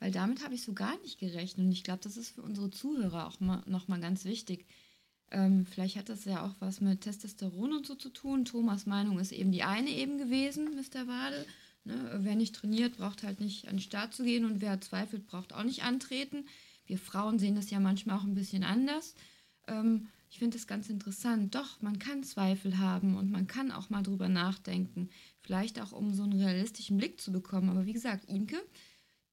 weil 0.00 0.10
damit 0.10 0.42
habe 0.42 0.54
ich 0.54 0.62
so 0.62 0.72
gar 0.72 0.98
nicht 1.00 1.18
gerechnet. 1.18 1.66
Und 1.66 1.72
ich 1.72 1.84
glaube, 1.84 2.00
das 2.02 2.16
ist 2.16 2.30
für 2.30 2.42
unsere 2.42 2.70
Zuhörer 2.70 3.28
auch 3.28 3.38
mal, 3.40 3.62
nochmal 3.66 4.00
ganz 4.00 4.24
wichtig. 4.24 4.66
Ähm, 5.30 5.64
vielleicht 5.64 5.96
hat 5.96 6.08
das 6.08 6.24
ja 6.24 6.44
auch 6.44 6.54
was 6.58 6.80
mit 6.80 7.02
Testosteron 7.02 7.72
und 7.72 7.86
so 7.86 7.94
zu 7.94 8.10
tun. 8.10 8.44
Thomas 8.44 8.84
Meinung 8.86 9.18
ist 9.18 9.32
eben 9.32 9.52
die 9.52 9.62
eine 9.62 9.90
eben 9.90 10.18
gewesen, 10.18 10.74
Mr. 10.74 11.06
Wade. 11.06 11.46
Ne? 11.84 12.18
Wer 12.22 12.36
nicht 12.36 12.54
trainiert, 12.54 12.96
braucht 12.96 13.22
halt 13.22 13.40
nicht 13.40 13.68
an 13.68 13.76
den 13.76 13.82
Start 13.82 14.14
zu 14.14 14.24
gehen 14.24 14.44
und 14.44 14.60
wer 14.60 14.80
zweifelt, 14.80 15.26
braucht 15.26 15.52
auch 15.52 15.64
nicht 15.64 15.84
antreten. 15.84 16.46
Wir 16.86 16.98
Frauen 16.98 17.38
sehen 17.38 17.54
das 17.54 17.70
ja 17.70 17.80
manchmal 17.80 18.18
auch 18.18 18.24
ein 18.24 18.34
bisschen 18.34 18.64
anders. 18.64 19.14
Ähm, 19.66 20.08
ich 20.30 20.38
finde 20.38 20.56
es 20.56 20.66
ganz 20.66 20.88
interessant. 20.88 21.54
Doch, 21.54 21.82
man 21.82 21.98
kann 21.98 22.22
Zweifel 22.22 22.78
haben 22.78 23.16
und 23.16 23.30
man 23.30 23.46
kann 23.46 23.70
auch 23.70 23.90
mal 23.90 24.02
drüber 24.02 24.28
nachdenken. 24.28 25.10
Vielleicht 25.42 25.80
auch, 25.80 25.92
um 25.92 26.14
so 26.14 26.22
einen 26.22 26.40
realistischen 26.40 26.96
Blick 26.96 27.20
zu 27.20 27.32
bekommen. 27.32 27.68
Aber 27.68 27.84
wie 27.84 27.92
gesagt, 27.92 28.24
Imke, 28.30 28.56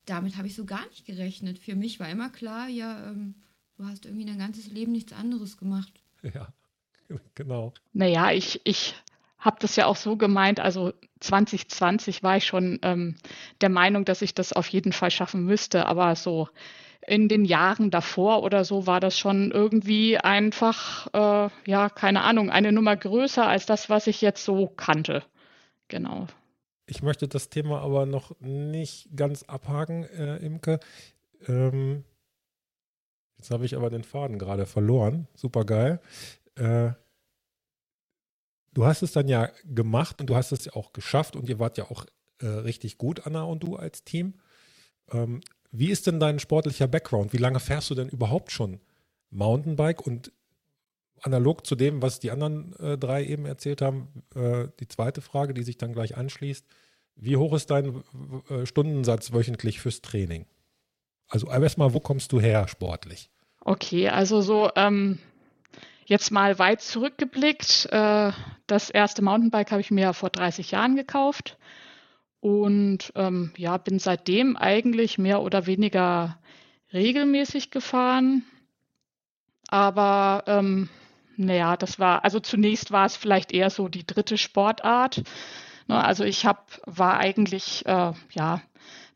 damit 0.06 0.36
habe 0.36 0.48
ich 0.48 0.56
so 0.56 0.66
gar 0.66 0.86
nicht 0.88 1.06
gerechnet. 1.06 1.60
Für 1.60 1.76
mich 1.76 2.00
war 2.00 2.10
immer 2.10 2.30
klar, 2.30 2.68
ja, 2.68 3.12
ähm, 3.12 3.36
du 3.78 3.86
hast 3.86 4.06
irgendwie 4.06 4.26
dein 4.26 4.40
ganzes 4.40 4.68
Leben 4.68 4.92
nichts 4.92 5.14
anderes 5.14 5.58
gemacht. 5.58 5.94
Ja, 7.12 7.22
genau. 7.34 7.74
Naja, 7.92 8.32
ich, 8.32 8.62
ich 8.66 8.94
habe 9.40 9.58
das 9.62 9.76
ja 9.76 9.88
auch 9.88 9.96
so 9.96 10.16
gemeint, 10.16 10.60
also 10.60 10.94
2020 11.20 12.24
war 12.24 12.38
ich 12.38 12.46
schon 12.46 12.80
ähm, 12.82 13.16
der 13.62 13.70
Meinung, 13.70 14.06
dass 14.06 14.22
ich 14.22 14.34
das 14.34 14.54
auf 14.54 14.68
jeden 14.68 14.94
Fall 14.94 15.12
schaffen 15.12 15.46
müsste, 15.46 15.86
aber 15.86 16.16
so 16.16 16.50
in 17.06 17.28
den 17.28 17.46
Jahren 17.46 17.92
davor 17.92 18.44
oder 18.44 18.64
so 18.64 18.86
war 18.86 19.00
das 19.00 19.18
schon 19.18 19.52
irgendwie 19.52 20.18
einfach, 20.18 21.08
äh, 21.14 21.50
ja, 21.66 21.90
keine 21.90 22.22
Ahnung, 22.22 22.50
eine 22.50 22.72
Nummer 22.72 22.96
größer 22.96 23.48
als 23.48 23.66
das, 23.66 23.90
was 23.90 24.08
ich 24.08 24.22
jetzt 24.22 24.46
so 24.46 24.68
kannte. 24.68 25.24
Genau. 25.88 26.28
Ich 26.86 27.02
möchte 27.02 27.28
das 27.28 27.50
Thema 27.50 27.82
aber 27.82 28.06
noch 28.06 28.40
nicht 28.40 29.10
ganz 29.16 29.44
abhaken, 29.44 30.04
äh, 30.04 30.38
Imke. 30.38 30.80
Ähm, 31.48 32.04
jetzt 33.38 33.52
habe 33.52 33.66
ich 33.66 33.76
aber 33.76 33.90
den 33.90 34.04
Faden 34.04 34.38
gerade 34.38 34.66
verloren. 34.66 35.28
Super 35.36 35.66
geil. 35.66 36.00
Äh, 36.56 36.92
du 38.74 38.86
hast 38.86 39.02
es 39.02 39.12
dann 39.12 39.28
ja 39.28 39.50
gemacht 39.66 40.20
und 40.22 40.30
du 40.30 40.36
hast 40.36 40.52
es 40.52 40.66
ja 40.66 40.74
auch 40.74 40.94
geschafft 40.94 41.36
und 41.36 41.50
ihr 41.50 41.60
wart 41.60 41.78
ja 41.78 41.90
auch 41.90 42.06
äh, 42.42 42.48
richtig 42.48 42.98
gut, 42.98 43.26
Anna 43.26 43.44
und 43.44 43.64
du 43.64 43.76
als 43.76 44.04
Team. 44.04 44.36
Ähm, 45.12 45.42
wie 45.72 45.90
ist 45.92 46.08
denn 46.08 46.20
dein 46.20 46.40
sportlicher 46.40 46.88
Background? 46.88 47.34
Wie 47.34 47.38
lange 47.38 47.60
fährst 47.60 47.90
du 47.90 47.96
denn 47.96 48.10
überhaupt 48.10 48.52
schon 48.52 48.80
Mountainbike? 49.30 50.06
Und 50.06 50.32
analog 51.22 51.66
zu 51.66 51.76
dem, 51.76 52.02
was 52.02 52.20
die 52.20 52.32
anderen 52.32 52.74
äh, 52.80 52.98
drei 52.98 53.26
eben 53.26 53.46
erzählt 53.46 53.82
haben, 53.82 54.24
äh, 54.36 54.68
die 54.80 54.88
zweite 54.88 55.22
Frage, 55.22 55.54
die 55.54 55.64
sich 55.64 55.78
dann 55.78 55.94
gleich 55.94 56.18
anschließt. 56.18 56.66
Wie 57.16 57.38
hoch 57.38 57.54
ist 57.54 57.70
dein 57.70 58.04
äh, 58.50 58.66
Stundensatz 58.66 59.34
wöchentlich 59.34 59.80
fürs 59.82 60.02
Training? 60.02 60.46
Also 61.28 61.50
erstmal, 61.50 61.94
wo 61.94 62.00
kommst 62.00 62.32
du 62.32 62.40
her 62.40 62.68
sportlich? 62.68 63.30
Okay, 63.62 64.10
also 64.10 64.42
so 64.42 64.72
ähm, 64.76 65.20
jetzt 66.10 66.32
mal 66.32 66.60
weit 66.60 66.82
zurückgeblickt. 66.82 67.88
Äh, 67.92 68.32
das 68.68 68.90
erste 68.90 69.22
Mountainbike 69.22 69.72
habe 69.72 69.82
ich 69.82 69.92
mir 69.92 70.14
vor 70.14 70.30
30 70.30 70.72
Jahren 70.72 70.96
gekauft 70.96 71.58
und 72.40 73.12
ähm, 73.16 73.54
ja, 73.56 73.78
bin 73.78 74.00
seitdem 74.00 74.58
eigentlich 74.58 75.18
mehr 75.18 75.42
oder 75.42 75.66
weniger 75.68 76.38
regelmäßig 76.92 77.72
gefahren. 77.72 78.44
Aber 79.68 80.44
ähm, 80.48 80.90
naja, 81.38 81.78
das 81.78 82.00
war, 82.00 82.24
also 82.24 82.40
zunächst 82.40 82.92
war 82.92 83.06
es 83.06 83.16
vielleicht 83.16 83.52
eher 83.52 83.70
so 83.70 83.88
die 83.88 84.06
dritte 84.06 84.38
Sportart. 84.38 85.22
Ne, 85.88 86.04
also 86.04 86.24
ich 86.24 86.46
hab, 86.46 86.82
war 86.86 87.18
eigentlich, 87.20 87.86
äh, 87.86 88.14
ja, 88.32 88.62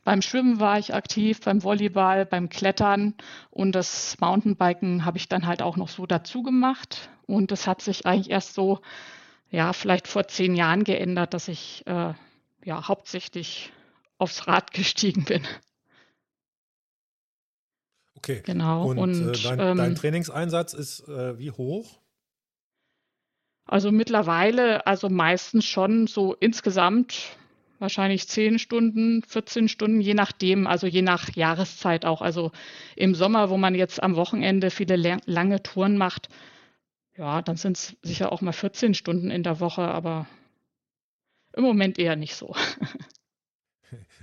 beim 0.03 0.21
Schwimmen 0.21 0.59
war 0.59 0.79
ich 0.79 0.93
aktiv, 0.93 1.39
beim 1.41 1.63
Volleyball, 1.63 2.25
beim 2.25 2.49
Klettern 2.49 3.15
und 3.49 3.73
das 3.73 4.17
Mountainbiken 4.19 5.05
habe 5.05 5.17
ich 5.17 5.29
dann 5.29 5.47
halt 5.47 5.61
auch 5.61 5.77
noch 5.77 5.89
so 5.89 6.05
dazu 6.05 6.43
gemacht. 6.43 7.09
Und 7.25 7.51
das 7.51 7.67
hat 7.67 7.81
sich 7.81 8.05
eigentlich 8.05 8.29
erst 8.29 8.53
so, 8.53 8.81
ja, 9.49 9.71
vielleicht 9.71 10.07
vor 10.07 10.27
zehn 10.27 10.55
Jahren 10.55 10.83
geändert, 10.83 11.33
dass 11.33 11.47
ich 11.47 11.83
äh, 11.87 12.13
ja 12.65 12.87
hauptsächlich 12.87 13.71
aufs 14.17 14.47
Rad 14.47 14.71
gestiegen 14.73 15.23
bin. 15.23 15.47
Okay. 18.17 18.41
Genau. 18.45 18.89
Und, 18.89 18.97
und 18.97 19.29
äh, 19.29 19.41
dein, 19.43 19.59
ähm, 19.59 19.77
dein, 19.77 19.95
Trainingseinsatz 19.95 20.73
ist 20.73 21.07
äh, 21.07 21.37
wie 21.37 21.51
hoch? 21.51 21.99
Also 23.65 23.91
mittlerweile, 23.91 24.85
also 24.85 25.09
meistens 25.09 25.65
schon 25.65 26.07
so 26.07 26.33
insgesamt 26.33 27.37
wahrscheinlich 27.83 28.27
10 28.27 28.57
Stunden, 28.57 29.21
14 29.27 29.67
Stunden, 29.67 30.01
je 30.01 30.15
nachdem, 30.15 30.65
also 30.65 30.87
je 30.87 31.03
nach 31.03 31.35
Jahreszeit 31.35 32.05
auch. 32.05 32.21
Also 32.23 32.51
im 32.95 33.13
Sommer, 33.13 33.51
wo 33.51 33.57
man 33.57 33.75
jetzt 33.75 34.01
am 34.01 34.15
Wochenende 34.15 34.71
viele 34.71 34.95
lange 35.25 35.61
Touren 35.61 35.97
macht, 35.97 36.29
ja, 37.15 37.43
dann 37.43 37.57
sind 37.57 37.77
es 37.77 37.95
sicher 38.01 38.31
auch 38.31 38.41
mal 38.41 38.53
14 38.53 38.95
Stunden 38.95 39.29
in 39.29 39.43
der 39.43 39.59
Woche, 39.59 39.83
aber 39.83 40.25
im 41.55 41.63
Moment 41.63 41.99
eher 41.99 42.15
nicht 42.15 42.35
so. 42.35 42.55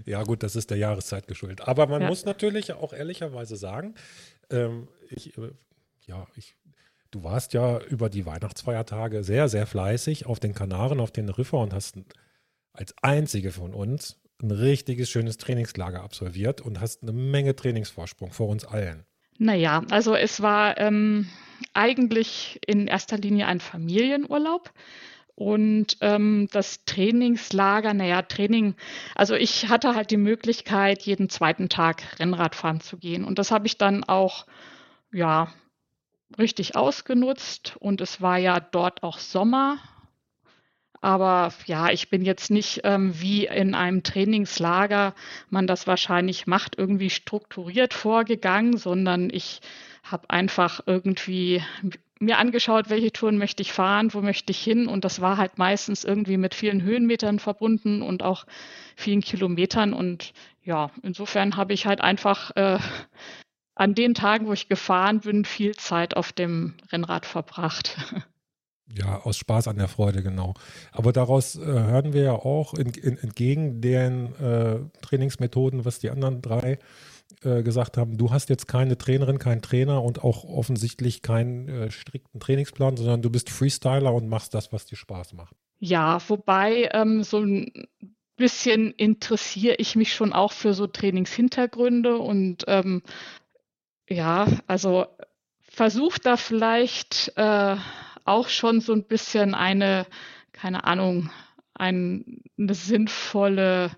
Ja, 0.04 0.22
gut, 0.24 0.42
das 0.42 0.56
ist 0.56 0.70
der 0.70 0.78
Jahreszeit 0.78 1.28
geschuldet. 1.28 1.68
Aber 1.68 1.86
man 1.86 2.02
Ja. 2.02 2.08
muss 2.08 2.24
natürlich 2.24 2.72
auch 2.72 2.92
ehrlicherweise 2.92 3.56
sagen, 3.56 3.94
ähm, 4.50 4.88
ich, 5.10 5.36
äh, 5.38 5.52
ja, 6.06 6.26
ich, 6.34 6.56
du 7.10 7.22
warst 7.22 7.52
ja 7.52 7.78
über 7.82 8.08
die 8.08 8.26
Weihnachtsfeiertage 8.26 9.22
sehr, 9.22 9.48
sehr 9.48 9.66
fleißig 9.66 10.26
auf 10.26 10.40
den 10.40 10.54
Kanaren, 10.54 10.98
auf 10.98 11.12
den 11.12 11.28
Riffer 11.28 11.58
und 11.58 11.72
hast 11.72 11.98
als 12.72 12.94
einzige 13.02 13.52
von 13.52 13.74
uns 13.74 14.20
ein 14.42 14.50
richtiges 14.50 15.10
schönes 15.10 15.36
Trainingslager 15.36 16.02
absolviert 16.02 16.60
und 16.60 16.80
hast 16.80 17.02
eine 17.02 17.12
Menge 17.12 17.54
Trainingsvorsprung 17.54 18.32
vor 18.32 18.48
uns 18.48 18.64
allen. 18.64 19.04
Naja, 19.38 19.82
also 19.90 20.14
es 20.14 20.40
war 20.42 20.78
ähm, 20.78 21.28
eigentlich 21.74 22.60
in 22.66 22.86
erster 22.86 23.18
Linie 23.18 23.46
ein 23.46 23.60
Familienurlaub. 23.60 24.72
Und 25.34 25.96
ähm, 26.02 26.48
das 26.52 26.84
Trainingslager, 26.84 27.94
naja, 27.94 28.20
Training, 28.20 28.74
also 29.14 29.34
ich 29.34 29.70
hatte 29.70 29.94
halt 29.94 30.10
die 30.10 30.18
Möglichkeit, 30.18 31.00
jeden 31.02 31.30
zweiten 31.30 31.70
Tag 31.70 32.02
Rennradfahren 32.18 32.82
zu 32.82 32.98
gehen. 32.98 33.24
Und 33.24 33.38
das 33.38 33.50
habe 33.50 33.66
ich 33.66 33.78
dann 33.78 34.04
auch, 34.04 34.44
ja, 35.10 35.50
richtig 36.38 36.76
ausgenutzt. 36.76 37.76
Und 37.78 38.02
es 38.02 38.20
war 38.20 38.36
ja 38.36 38.60
dort 38.60 39.02
auch 39.02 39.18
Sommer. 39.18 39.78
Aber 41.00 41.52
ja, 41.66 41.90
ich 41.90 42.10
bin 42.10 42.22
jetzt 42.22 42.50
nicht 42.50 42.82
ähm, 42.84 43.12
wie 43.20 43.46
in 43.46 43.74
einem 43.74 44.02
Trainingslager 44.02 45.14
man 45.48 45.66
das 45.66 45.86
wahrscheinlich 45.86 46.46
macht, 46.46 46.76
irgendwie 46.76 47.10
strukturiert 47.10 47.94
vorgegangen, 47.94 48.76
sondern 48.76 49.30
ich 49.30 49.60
habe 50.02 50.28
einfach 50.28 50.80
irgendwie 50.86 51.62
mir 52.20 52.36
angeschaut, 52.36 52.90
welche 52.90 53.12
Touren 53.12 53.38
möchte 53.38 53.62
ich 53.62 53.72
fahren, 53.72 54.12
wo 54.12 54.20
möchte 54.20 54.50
ich 54.50 54.62
hin. 54.62 54.86
Und 54.86 55.04
das 55.04 55.22
war 55.22 55.38
halt 55.38 55.56
meistens 55.56 56.04
irgendwie 56.04 56.36
mit 56.36 56.54
vielen 56.54 56.82
Höhenmetern 56.82 57.38
verbunden 57.38 58.02
und 58.02 58.22
auch 58.22 58.44
vielen 58.94 59.22
Kilometern. 59.22 59.94
Und 59.94 60.34
ja, 60.62 60.90
insofern 61.02 61.56
habe 61.56 61.72
ich 61.72 61.86
halt 61.86 62.02
einfach 62.02 62.54
äh, 62.56 62.78
an 63.74 63.94
den 63.94 64.12
Tagen, 64.12 64.46
wo 64.46 64.52
ich 64.52 64.68
gefahren 64.68 65.20
bin, 65.20 65.46
viel 65.46 65.74
Zeit 65.74 66.14
auf 66.14 66.32
dem 66.32 66.74
Rennrad 66.92 67.24
verbracht. 67.24 67.96
Ja, 68.92 69.20
aus 69.22 69.36
Spaß 69.36 69.68
an 69.68 69.76
der 69.76 69.88
Freude, 69.88 70.22
genau. 70.22 70.54
Aber 70.90 71.12
daraus 71.12 71.56
äh, 71.56 71.64
hören 71.64 72.12
wir 72.12 72.22
ja 72.22 72.32
auch 72.32 72.74
in, 72.74 72.90
in, 72.90 73.18
entgegen 73.18 73.80
den 73.80 74.34
äh, 74.36 74.80
Trainingsmethoden, 75.00 75.84
was 75.84 76.00
die 76.00 76.10
anderen 76.10 76.42
drei 76.42 76.78
äh, 77.44 77.62
gesagt 77.62 77.96
haben, 77.96 78.18
du 78.18 78.32
hast 78.32 78.50
jetzt 78.50 78.66
keine 78.66 78.98
Trainerin, 78.98 79.38
keinen 79.38 79.62
Trainer 79.62 80.02
und 80.02 80.24
auch 80.24 80.44
offensichtlich 80.44 81.22
keinen 81.22 81.68
äh, 81.68 81.90
strikten 81.90 82.40
Trainingsplan, 82.40 82.96
sondern 82.96 83.22
du 83.22 83.30
bist 83.30 83.48
Freestyler 83.48 84.12
und 84.12 84.28
machst 84.28 84.54
das, 84.54 84.72
was 84.72 84.86
dir 84.86 84.96
Spaß 84.96 85.34
macht. 85.34 85.54
Ja, 85.78 86.18
wobei 86.28 86.90
ähm, 86.92 87.22
so 87.22 87.38
ein 87.38 87.70
bisschen 88.36 88.90
interessiere 88.90 89.76
ich 89.76 89.96
mich 89.96 90.12
schon 90.12 90.32
auch 90.32 90.52
für 90.52 90.74
so 90.74 90.86
Trainingshintergründe 90.86 92.18
und 92.18 92.64
ähm, 92.66 93.02
ja, 94.08 94.46
also 94.66 95.06
versucht 95.60 96.26
da 96.26 96.36
vielleicht 96.36 97.32
äh, 97.36 97.76
auch 98.30 98.48
schon 98.48 98.80
so 98.80 98.92
ein 98.92 99.04
bisschen 99.04 99.54
eine, 99.54 100.06
keine 100.52 100.84
Ahnung, 100.84 101.30
ein, 101.74 102.42
eine 102.58 102.74
sinnvolle 102.74 103.90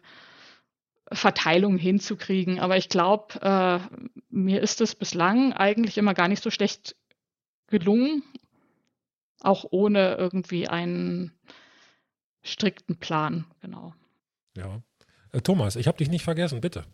Verteilung 1.12 1.76
hinzukriegen. 1.76 2.58
Aber 2.58 2.76
ich 2.76 2.88
glaube, 2.88 3.40
äh, 3.42 3.78
mir 4.30 4.60
ist 4.60 4.80
es 4.80 4.94
bislang 4.94 5.52
eigentlich 5.52 5.98
immer 5.98 6.14
gar 6.14 6.28
nicht 6.28 6.42
so 6.42 6.50
schlecht 6.50 6.96
gelungen, 7.66 8.22
auch 9.40 9.66
ohne 9.70 10.14
irgendwie 10.14 10.68
einen 10.68 11.32
strikten 12.42 12.98
Plan, 12.98 13.46
genau. 13.60 13.94
Ja. 14.56 14.82
Äh, 15.32 15.40
Thomas, 15.40 15.76
ich 15.76 15.86
habe 15.86 15.98
dich 15.98 16.10
nicht 16.10 16.24
vergessen, 16.24 16.60
bitte. 16.60 16.84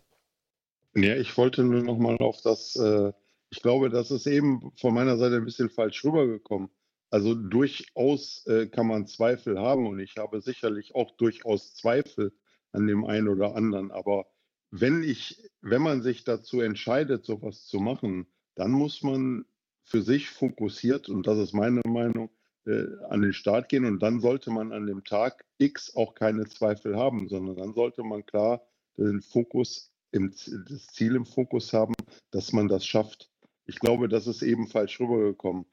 Ja, 0.95 1.15
ich 1.15 1.37
wollte 1.37 1.63
nur 1.63 1.83
noch 1.83 1.97
mal 1.97 2.17
auf 2.17 2.41
das, 2.41 2.75
äh, 2.75 3.13
ich 3.49 3.61
glaube, 3.61 3.89
das 3.89 4.11
ist 4.11 4.27
eben 4.27 4.71
von 4.77 4.93
meiner 4.93 5.17
Seite 5.17 5.35
ein 5.35 5.45
bisschen 5.45 5.69
falsch 5.69 6.03
rübergekommen. 6.03 6.69
Also 7.11 7.33
durchaus 7.33 8.45
äh, 8.47 8.67
kann 8.67 8.87
man 8.87 9.07
Zweifel 9.07 9.59
haben 9.59 9.87
und 9.87 9.99
ich 9.99 10.17
habe 10.17 10.41
sicherlich 10.41 10.95
auch 10.95 11.11
durchaus 11.17 11.73
Zweifel 11.73 12.33
an 12.71 12.87
dem 12.87 13.05
einen 13.05 13.27
oder 13.27 13.55
anderen. 13.55 13.91
Aber 13.91 14.27
wenn 14.71 15.01
ich, 15.03 15.49
wenn 15.61 15.81
man 15.81 16.01
sich 16.01 16.23
dazu 16.23 16.61
entscheidet, 16.61 17.25
sowas 17.25 17.65
zu 17.65 17.79
machen, 17.79 18.27
dann 18.55 18.71
muss 18.71 19.01
man 19.01 19.45
für 19.83 20.01
sich 20.03 20.29
fokussiert, 20.29 21.09
und 21.09 21.25
das 21.25 21.39
ist 21.39 21.53
meine 21.53 21.81
Meinung, 21.85 22.29
äh, 22.65 22.85
an 23.09 23.21
den 23.21 23.33
Start 23.33 23.69
gehen 23.69 23.85
und 23.85 24.03
dann 24.03 24.19
sollte 24.19 24.51
man 24.51 24.71
an 24.71 24.85
dem 24.85 25.03
Tag 25.03 25.45
X 25.57 25.95
auch 25.95 26.13
keine 26.13 26.45
Zweifel 26.45 26.95
haben, 26.95 27.27
sondern 27.27 27.55
dann 27.55 27.73
sollte 27.73 28.03
man 28.03 28.25
klar 28.25 28.61
den 28.97 29.21
Fokus, 29.21 29.91
im, 30.11 30.31
das 30.67 30.87
Ziel 30.87 31.15
im 31.15 31.25
Fokus 31.25 31.73
haben, 31.73 31.93
dass 32.31 32.51
man 32.53 32.67
das 32.67 32.85
schafft. 32.85 33.31
Ich 33.65 33.79
glaube, 33.79 34.09
das 34.09 34.27
ist 34.27 34.41
eben 34.41 34.67
falsch 34.67 34.99
rübergekommen, 34.99 35.65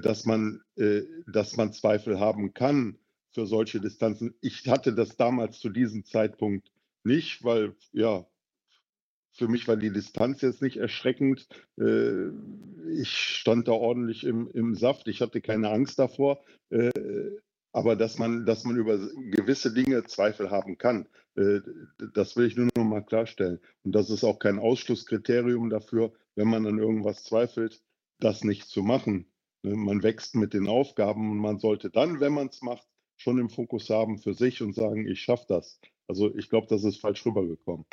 dass 0.00 0.24
man, 0.24 0.60
äh, 0.76 1.02
dass 1.26 1.56
man 1.56 1.72
Zweifel 1.72 2.18
haben 2.18 2.54
kann 2.54 2.98
für 3.30 3.46
solche 3.46 3.80
Distanzen. 3.80 4.34
Ich 4.40 4.66
hatte 4.68 4.92
das 4.92 5.16
damals 5.16 5.60
zu 5.60 5.68
diesem 5.68 6.04
Zeitpunkt 6.04 6.72
nicht, 7.04 7.44
weil 7.44 7.74
ja, 7.92 8.26
für 9.32 9.46
mich 9.46 9.68
war 9.68 9.76
die 9.76 9.92
Distanz 9.92 10.40
jetzt 10.40 10.62
nicht 10.62 10.78
erschreckend. 10.78 11.46
Äh, 11.78 12.30
ich 12.90 13.10
stand 13.10 13.68
da 13.68 13.72
ordentlich 13.72 14.24
im, 14.24 14.50
im 14.50 14.74
Saft. 14.74 15.06
Ich 15.06 15.20
hatte 15.20 15.40
keine 15.40 15.70
Angst 15.70 15.98
davor. 15.98 16.42
Äh, 16.70 16.90
aber 17.72 17.94
dass 17.94 18.18
man, 18.18 18.46
dass 18.46 18.64
man 18.64 18.76
über 18.76 18.98
gewisse 19.30 19.72
Dinge 19.72 20.02
Zweifel 20.04 20.50
haben 20.50 20.78
kann, 20.78 21.06
äh, 21.36 21.60
das 22.14 22.36
will 22.36 22.46
ich 22.46 22.56
nur 22.56 22.68
noch 22.76 22.84
mal 22.84 23.02
klarstellen. 23.02 23.60
Und 23.84 23.94
das 23.94 24.10
ist 24.10 24.24
auch 24.24 24.40
kein 24.40 24.58
Ausschlusskriterium 24.58 25.70
dafür, 25.70 26.12
wenn 26.34 26.48
man 26.48 26.66
an 26.66 26.78
irgendwas 26.78 27.22
zweifelt, 27.22 27.80
das 28.18 28.42
nicht 28.42 28.68
zu 28.68 28.82
machen. 28.82 29.26
Ne, 29.62 29.74
man 29.74 30.02
wächst 30.02 30.34
mit 30.34 30.54
den 30.54 30.68
Aufgaben 30.68 31.30
und 31.30 31.38
man 31.38 31.58
sollte 31.58 31.90
dann, 31.90 32.20
wenn 32.20 32.32
man 32.32 32.48
es 32.48 32.62
macht, 32.62 32.86
schon 33.16 33.38
im 33.38 33.50
Fokus 33.50 33.90
haben 33.90 34.18
für 34.18 34.34
sich 34.34 34.62
und 34.62 34.74
sagen, 34.74 35.06
ich 35.06 35.20
schaffe 35.20 35.46
das. 35.48 35.80
Also 36.06 36.34
ich 36.36 36.48
glaube, 36.48 36.68
das 36.68 36.84
ist 36.84 37.00
falsch 37.00 37.26
rübergekommen. 37.26 37.84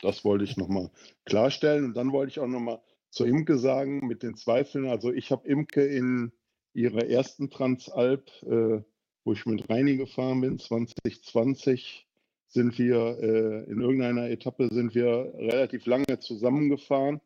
Das 0.00 0.24
wollte 0.24 0.44
ich 0.44 0.56
nochmal 0.56 0.90
klarstellen. 1.24 1.84
Und 1.84 1.96
dann 1.96 2.12
wollte 2.12 2.30
ich 2.30 2.38
auch 2.38 2.46
nochmal 2.46 2.80
zu 3.10 3.24
Imke 3.24 3.58
sagen, 3.58 4.06
mit 4.06 4.22
den 4.22 4.36
Zweifeln. 4.36 4.86
Also 4.86 5.12
ich 5.12 5.30
habe 5.30 5.48
Imke 5.48 5.84
in 5.84 6.32
ihrer 6.72 7.06
ersten 7.06 7.50
Transalp, 7.50 8.30
äh, 8.42 8.82
wo 9.24 9.32
ich 9.32 9.46
mit 9.46 9.68
Reini 9.70 9.96
gefahren 9.96 10.40
bin, 10.40 10.58
2020, 10.58 12.06
sind 12.48 12.78
wir 12.78 13.18
äh, 13.20 13.70
in 13.70 13.80
irgendeiner 13.80 14.30
Etappe 14.30 14.68
sind 14.72 14.94
wir 14.94 15.32
relativ 15.34 15.86
lange 15.86 16.20
zusammengefahren. 16.20 17.20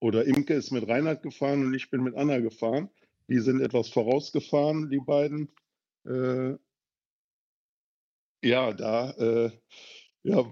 Oder 0.00 0.24
Imke 0.26 0.54
ist 0.54 0.70
mit 0.70 0.88
Reinhard 0.88 1.22
gefahren 1.22 1.66
und 1.66 1.74
ich 1.74 1.90
bin 1.90 2.02
mit 2.02 2.16
Anna 2.16 2.38
gefahren. 2.38 2.88
Die 3.28 3.40
sind 3.40 3.60
etwas 3.60 3.88
vorausgefahren, 3.88 4.90
die 4.90 5.00
beiden. 5.00 5.50
Äh, 6.06 6.56
ja, 8.42 8.72
da, 8.72 9.10
äh, 9.10 9.50
ja, 10.22 10.50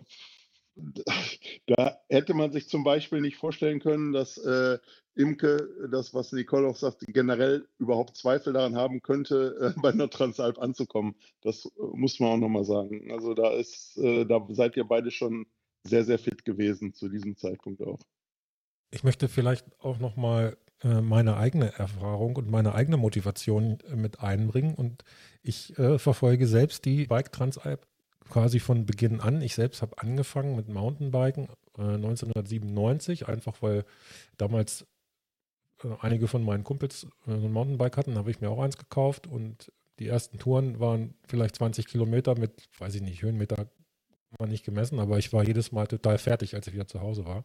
da 1.67 2.01
hätte 2.09 2.35
man 2.35 2.53
sich 2.53 2.69
zum 2.69 2.85
Beispiel 2.85 3.21
nicht 3.21 3.37
vorstellen 3.37 3.81
können, 3.81 4.13
dass 4.13 4.37
äh, 4.39 4.79
Imke, 5.15 5.89
das 5.91 6.13
was 6.13 6.33
Nicole 6.33 6.69
auch 6.69 6.77
sagt, 6.77 7.05
generell 7.09 7.67
überhaupt 7.79 8.17
Zweifel 8.17 8.53
daran 8.53 8.77
haben 8.77 9.01
könnte, 9.01 9.75
äh, 9.77 9.81
bei 9.81 9.91
einer 9.91 10.11
Transalp 10.11 10.59
anzukommen. 10.59 11.15
Das 11.41 11.65
äh, 11.65 11.71
muss 11.95 12.21
man 12.21 12.31
auch 12.31 12.37
nochmal 12.37 12.65
sagen. 12.65 13.11
Also 13.11 13.35
da 13.35 13.51
ist, 13.53 13.97
äh, 13.97 14.27
da 14.27 14.47
seid 14.51 14.77
ihr 14.77 14.85
beide 14.85 15.11
schon 15.11 15.47
sehr, 15.85 16.05
sehr 16.05 16.19
fit 16.19 16.45
gewesen 16.45 16.93
zu 16.93 17.09
diesem 17.09 17.37
Zeitpunkt 17.37 17.81
auch. 17.83 18.01
Ich 18.91 19.05
möchte 19.05 19.28
vielleicht 19.28 19.66
auch 19.80 19.99
nochmal 19.99 20.57
äh, 20.82 21.01
meine 21.01 21.37
eigene 21.37 21.72
Erfahrung 21.78 22.37
und 22.37 22.51
meine 22.51 22.74
eigene 22.74 22.97
Motivation 22.97 23.78
äh, 23.91 23.97
mit 23.97 24.20
einbringen. 24.20 24.74
Und 24.74 25.05
ich 25.43 25.78
äh, 25.78 25.99
verfolge 25.99 26.47
selbst 26.47 26.84
die 26.84 27.07
Bike 27.07 27.32
Transalp 27.32 27.87
quasi 28.28 28.61
von 28.61 28.87
Beginn 28.87 29.20
an. 29.20 29.43
Ich 29.43 29.55
selbst 29.55 29.82
habe 29.82 29.99
angefangen 29.99 30.57
mit 30.57 30.68
Mountainbiken 30.68 31.49
äh, 31.78 31.82
1997, 31.82 33.28
einfach 33.28 33.62
weil 33.62 33.84
damals 34.37 34.87
äh, 35.82 35.89
einige 36.01 36.28
von 36.28 36.45
meinen 36.45 36.64
Kumpels 36.64 37.07
äh, 37.26 37.32
ein 37.32 37.53
Mountainbike 37.53 37.97
hatten, 37.97 38.16
habe 38.16 38.30
ich 38.30 38.41
mir 38.41 38.51
auch 38.51 38.62
eins 38.62 38.76
gekauft 38.76 39.26
und 39.26 39.72
die 39.99 40.09
ersten 40.09 40.39
Touren 40.39 40.78
waren 40.78 41.14
vielleicht 41.26 41.57
20 41.57 41.87
Kilometer 41.87 42.39
mit, 42.39 42.68
weiß 42.78 42.95
ich 42.97 43.03
nicht, 43.03 43.22
Höhenmeter 43.22 43.70
war 44.39 44.47
nicht 44.47 44.64
gemessen, 44.64 44.99
aber 44.99 45.18
ich 45.18 45.32
war 45.32 45.45
jedes 45.45 45.72
Mal 45.72 45.87
total 45.87 46.18
fertig, 46.18 46.55
als 46.55 46.66
ich 46.66 46.74
wieder 46.74 46.87
zu 46.87 47.01
Hause 47.01 47.24
war. 47.24 47.45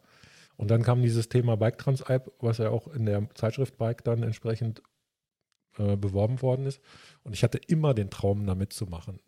Und 0.57 0.69
dann 0.69 0.83
kam 0.83 1.01
dieses 1.01 1.29
Thema 1.29 1.57
Bike 1.57 1.77
Transalp, 1.77 2.31
was 2.39 2.59
ja 2.59 2.69
auch 2.69 2.87
in 2.87 3.05
der 3.05 3.27
Zeitschrift 3.33 3.77
Bike 3.77 4.03
dann 4.03 4.23
entsprechend 4.23 4.81
äh, 5.77 5.95
beworben 5.95 6.41
worden 6.41 6.65
ist. 6.65 6.81
Und 7.23 7.33
ich 7.33 7.43
hatte 7.43 7.59
immer 7.67 7.93
den 7.93 8.09
Traum, 8.09 8.45
da 8.45 8.55
mitzumachen. 8.55 9.19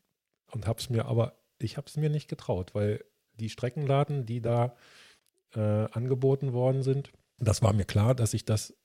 Und 0.52 0.68
habe 0.68 0.80
es 0.80 0.90
mir 0.90 1.06
aber 1.06 1.34
ich 1.64 1.78
habe 1.78 1.88
es 1.88 1.98
mir 1.98 2.10
nicht 2.10 2.28
getraut, 2.28 2.76
weil 2.76 3.04
die 3.40 3.50
Streckenladen, 3.50 4.26
die 4.26 4.42
da 4.42 4.76
äh, 5.56 5.60
angeboten 5.60 6.54
worden 6.54 6.84
sind, 6.84 7.12
das 7.40 7.62
war 7.62 7.74
mir 7.74 7.86
klar, 7.86 8.16
dass 8.16 8.34
ich 8.34 8.46
das 8.46 8.76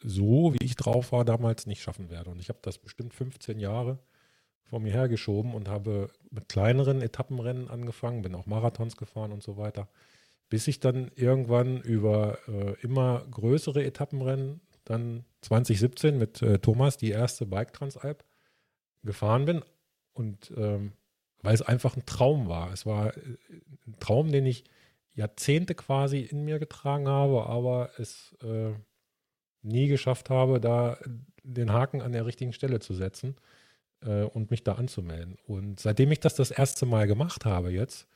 so, 0.00 0.54
wie 0.54 0.64
ich 0.64 0.76
drauf 0.76 1.12
war, 1.12 1.24
damals 1.24 1.66
nicht 1.66 1.82
schaffen 1.82 2.10
werde. 2.10 2.30
Und 2.30 2.38
ich 2.38 2.48
habe 2.48 2.60
das 2.62 2.78
bestimmt 2.78 3.14
15 3.14 3.58
Jahre 3.58 3.98
vor 4.62 4.80
mir 4.80 4.92
hergeschoben 4.92 5.54
und 5.54 5.68
habe 5.68 6.10
mit 6.30 6.48
kleineren 6.48 7.02
Etappenrennen 7.02 7.68
angefangen, 7.68 8.22
bin 8.22 8.34
auch 8.34 8.46
Marathons 8.46 8.96
gefahren 8.96 9.32
und 9.32 9.42
so 9.42 9.56
weiter, 9.56 9.88
bis 10.48 10.66
ich 10.68 10.80
dann 10.80 11.10
irgendwann 11.14 11.80
über 11.82 12.38
äh, 12.48 12.74
immer 12.80 13.24
größere 13.30 13.84
Etappenrennen, 13.84 14.60
dann 14.84 15.24
2017 15.42 16.16
mit 16.16 16.42
äh, 16.42 16.58
Thomas 16.58 16.96
die 16.96 17.10
erste 17.10 17.46
Bike 17.46 17.72
Transalp 17.72 18.24
gefahren 19.02 19.44
bin. 19.44 19.62
Und 20.14 20.52
ähm, 20.56 20.92
weil 21.42 21.54
es 21.54 21.62
einfach 21.62 21.96
ein 21.96 22.06
Traum 22.06 22.48
war. 22.48 22.72
Es 22.72 22.86
war 22.86 23.16
äh, 23.16 23.20
ein 23.86 23.96
Traum, 24.00 24.32
den 24.32 24.46
ich 24.46 24.64
Jahrzehnte 25.14 25.74
quasi 25.74 26.20
in 26.20 26.44
mir 26.44 26.58
getragen 26.58 27.08
habe, 27.08 27.46
aber 27.46 27.90
es 27.98 28.36
äh, 28.42 28.72
nie 29.62 29.88
geschafft 29.88 30.30
habe, 30.30 30.60
da 30.60 30.98
den 31.42 31.72
Haken 31.72 32.02
an 32.02 32.12
der 32.12 32.26
richtigen 32.26 32.52
Stelle 32.52 32.78
zu 32.78 32.94
setzen 32.94 33.36
äh, 34.00 34.22
und 34.22 34.50
mich 34.50 34.64
da 34.64 34.74
anzumelden. 34.74 35.36
Und 35.46 35.80
seitdem 35.80 36.12
ich 36.12 36.20
das 36.20 36.34
das 36.34 36.50
erste 36.50 36.86
Mal 36.86 37.06
gemacht 37.06 37.44
habe 37.44 37.70
jetzt, 37.70 38.06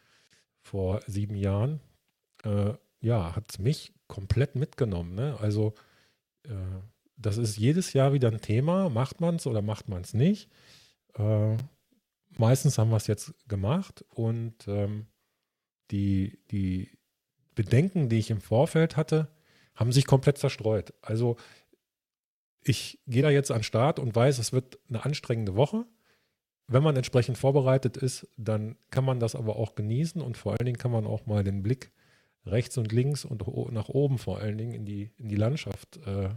vor 0.60 1.00
sieben 1.06 1.34
Jahren, 1.34 1.80
äh, 2.42 2.74
ja, 3.00 3.34
hat 3.34 3.58
mich 3.58 3.92
komplett 4.06 4.54
mitgenommen. 4.54 5.14
Ne? 5.14 5.36
Also 5.40 5.74
äh, 6.44 6.50
das 7.16 7.36
ist 7.36 7.56
jedes 7.56 7.92
Jahr 7.92 8.12
wieder 8.12 8.28
ein 8.28 8.40
Thema. 8.40 8.88
Macht 8.88 9.20
man 9.20 9.36
es 9.36 9.46
oder 9.46 9.62
macht 9.62 9.88
man 9.88 10.02
es 10.02 10.14
nicht? 10.14 10.50
Äh, 11.14 11.56
meistens 12.36 12.78
haben 12.78 12.90
wir 12.90 12.96
es 12.96 13.06
jetzt 13.06 13.34
gemacht 13.48 14.04
und 14.08 14.54
ähm, 14.66 15.06
die, 15.90 16.38
die 16.50 16.90
Bedenken, 17.54 18.08
die 18.08 18.18
ich 18.18 18.30
im 18.30 18.40
Vorfeld 18.40 18.96
hatte, 18.96 19.28
haben 19.74 19.92
sich 19.92 20.06
komplett 20.06 20.38
zerstreut. 20.38 20.94
Also 21.02 21.36
ich 22.64 23.00
gehe 23.06 23.22
da 23.22 23.30
jetzt 23.30 23.50
an 23.50 23.58
den 23.58 23.64
Start 23.64 23.98
und 23.98 24.14
weiß, 24.14 24.38
es 24.38 24.52
wird 24.52 24.78
eine 24.88 25.04
anstrengende 25.04 25.56
Woche. 25.56 25.84
Wenn 26.68 26.82
man 26.82 26.96
entsprechend 26.96 27.36
vorbereitet 27.36 27.96
ist, 27.96 28.28
dann 28.36 28.76
kann 28.90 29.04
man 29.04 29.20
das 29.20 29.34
aber 29.34 29.56
auch 29.56 29.74
genießen 29.74 30.22
und 30.22 30.36
vor 30.36 30.52
allen 30.52 30.64
Dingen 30.64 30.78
kann 30.78 30.92
man 30.92 31.06
auch 31.06 31.26
mal 31.26 31.44
den 31.44 31.62
Blick 31.62 31.92
rechts 32.44 32.76
und 32.78 32.92
links 32.92 33.24
und 33.24 33.46
nach 33.72 33.88
oben 33.88 34.18
vor 34.18 34.38
allen 34.38 34.58
Dingen 34.58 34.74
in 34.74 34.84
die, 34.84 35.10
in 35.16 35.28
die 35.28 35.36
Landschaft 35.36 36.00
äh, 36.06 36.30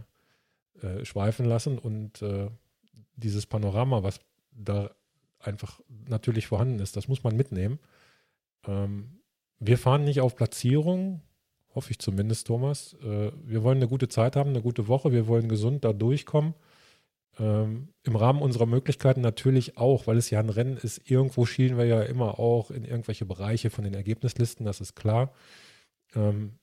äh, 0.82 1.04
schweifen 1.04 1.46
lassen 1.46 1.78
und 1.78 2.22
äh, 2.22 2.48
dieses 3.16 3.46
Panorama, 3.46 4.02
was 4.02 4.20
da 4.52 4.90
einfach 5.40 5.80
natürlich 6.08 6.46
vorhanden 6.46 6.80
ist. 6.80 6.96
Das 6.96 7.08
muss 7.08 7.24
man 7.24 7.36
mitnehmen. 7.36 7.78
Ähm, 8.66 9.20
wir 9.58 9.78
fahren 9.78 10.04
nicht 10.04 10.20
auf 10.20 10.36
Platzierung, 10.36 11.22
hoffe 11.74 11.90
ich 11.90 11.98
zumindest, 11.98 12.46
Thomas. 12.46 12.94
Äh, 13.02 13.32
wir 13.44 13.62
wollen 13.62 13.78
eine 13.78 13.88
gute 13.88 14.08
Zeit 14.08 14.36
haben, 14.36 14.50
eine 14.50 14.62
gute 14.62 14.88
Woche. 14.88 15.12
Wir 15.12 15.26
wollen 15.26 15.48
gesund 15.48 15.84
da 15.84 15.92
durchkommen. 15.92 16.54
Ähm, 17.38 17.88
Im 18.02 18.16
Rahmen 18.16 18.42
unserer 18.42 18.66
Möglichkeiten 18.66 19.20
natürlich 19.20 19.76
auch, 19.76 20.06
weil 20.06 20.16
es 20.16 20.30
ja 20.30 20.40
ein 20.40 20.50
Rennen 20.50 20.76
ist. 20.76 21.10
Irgendwo 21.10 21.46
schielen 21.46 21.76
wir 21.76 21.84
ja 21.84 22.02
immer 22.02 22.38
auch 22.38 22.70
in 22.70 22.84
irgendwelche 22.84 23.26
Bereiche 23.26 23.70
von 23.70 23.84
den 23.84 23.94
Ergebnislisten, 23.94 24.64
das 24.64 24.80
ist 24.80 24.94
klar. 24.94 25.32
Ähm, 26.16 26.58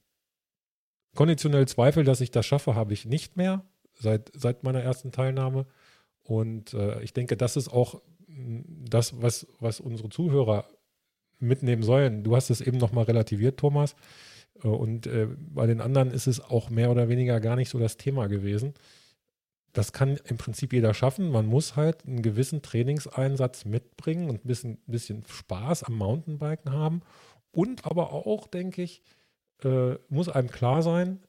konditionell 1.16 1.68
Zweifel, 1.68 2.04
dass 2.04 2.22
ich 2.22 2.32
das 2.32 2.46
schaffe, 2.46 2.76
habe 2.76 2.94
ich 2.94 3.06
nicht 3.06 3.38
mehr 3.38 3.64
seit, 3.94 4.32
seit 4.36 4.64
meiner 4.64 4.82
ersten 4.82 5.12
Teilnahme. 5.12 5.66
Und 6.24 6.74
äh, 6.74 7.02
ich 7.02 7.14
denke, 7.14 7.38
das 7.38 7.56
ist 7.56 7.70
auch 7.70 8.02
das, 8.28 9.22
was, 9.22 9.48
was 9.60 9.80
unsere 9.80 10.10
Zuhörer 10.10 10.66
mitnehmen 11.40 11.84
sollen. 11.84 12.24
Du 12.24 12.36
hast 12.36 12.50
es 12.50 12.62
eben 12.62 12.78
nochmal 12.78 13.06
relativiert, 13.06 13.60
Thomas. 13.60 13.96
Äh, 14.64 14.68
und 14.68 15.08
äh, 15.08 15.28
bei 15.38 15.68
den 15.68 15.82
anderen 15.82 16.12
ist 16.12 16.28
es 16.28 16.40
auch 16.40 16.70
mehr 16.70 16.92
oder 16.92 17.10
weniger 17.10 17.40
gar 17.40 17.56
nicht 17.56 17.70
so 17.70 17.80
das 17.80 17.98
Thema 17.98 18.28
gewesen. 18.28 18.74
Das 19.74 19.92
kann 19.92 20.20
im 20.26 20.38
Prinzip 20.38 20.72
jeder 20.72 20.94
schaffen. 20.94 21.32
Man 21.32 21.48
muss 21.48 21.76
halt 21.76 22.06
einen 22.06 22.22
gewissen 22.22 22.62
Trainingseinsatz 22.62 23.66
mitbringen 23.66 24.30
und 24.30 24.46
ein 24.46 24.48
bisschen, 24.48 24.78
bisschen 24.86 25.24
Spaß 25.28 25.84
am 25.84 25.96
Mountainbiken 25.98 26.72
haben. 26.72 27.02
Und 27.52 27.86
aber 27.86 28.14
auch, 28.14 28.48
denke 28.48 28.84
ich, 28.84 29.02
äh, 29.66 29.98
muss 30.10 30.30
einem 30.30 30.50
klar 30.50 30.82
sein, 30.82 31.20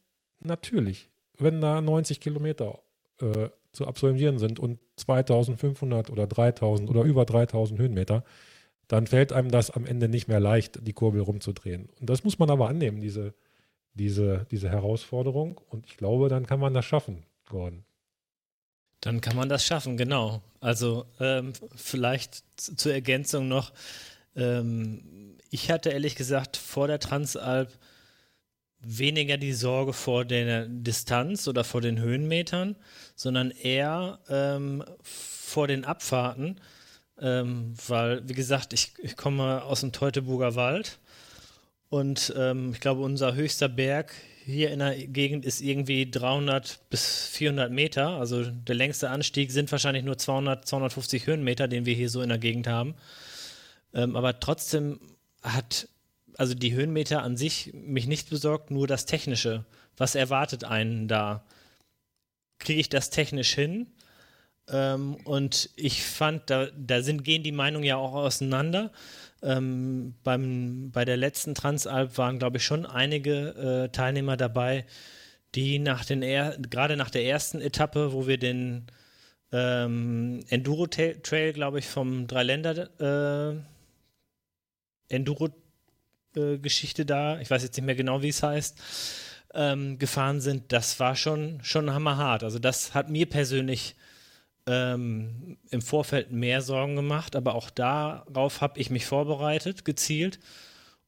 natürlich, 0.40 1.10
wenn 1.38 1.60
da 1.60 1.80
90 1.80 2.20
Kilometer 2.20 2.80
äh, 3.20 3.48
zu 3.72 3.86
absolvieren 3.86 4.38
sind 4.38 4.58
und 4.58 4.78
2500 4.96 6.10
oder 6.10 6.26
3000 6.26 6.88
oder 6.88 7.02
über 7.02 7.24
3000 7.24 7.80
Höhenmeter, 7.80 8.24
dann 8.88 9.06
fällt 9.06 9.32
einem 9.32 9.50
das 9.50 9.70
am 9.70 9.86
Ende 9.86 10.08
nicht 10.08 10.28
mehr 10.28 10.40
leicht, 10.40 10.86
die 10.86 10.92
Kurbel 10.92 11.20
rumzudrehen. 11.20 11.88
Und 12.00 12.10
das 12.10 12.22
muss 12.24 12.38
man 12.38 12.50
aber 12.50 12.68
annehmen, 12.68 13.00
diese, 13.00 13.34
diese, 13.94 14.46
diese 14.50 14.68
Herausforderung. 14.68 15.60
Und 15.68 15.86
ich 15.86 15.96
glaube, 15.96 16.28
dann 16.28 16.46
kann 16.46 16.60
man 16.60 16.74
das 16.74 16.84
schaffen, 16.84 17.24
Gordon. 17.48 17.84
Dann 19.00 19.20
kann 19.20 19.36
man 19.36 19.48
das 19.48 19.64
schaffen, 19.64 19.96
genau. 19.96 20.42
Also 20.60 21.06
ähm, 21.20 21.52
vielleicht 21.74 22.44
zur 22.56 22.92
Ergänzung 22.92 23.48
noch, 23.48 23.72
ähm, 24.36 25.36
ich 25.50 25.70
hatte 25.70 25.90
ehrlich 25.90 26.14
gesagt 26.14 26.56
vor 26.56 26.86
der 26.86 27.00
Transalp 27.00 27.70
weniger 28.86 29.36
die 29.36 29.52
Sorge 29.52 29.92
vor 29.92 30.24
der 30.24 30.66
Distanz 30.68 31.48
oder 31.48 31.64
vor 31.64 31.80
den 31.80 32.00
Höhenmetern, 32.00 32.76
sondern 33.16 33.50
eher 33.50 34.18
ähm, 34.28 34.84
vor 35.02 35.68
den 35.68 35.84
Abfahrten, 35.84 36.60
ähm, 37.20 37.74
weil, 37.86 38.28
wie 38.28 38.34
gesagt, 38.34 38.72
ich, 38.72 38.92
ich 39.02 39.16
komme 39.16 39.62
aus 39.64 39.80
dem 39.80 39.92
Teutoburger 39.92 40.54
Wald 40.56 40.98
Und 41.88 42.34
ähm, 42.36 42.72
ich 42.72 42.80
glaube, 42.80 43.02
unser 43.02 43.34
höchster 43.34 43.68
Berg 43.68 44.12
hier 44.44 44.70
in 44.72 44.80
der 44.80 44.94
Gegend 45.06 45.44
ist 45.44 45.60
irgendwie 45.60 46.10
300 46.10 46.80
bis 46.90 47.26
400 47.28 47.70
Meter. 47.70 48.08
Also 48.08 48.44
der 48.44 48.74
längste 48.74 49.10
Anstieg 49.10 49.52
sind 49.52 49.70
wahrscheinlich 49.72 50.04
nur 50.04 50.18
200, 50.18 50.66
250 50.66 51.26
Höhenmeter, 51.26 51.68
den 51.68 51.86
wir 51.86 51.94
hier 51.94 52.10
so 52.10 52.20
in 52.20 52.28
der 52.28 52.38
Gegend 52.38 52.66
haben. 52.66 52.94
Ähm, 53.94 54.16
aber 54.16 54.40
trotzdem 54.40 54.98
hat 55.42 55.88
also 56.38 56.54
die 56.54 56.74
Höhenmeter 56.74 57.22
an 57.22 57.36
sich 57.36 57.72
mich 57.74 58.06
nicht 58.06 58.30
besorgt, 58.30 58.70
nur 58.70 58.86
das 58.86 59.06
Technische. 59.06 59.64
Was 59.96 60.14
erwartet 60.14 60.64
einen 60.64 61.08
da? 61.08 61.44
Kriege 62.58 62.80
ich 62.80 62.88
das 62.88 63.10
technisch 63.10 63.54
hin? 63.54 63.86
Ähm, 64.68 65.16
und 65.24 65.70
ich 65.76 66.04
fand, 66.04 66.48
da, 66.50 66.66
da 66.76 67.02
sind, 67.02 67.24
gehen 67.24 67.42
die 67.42 67.52
Meinungen 67.52 67.84
ja 67.84 67.96
auch 67.96 68.14
auseinander. 68.14 68.92
Ähm, 69.42 70.14
beim, 70.24 70.90
bei 70.90 71.04
der 71.04 71.16
letzten 71.16 71.54
Transalp 71.54 72.16
waren, 72.16 72.38
glaube 72.38 72.56
ich, 72.56 72.64
schon 72.64 72.86
einige 72.86 73.84
äh, 73.84 73.88
Teilnehmer 73.90 74.36
dabei, 74.36 74.86
die 75.54 75.78
nach 75.78 76.04
den 76.04 76.22
er 76.22 76.56
gerade 76.58 76.96
nach 76.96 77.10
der 77.10 77.24
ersten 77.24 77.60
Etappe, 77.60 78.12
wo 78.12 78.26
wir 78.26 78.38
den 78.38 78.86
ähm, 79.52 80.40
Enduro 80.48 80.86
Trail, 80.86 81.52
glaube 81.52 81.78
ich, 81.78 81.86
vom 81.86 82.26
Dreiländer 82.26 82.88
äh, 83.00 83.56
Enduro 85.14 85.48
Geschichte 86.34 87.06
da, 87.06 87.40
ich 87.40 87.50
weiß 87.50 87.62
jetzt 87.62 87.76
nicht 87.76 87.86
mehr 87.86 87.94
genau, 87.94 88.22
wie 88.22 88.28
es 88.28 88.42
heißt, 88.42 88.78
ähm, 89.54 89.98
gefahren 89.98 90.40
sind, 90.40 90.72
das 90.72 90.98
war 91.00 91.16
schon, 91.16 91.60
schon 91.62 91.92
hammerhart. 91.92 92.42
Also 92.42 92.58
das 92.58 92.94
hat 92.94 93.08
mir 93.08 93.26
persönlich 93.26 93.94
ähm, 94.66 95.58
im 95.70 95.82
Vorfeld 95.82 96.32
mehr 96.32 96.62
Sorgen 96.62 96.96
gemacht, 96.96 97.36
aber 97.36 97.54
auch 97.54 97.70
darauf 97.70 98.60
habe 98.60 98.80
ich 98.80 98.90
mich 98.90 99.06
vorbereitet, 99.06 99.84
gezielt 99.84 100.38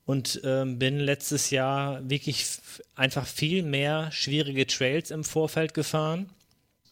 und 0.05 0.41
ähm, 0.45 0.79
bin 0.79 1.01
letztes 1.01 1.51
Jahr 1.51 2.09
wirklich 2.09 2.47
einfach 2.95 3.27
viel 3.27 3.63
mehr 3.63 4.13
schwierige 4.13 4.67
Trails 4.67 5.11
im 5.11 5.25
Vorfeld 5.25 5.75
gefahren 5.75 6.31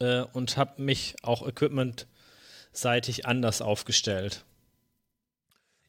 äh, 0.01 0.23
und 0.33 0.57
habe 0.57 0.83
mich 0.83 1.15
auch 1.23 1.47
equipmentseitig 1.47 3.27
anders 3.27 3.63
aufgestellt. 3.63 4.45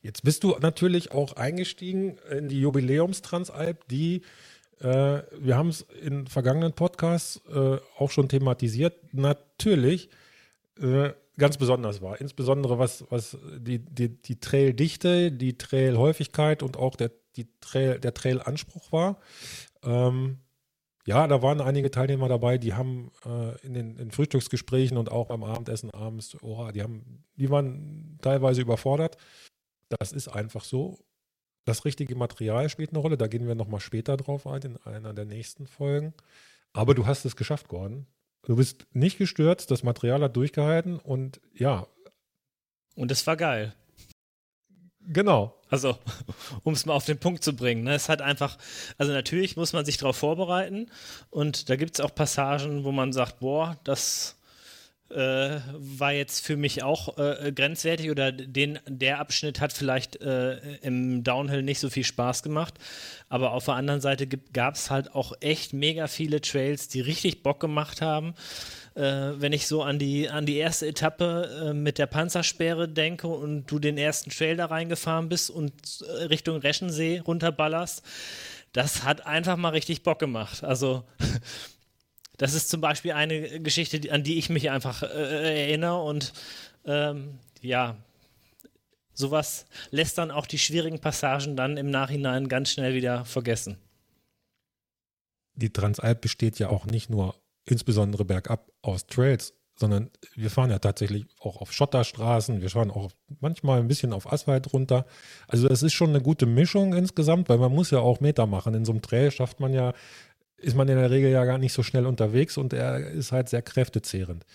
Jetzt 0.06 0.22
bist 0.22 0.44
du 0.44 0.56
natürlich 0.62 1.12
auch 1.12 1.34
eingestiegen 1.34 2.20
in 2.30 2.48
die 2.48 2.62
Jubiläumstransalp, 2.62 3.88
die 3.88 4.22
äh, 4.80 5.24
wir 5.40 5.58
haben 5.58 5.70
es 5.70 5.82
in 6.00 6.28
vergangenen 6.28 6.74
Podcasts 6.74 7.42
äh, 7.52 7.78
auch 7.98 8.12
schon 8.12 8.30
thematisiert, 8.30 9.16
natürlich 9.16 10.10
äh, 10.80 11.10
ganz 11.40 11.58
besonders 11.58 12.04
war. 12.04 12.22
Insbesondere 12.22 12.78
was, 12.78 13.04
was 13.10 13.36
die, 13.58 13.80
die, 13.80 14.10
die 14.10 14.40
Traildichte, 14.40 15.32
die 15.32 15.58
Trailhäufigkeit 15.58 16.62
und 16.62 16.78
auch 16.78 16.98
der, 16.98 17.10
die 17.36 17.48
Trail, 17.60 18.00
der 18.00 18.14
Trailanspruch 18.14 18.92
war. 18.92 19.20
Ähm, 19.84 20.38
ja, 21.08 21.26
da 21.26 21.42
waren 21.42 21.62
einige 21.62 21.90
Teilnehmer 21.90 22.28
dabei, 22.30 22.60
die 22.60 22.76
haben 22.76 23.12
äh, 23.26 23.60
in 23.66 23.74
den 23.74 23.98
in 23.98 24.12
Frühstücksgesprächen 24.12 24.98
und 24.98 25.12
auch 25.12 25.26
beim 25.26 25.44
Abendessen 25.44 25.90
abends, 25.90 26.38
oh, 26.44 26.70
die 26.72 26.84
haben, 26.84 27.24
die 27.38 27.50
waren 27.50 28.20
teilweise 28.22 28.62
überfordert. 28.62 29.18
Das 29.90 30.12
ist 30.12 30.28
einfach 30.28 30.64
so. 30.64 31.00
Das 31.66 31.86
richtige 31.86 32.16
Material 32.16 32.70
spielt 32.70 32.92
eine 32.92 33.00
Rolle. 33.00 33.18
Da 33.18 33.28
gehen 33.28 33.48
wir 33.48 33.56
nochmal 33.56 33.80
später 33.80 34.18
drauf 34.18 34.46
ein, 34.48 34.62
in 34.62 34.78
einer 34.78 35.14
der 35.14 35.26
nächsten 35.26 35.68
Folgen. 35.68 36.14
Aber 36.74 36.94
du 36.94 37.06
hast 37.06 37.26
es 37.26 37.36
geschafft, 37.36 37.68
Gordon. 37.68 38.06
Du 38.44 38.56
bist 38.56 38.86
nicht 38.94 39.18
gestürzt, 39.18 39.72
das 39.72 39.82
Material 39.82 40.22
hat 40.22 40.36
durchgehalten 40.36 41.00
und 41.00 41.42
ja. 41.54 41.88
Und 42.96 43.12
es 43.12 43.26
war 43.26 43.36
geil. 43.36 43.74
Genau. 45.08 45.60
Also, 45.70 45.98
um 46.64 46.74
es 46.74 46.86
mal 46.86 46.94
auf 46.94 47.06
den 47.06 47.20
Punkt 47.20 47.44
zu 47.44 47.56
bringen. 47.56 47.84
Ne? 47.84 47.96
Es 47.96 48.08
hat 48.08 48.22
einfach, 48.22 48.58
also 48.98 49.12
natürlich 49.14 49.58
muss 49.58 49.74
man 49.74 49.86
sich 49.86 49.98
darauf 49.98 50.18
vorbereiten 50.18 50.92
und 51.32 51.70
da 51.70 51.76
gibt 51.76 51.96
es 51.96 52.02
auch 52.02 52.14
Passagen, 52.14 52.84
wo 52.84 52.92
man 52.92 53.14
sagt, 53.14 53.40
boah, 53.40 53.80
das 53.84 54.38
äh, 55.10 55.60
war 55.72 56.14
jetzt 56.14 56.46
für 56.46 56.58
mich 56.58 56.82
auch 56.84 57.18
äh, 57.18 57.52
grenzwertig 57.52 58.10
oder 58.10 58.32
den, 58.32 58.80
der 58.88 59.20
Abschnitt 59.20 59.62
hat 59.62 59.72
vielleicht 59.72 60.22
äh, 60.22 60.58
im 60.78 61.24
Downhill 61.24 61.62
nicht 61.62 61.80
so 61.80 61.90
viel 61.90 62.04
Spaß 62.04 62.42
gemacht. 62.42 62.76
Aber 63.30 63.52
auf 63.52 63.66
der 63.66 63.76
anderen 63.76 64.02
Seite 64.02 64.28
gab 64.28 64.76
es 64.76 64.90
halt 64.90 65.14
auch 65.14 65.34
echt 65.42 65.74
mega 65.74 66.08
viele 66.08 66.42
Trails, 66.42 66.88
die 66.88 67.02
richtig 67.02 67.44
Bock 67.44 67.60
gemacht 67.60 68.02
haben. 68.02 68.34
Äh, 68.96 69.34
wenn 69.40 69.54
ich 69.54 69.68
so 69.68 69.84
an 69.84 70.00
die, 70.00 70.30
an 70.30 70.46
die 70.46 70.58
erste 70.58 70.88
Etappe 70.88 71.68
äh, 71.70 71.74
mit 71.74 71.98
der 71.98 72.08
Panzersperre 72.08 72.88
denke 72.88 73.28
und 73.28 73.68
du 73.68 73.78
den 73.78 73.98
ersten 73.98 74.32
Trail 74.32 74.56
da 74.56 74.66
reingefahren 74.68 75.30
bist 75.30 75.50
und 75.50 75.74
äh, 76.02 76.24
Richtung 76.24 76.58
Reschensee 76.58 77.20
runterballerst, 77.20 78.04
das 78.74 79.04
hat 79.04 79.26
einfach 79.26 79.58
mal 79.58 79.70
richtig 79.70 80.04
Bock 80.04 80.20
gemacht. 80.20 80.64
Also 80.64 81.04
das 82.38 82.54
ist 82.54 82.70
zum 82.70 82.82
Beispiel 82.82 83.14
eine 83.14 83.62
Geschichte, 83.62 84.12
an 84.12 84.24
die 84.24 84.38
ich 84.38 84.50
mich 84.50 84.70
einfach 84.70 85.04
äh, 85.04 85.68
erinnere 85.68 86.02
und 86.02 86.34
ähm, 86.86 87.40
ja, 87.62 87.98
sowas 89.14 89.66
lässt 89.92 90.18
dann 90.18 90.32
auch 90.32 90.46
die 90.46 90.60
schwierigen 90.60 91.00
Passagen 91.00 91.56
dann 91.56 91.78
im 91.78 91.90
Nachhinein 91.90 92.48
ganz 92.48 92.72
schnell 92.72 92.94
wieder 92.94 93.26
vergessen. 93.26 93.78
Die 95.56 95.72
Transalp 95.72 96.22
besteht 96.22 96.60
ja 96.60 96.70
auch 96.70 96.86
nicht 96.86 97.10
nur 97.10 97.36
insbesondere 97.66 98.26
bergab 98.26 98.72
aus 98.82 99.08
Trails, 99.08 99.54
sondern 99.78 100.10
wir 100.36 100.50
fahren 100.50 100.70
ja 100.70 100.80
tatsächlich 100.80 101.26
auch 101.40 101.62
auf 101.62 101.74
Schotterstraßen, 101.74 102.62
wir 102.62 102.70
fahren 102.70 102.92
auch 102.92 103.12
manchmal 103.40 103.80
ein 103.80 103.88
bisschen 103.88 104.14
auf 104.14 104.32
Asphalt 104.32 104.72
runter. 104.74 105.06
Also 105.48 105.68
es 105.68 105.84
ist 105.84 105.94
schon 105.94 106.10
eine 106.10 106.22
gute 106.22 106.46
Mischung 106.46 106.94
insgesamt, 106.94 107.50
weil 107.50 107.58
man 107.58 107.74
muss 107.74 107.92
ja 107.92 108.00
auch 108.00 108.20
Meter 108.20 108.46
machen. 108.46 108.74
In 108.74 108.86
so 108.86 108.92
einem 108.92 109.02
Trail 109.02 109.32
schafft 109.32 109.60
man 109.60 109.74
ja 109.74 109.94
ist 110.58 110.76
man 110.76 110.88
in 110.88 110.98
der 110.98 111.12
Regel 111.12 111.32
ja 111.32 111.46
gar 111.46 111.58
nicht 111.58 111.74
so 111.74 111.84
schnell 111.84 112.06
unterwegs 112.06 112.58
und 112.58 112.74
er 112.74 113.10
ist 113.10 113.32
halt 113.32 113.50
sehr 113.50 113.62
kräftezehrend. 113.62 114.46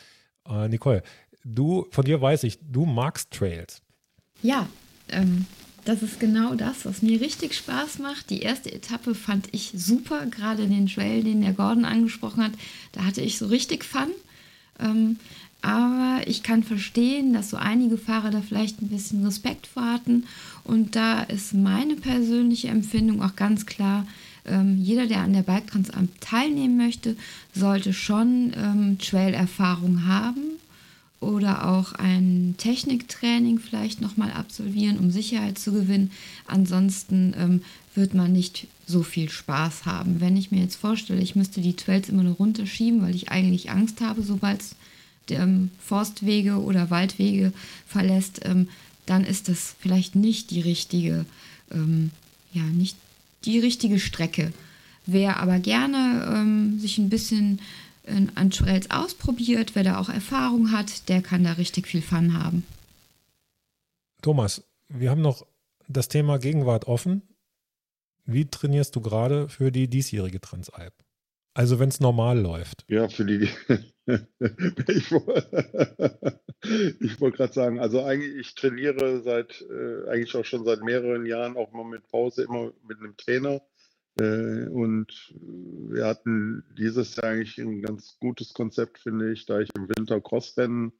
Äh, 0.48 0.68
Nicole, 0.68 1.02
du, 1.44 1.86
von 1.90 2.04
dir 2.04 2.20
weiß 2.20 2.44
ich, 2.44 2.58
du 2.62 2.86
magst 2.86 3.30
Trails. 3.30 3.82
Ja, 4.42 4.68
ähm, 5.08 5.46
das 5.84 6.02
ist 6.02 6.20
genau 6.20 6.54
das, 6.54 6.84
was 6.84 7.02
mir 7.02 7.20
richtig 7.20 7.54
Spaß 7.54 7.98
macht. 7.98 8.30
Die 8.30 8.40
erste 8.40 8.72
Etappe 8.72 9.14
fand 9.14 9.48
ich 9.52 9.72
super, 9.74 10.26
gerade 10.26 10.66
den 10.66 10.86
Trail, 10.86 11.22
den 11.22 11.40
der 11.40 11.52
Gordon 11.52 11.84
angesprochen 11.84 12.44
hat. 12.44 12.52
Da 12.92 13.04
hatte 13.04 13.22
ich 13.22 13.38
so 13.38 13.46
richtig 13.46 13.84
Fun. 13.84 14.10
Ähm, 14.78 15.18
aber 15.62 16.22
ich 16.26 16.42
kann 16.42 16.62
verstehen, 16.62 17.32
dass 17.32 17.50
so 17.50 17.56
einige 17.56 17.98
Fahrer 17.98 18.30
da 18.30 18.40
vielleicht 18.40 18.80
ein 18.80 18.88
bisschen 18.88 19.24
Respekt 19.24 19.66
vor 19.66 19.84
hatten. 19.84 20.26
Und 20.64 20.96
da 20.96 21.22
ist 21.22 21.52
meine 21.52 21.96
persönliche 21.96 22.68
Empfindung 22.68 23.22
auch 23.22 23.36
ganz 23.36 23.66
klar, 23.66 24.06
ähm, 24.44 24.78
jeder, 24.80 25.06
der 25.06 25.20
an 25.20 25.32
der 25.32 25.42
Bike-Transalp 25.42 26.20
teilnehmen 26.20 26.76
möchte, 26.76 27.16
sollte 27.54 27.92
schon 27.92 28.52
ähm, 28.56 28.98
Trail-Erfahrung 28.98 30.06
haben 30.06 30.58
oder 31.20 31.68
auch 31.68 31.92
ein 31.92 32.54
Techniktraining 32.56 33.58
vielleicht 33.58 34.00
nochmal 34.00 34.32
absolvieren, 34.32 34.98
um 34.98 35.10
Sicherheit 35.10 35.58
zu 35.58 35.72
gewinnen. 35.72 36.10
Ansonsten 36.46 37.34
ähm, 37.38 37.62
wird 37.94 38.14
man 38.14 38.32
nicht 38.32 38.66
so 38.86 39.02
viel 39.02 39.28
Spaß 39.28 39.84
haben. 39.84 40.20
Wenn 40.20 40.36
ich 40.36 40.50
mir 40.50 40.62
jetzt 40.62 40.76
vorstelle, 40.76 41.20
ich 41.20 41.36
müsste 41.36 41.60
die 41.60 41.76
Trails 41.76 42.08
immer 42.08 42.22
nur 42.22 42.36
runterschieben, 42.36 43.02
weil 43.02 43.14
ich 43.14 43.30
eigentlich 43.30 43.70
Angst 43.70 44.00
habe, 44.00 44.22
sobald 44.22 44.62
es 44.62 44.74
ähm, 45.30 45.70
Forstwege 45.78 46.60
oder 46.60 46.90
Waldwege 46.90 47.52
verlässt, 47.86 48.40
ähm, 48.44 48.68
dann 49.06 49.24
ist 49.24 49.48
das 49.48 49.74
vielleicht 49.78 50.16
nicht 50.16 50.50
die 50.50 50.60
richtige, 50.60 51.26
ähm, 51.70 52.10
ja, 52.52 52.62
nicht 52.62 52.96
die 53.44 53.58
richtige 53.58 53.98
Strecke. 53.98 54.52
Wer 55.06 55.38
aber 55.38 55.58
gerne 55.58 56.32
ähm, 56.34 56.78
sich 56.78 56.98
ein 56.98 57.10
bisschen 57.10 57.60
äh, 58.04 58.26
an 58.34 58.50
Trails 58.50 58.90
ausprobiert, 58.90 59.74
wer 59.74 59.84
da 59.84 59.98
auch 59.98 60.08
Erfahrung 60.08 60.72
hat, 60.72 61.08
der 61.08 61.22
kann 61.22 61.44
da 61.44 61.52
richtig 61.52 61.86
viel 61.86 62.02
Fun 62.02 62.34
haben. 62.34 62.64
Thomas, 64.22 64.62
wir 64.88 65.10
haben 65.10 65.22
noch 65.22 65.46
das 65.88 66.08
Thema 66.08 66.38
Gegenwart 66.38 66.86
offen. 66.86 67.22
Wie 68.26 68.44
trainierst 68.44 68.94
du 68.94 69.00
gerade 69.00 69.48
für 69.48 69.72
die 69.72 69.88
diesjährige 69.88 70.40
Transalp? 70.40 70.92
Also 71.54 71.78
wenn 71.78 71.88
es 71.88 72.00
normal 72.00 72.38
läuft. 72.38 72.84
Ja, 72.88 73.08
für 73.08 73.24
die. 73.24 73.48
ich 74.90 75.12
wollte 75.12 76.40
wollt 77.20 77.36
gerade 77.36 77.52
sagen, 77.52 77.80
also 77.80 78.02
eigentlich, 78.02 78.36
ich 78.36 78.54
trainiere 78.54 79.22
seit 79.22 79.62
äh, 79.62 80.08
eigentlich 80.08 80.34
auch 80.36 80.44
schon 80.44 80.64
seit 80.64 80.82
mehreren 80.82 81.26
Jahren, 81.26 81.56
auch 81.56 81.72
mal 81.72 81.84
mit 81.84 82.06
Pause, 82.08 82.44
immer 82.44 82.72
mit 82.86 82.98
einem 82.98 83.16
Trainer. 83.16 83.62
Äh, 84.18 84.68
und 84.68 85.34
wir 85.34 86.06
hatten 86.06 86.64
dieses 86.76 87.16
Jahr 87.16 87.32
eigentlich 87.32 87.58
ein 87.58 87.82
ganz 87.82 88.18
gutes 88.20 88.52
Konzept, 88.52 88.98
finde 88.98 89.32
ich, 89.32 89.46
da 89.46 89.60
ich 89.60 89.70
im 89.74 89.88
Winter 89.88 90.20
Crossrennen 90.20 90.92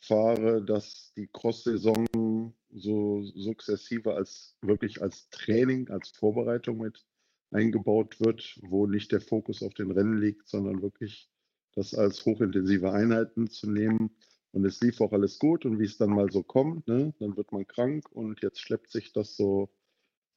fahre, 0.00 0.64
dass 0.64 1.12
die 1.16 1.28
Cross-Saison 1.32 2.54
so 2.72 3.22
sukzessive 3.34 4.14
als 4.14 4.56
wirklich 4.62 5.02
als 5.02 5.28
Training, 5.30 5.90
als 5.90 6.10
Vorbereitung 6.10 6.78
mit 6.78 7.04
eingebaut 7.50 8.20
wird, 8.20 8.58
wo 8.62 8.86
nicht 8.86 9.12
der 9.12 9.20
Fokus 9.20 9.62
auf 9.62 9.74
den 9.74 9.90
Rennen 9.90 10.18
liegt, 10.18 10.48
sondern 10.48 10.82
wirklich 10.82 11.28
das 11.74 11.94
als 11.94 12.24
hochintensive 12.24 12.92
Einheiten 12.92 13.48
zu 13.48 13.70
nehmen. 13.70 14.10
Und 14.52 14.64
es 14.64 14.80
lief 14.80 15.00
auch 15.00 15.12
alles 15.12 15.38
gut 15.38 15.64
und 15.64 15.78
wie 15.78 15.84
es 15.84 15.96
dann 15.96 16.10
mal 16.10 16.30
so 16.30 16.42
kommt, 16.42 16.88
ne, 16.88 17.14
dann 17.20 17.36
wird 17.36 17.52
man 17.52 17.66
krank 17.66 18.10
und 18.10 18.42
jetzt 18.42 18.60
schleppt 18.60 18.90
sich 18.90 19.12
das 19.12 19.36
so 19.36 19.70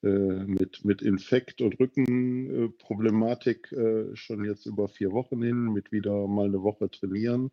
äh, 0.03 0.07
mit, 0.45 0.85
mit 0.85 1.01
Infekt 1.01 1.61
und 1.61 1.79
Rückenproblematik 1.79 3.71
äh, 3.71 4.15
schon 4.15 4.45
jetzt 4.45 4.65
über 4.67 4.87
vier 4.87 5.13
Wochen 5.13 5.41
hin, 5.41 5.73
mit 5.73 5.91
wieder 5.91 6.27
mal 6.27 6.45
eine 6.45 6.61
Woche 6.61 6.91
trainieren. 6.91 7.51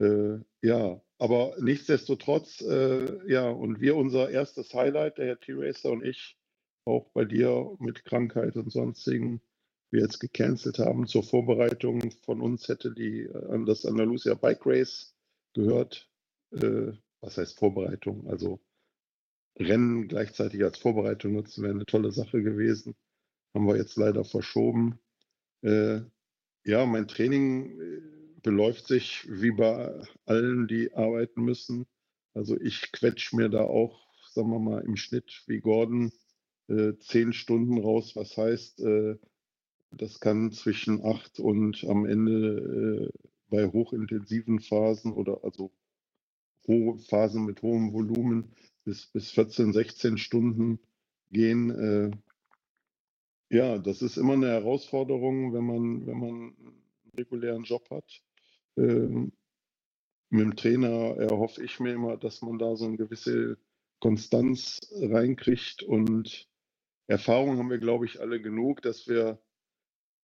Äh, 0.00 0.38
ja, 0.62 1.00
aber 1.18 1.54
nichtsdestotrotz, 1.60 2.60
äh, 2.62 3.30
ja, 3.30 3.48
und 3.48 3.80
wir 3.80 3.96
unser 3.96 4.30
erstes 4.30 4.72
Highlight, 4.74 5.18
der 5.18 5.26
Herr 5.26 5.40
T-Racer 5.40 5.90
und 5.90 6.04
ich, 6.04 6.36
auch 6.84 7.10
bei 7.12 7.24
dir 7.24 7.76
mit 7.80 8.04
Krankheit 8.04 8.56
und 8.56 8.72
sonstigen, 8.72 9.42
wir 9.90 10.02
jetzt 10.02 10.20
gecancelt 10.20 10.78
haben 10.78 11.06
zur 11.06 11.22
Vorbereitung 11.22 12.10
von 12.22 12.40
uns 12.40 12.68
hätte 12.68 12.92
die 12.92 13.22
äh, 13.22 13.64
das 13.64 13.86
Andalusia 13.86 14.34
Bike 14.34 14.66
Race 14.66 15.14
gehört. 15.54 16.08
Äh, 16.52 16.92
was 17.20 17.36
heißt 17.36 17.58
Vorbereitung? 17.58 18.28
Also 18.28 18.60
Rennen 19.58 20.06
gleichzeitig 20.08 20.62
als 20.62 20.78
Vorbereitung 20.78 21.32
nutzen 21.32 21.62
wäre 21.62 21.74
eine 21.74 21.86
tolle 21.86 22.12
Sache 22.12 22.42
gewesen. 22.42 22.94
Haben 23.54 23.66
wir 23.66 23.76
jetzt 23.76 23.96
leider 23.96 24.24
verschoben. 24.24 25.00
Äh, 25.62 26.02
ja, 26.64 26.86
mein 26.86 27.08
Training 27.08 27.80
äh, 27.80 28.00
beläuft 28.42 28.86
sich 28.86 29.26
wie 29.28 29.50
bei 29.50 30.00
allen, 30.26 30.68
die 30.68 30.92
arbeiten 30.94 31.42
müssen. 31.44 31.86
Also 32.34 32.60
ich 32.60 32.92
quetsch 32.92 33.32
mir 33.32 33.48
da 33.48 33.62
auch, 33.62 34.06
sagen 34.30 34.50
wir 34.50 34.60
mal, 34.60 34.84
im 34.84 34.96
Schnitt 34.96 35.42
wie 35.46 35.60
Gordon 35.60 36.12
äh, 36.68 36.92
zehn 37.00 37.32
Stunden 37.32 37.78
raus. 37.78 38.14
Was 38.14 38.36
heißt, 38.36 38.80
äh, 38.80 39.16
das 39.90 40.20
kann 40.20 40.52
zwischen 40.52 41.04
acht 41.04 41.40
und 41.40 41.84
am 41.88 42.06
Ende 42.06 43.10
äh, 43.12 43.28
bei 43.48 43.66
hochintensiven 43.66 44.60
Phasen 44.60 45.12
oder 45.12 45.42
also 45.42 45.70
hohe 46.66 46.98
Phasen 46.98 47.44
mit 47.44 47.62
hohem 47.62 47.92
Volumen 47.92 48.52
bis, 48.84 49.06
bis 49.06 49.30
14, 49.30 49.72
16 49.72 50.18
Stunden 50.18 50.78
gehen. 51.30 51.70
Äh, 51.70 52.10
ja, 53.50 53.78
das 53.78 54.02
ist 54.02 54.18
immer 54.18 54.34
eine 54.34 54.48
Herausforderung, 54.48 55.54
wenn 55.54 55.64
man, 55.64 56.06
wenn 56.06 56.18
man 56.18 56.30
einen 56.30 56.82
regulären 57.16 57.64
Job 57.64 57.88
hat. 57.90 58.22
Ähm, 58.76 59.32
mit 60.30 60.42
dem 60.42 60.56
Trainer 60.56 61.16
erhoffe 61.16 61.64
ich 61.64 61.80
mir 61.80 61.94
immer, 61.94 62.18
dass 62.18 62.42
man 62.42 62.58
da 62.58 62.76
so 62.76 62.84
eine 62.84 62.98
gewisse 62.98 63.56
Konstanz 64.00 64.78
reinkriegt 64.92 65.82
und 65.82 66.46
Erfahrung 67.06 67.56
haben 67.56 67.70
wir, 67.70 67.78
glaube 67.78 68.04
ich, 68.04 68.20
alle 68.20 68.40
genug, 68.40 68.82
dass 68.82 69.08
wir 69.08 69.40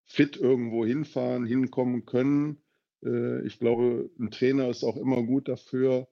fit 0.07 0.36
irgendwo 0.36 0.84
hinfahren, 0.84 1.46
hinkommen 1.46 2.07
können. 2.07 2.62
Äh, 3.02 3.46
ich 3.46 3.59
glaube, 3.59 4.11
ein 4.18 4.30
Trainer 4.30 4.68
ist 4.68 4.84
auch 4.84 4.96
immer 4.96 5.22
gut 5.22 5.48
dafür, 5.48 6.09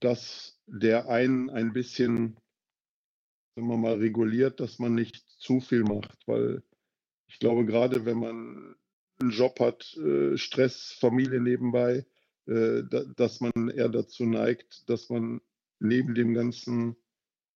dass 0.00 0.60
der 0.66 1.08
einen 1.08 1.50
ein 1.50 1.72
bisschen, 1.72 2.36
sagen 3.54 3.68
wir 3.68 3.76
mal, 3.76 3.94
reguliert, 3.94 4.60
dass 4.60 4.78
man 4.78 4.94
nicht 4.94 5.24
zu 5.38 5.60
viel 5.60 5.84
macht, 5.84 6.26
weil 6.26 6.62
ich 7.26 7.38
glaube, 7.38 7.64
gerade 7.64 8.04
wenn 8.04 8.18
man 8.18 8.76
einen 9.20 9.30
Job 9.30 9.60
hat, 9.60 9.96
äh, 9.96 10.36
Stress, 10.36 10.96
Familie 10.98 11.40
nebenbei, 11.40 12.04
äh, 12.46 12.82
dass 13.16 13.40
man 13.40 13.68
eher 13.68 13.88
dazu 13.88 14.24
neigt, 14.26 14.88
dass 14.90 15.08
man 15.08 15.40
neben 15.78 16.14
dem 16.14 16.34
Ganzen 16.34 16.96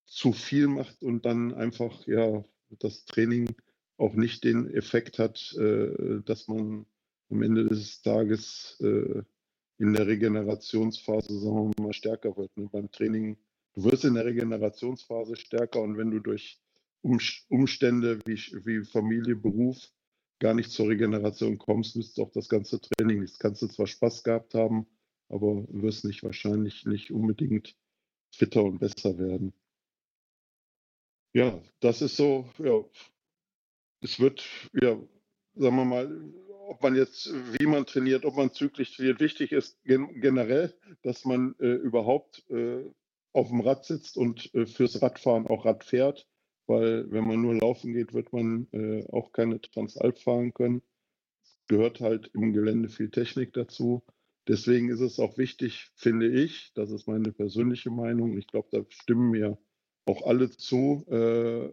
zu 0.06 0.32
viel 0.32 0.68
macht 0.68 1.02
und 1.02 1.26
dann 1.26 1.52
einfach 1.54 2.06
ja 2.06 2.44
das 2.70 3.04
Training 3.04 3.54
auch 3.98 4.14
nicht 4.14 4.44
den 4.44 4.70
Effekt 4.74 5.18
hat, 5.18 5.54
äh, 5.58 6.20
dass 6.24 6.48
man 6.48 6.86
am 7.30 7.42
Ende 7.42 7.64
des 7.64 8.02
Tages 8.02 8.78
äh, 8.80 9.22
in 9.78 9.92
der 9.92 10.06
Regenerationsphase, 10.06 11.38
sagen 11.38 11.72
wir 11.76 11.84
mal, 11.84 11.92
stärker 11.92 12.36
wird. 12.36 12.56
Ne? 12.56 12.68
Beim 12.70 12.90
Training, 12.90 13.36
du 13.74 13.84
wirst 13.84 14.04
in 14.04 14.14
der 14.14 14.24
Regenerationsphase 14.24 15.36
stärker 15.36 15.82
und 15.82 15.96
wenn 15.96 16.10
du 16.10 16.20
durch 16.20 16.60
Umstände 17.02 18.18
wie, 18.24 18.36
wie 18.64 18.84
Familie, 18.84 19.36
Beruf 19.36 19.92
gar 20.38 20.54
nicht 20.54 20.70
zur 20.70 20.88
Regeneration 20.88 21.58
kommst, 21.58 21.96
nützt 21.96 22.18
auch 22.20 22.30
das 22.32 22.48
ganze 22.48 22.80
Training 22.80 23.20
nichts. 23.20 23.38
Kannst 23.38 23.62
du 23.62 23.68
zwar 23.68 23.86
Spaß 23.86 24.22
gehabt 24.22 24.54
haben, 24.54 24.86
aber 25.28 25.66
wirst 25.68 26.04
nicht 26.04 26.22
wahrscheinlich 26.22 26.84
nicht 26.84 27.10
unbedingt 27.10 27.76
fitter 28.30 28.64
und 28.64 28.78
besser 28.78 29.18
werden. 29.18 29.52
Ja, 31.32 31.62
das 31.80 32.02
ist 32.02 32.16
so, 32.16 32.48
ja, 32.58 32.84
es 34.00 34.20
wird, 34.20 34.44
ja, 34.72 34.98
sagen 35.54 35.76
wir 35.76 35.84
mal, 35.84 36.32
ob 36.68 36.82
man 36.82 36.96
jetzt, 36.96 37.32
wie 37.58 37.66
man 37.66 37.86
trainiert, 37.86 38.24
ob 38.24 38.36
man 38.36 38.52
zyklisch 38.52 38.96
trainiert, 38.96 39.20
wichtig 39.20 39.52
ist 39.52 39.82
gen 39.84 40.20
generell, 40.20 40.74
dass 41.02 41.24
man 41.24 41.54
äh, 41.60 41.74
überhaupt 41.74 42.44
äh, 42.50 42.84
auf 43.32 43.48
dem 43.48 43.60
Rad 43.60 43.84
sitzt 43.84 44.16
und 44.16 44.52
äh, 44.54 44.66
fürs 44.66 45.00
Radfahren 45.00 45.46
auch 45.46 45.64
Rad 45.64 45.84
fährt, 45.84 46.26
weil 46.66 47.10
wenn 47.10 47.26
man 47.26 47.40
nur 47.40 47.54
laufen 47.54 47.92
geht, 47.92 48.14
wird 48.14 48.32
man 48.32 48.66
äh, 48.72 49.06
auch 49.12 49.32
keine 49.32 49.60
Transalp 49.60 50.18
fahren 50.18 50.52
können. 50.54 50.82
Es 51.42 51.58
gehört 51.68 52.00
halt 52.00 52.30
im 52.34 52.52
Gelände 52.52 52.88
viel 52.88 53.10
Technik 53.10 53.52
dazu. 53.52 54.02
Deswegen 54.48 54.90
ist 54.90 55.00
es 55.00 55.18
auch 55.18 55.38
wichtig, 55.38 55.90
finde 55.96 56.28
ich, 56.28 56.72
das 56.74 56.90
ist 56.90 57.08
meine 57.08 57.32
persönliche 57.32 57.90
Meinung, 57.90 58.38
ich 58.38 58.46
glaube, 58.46 58.68
da 58.70 58.84
stimmen 58.88 59.30
mir 59.30 59.58
auch 60.06 60.24
alle 60.24 60.50
zu, 60.50 61.04
äh, 61.10 61.72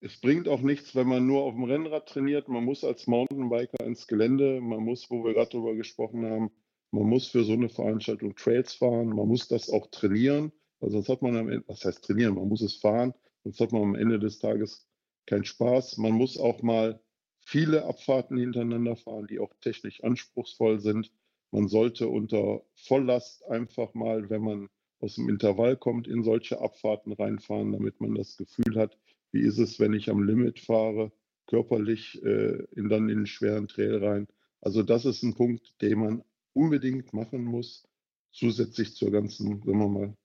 es 0.00 0.20
bringt 0.20 0.48
auch 0.48 0.60
nichts, 0.60 0.94
wenn 0.94 1.08
man 1.08 1.26
nur 1.26 1.42
auf 1.42 1.54
dem 1.54 1.64
Rennrad 1.64 2.08
trainiert. 2.08 2.48
Man 2.48 2.64
muss 2.64 2.84
als 2.84 3.06
Mountainbiker 3.06 3.84
ins 3.84 4.06
Gelände, 4.06 4.60
man 4.60 4.84
muss, 4.84 5.10
wo 5.10 5.24
wir 5.24 5.34
gerade 5.34 5.50
drüber 5.50 5.74
gesprochen 5.74 6.24
haben, 6.24 6.50
man 6.90 7.08
muss 7.08 7.28
für 7.28 7.44
so 7.44 7.52
eine 7.52 7.68
Veranstaltung 7.68 8.34
Trails 8.36 8.74
fahren, 8.74 9.08
man 9.08 9.28
muss 9.28 9.48
das 9.48 9.68
auch 9.68 9.88
trainieren, 9.88 10.52
weil 10.80 10.90
sonst 10.90 11.08
hat 11.08 11.22
man 11.22 11.36
am 11.36 11.48
Ende, 11.48 11.64
was 11.66 11.84
heißt 11.84 12.04
trainieren, 12.04 12.34
man 12.34 12.48
muss 12.48 12.62
es 12.62 12.76
fahren, 12.76 13.12
sonst 13.44 13.60
hat 13.60 13.72
man 13.72 13.82
am 13.82 13.94
Ende 13.94 14.18
des 14.18 14.38
Tages 14.38 14.88
keinen 15.26 15.44
Spaß. 15.44 15.98
Man 15.98 16.12
muss 16.12 16.38
auch 16.38 16.62
mal 16.62 17.00
viele 17.40 17.84
Abfahrten 17.84 18.38
hintereinander 18.38 18.96
fahren, 18.96 19.26
die 19.28 19.40
auch 19.40 19.52
technisch 19.60 20.02
anspruchsvoll 20.02 20.80
sind. 20.80 21.12
Man 21.50 21.68
sollte 21.68 22.08
unter 22.08 22.62
Volllast 22.74 23.44
einfach 23.46 23.94
mal, 23.94 24.30
wenn 24.30 24.42
man 24.42 24.68
aus 25.00 25.16
dem 25.16 25.28
Intervall 25.28 25.76
kommt, 25.76 26.08
in 26.08 26.22
solche 26.22 26.60
Abfahrten 26.60 27.12
reinfahren, 27.12 27.72
damit 27.72 28.00
man 28.00 28.14
das 28.14 28.36
Gefühl 28.36 28.76
hat, 28.76 28.96
wie 29.32 29.40
ist 29.40 29.58
es, 29.58 29.78
wenn 29.80 29.92
ich 29.92 30.10
am 30.10 30.22
Limit 30.22 30.60
fahre, 30.60 31.12
körperlich 31.46 32.22
äh, 32.22 32.64
in, 32.72 32.88
dann 32.88 33.08
in 33.08 33.18
den 33.18 33.26
schweren 33.26 33.68
Trail 33.68 34.04
rein. 34.04 34.28
Also 34.60 34.82
das 34.82 35.04
ist 35.04 35.22
ein 35.22 35.34
Punkt, 35.34 35.80
den 35.80 35.98
man 35.98 36.24
unbedingt 36.52 37.12
machen 37.12 37.44
muss, 37.44 37.86
zusätzlich 38.32 38.94
zur 38.94 39.10
ganzen, 39.10 39.62
sagen 39.62 39.78
wir 39.78 39.88
mal, 39.88 40.16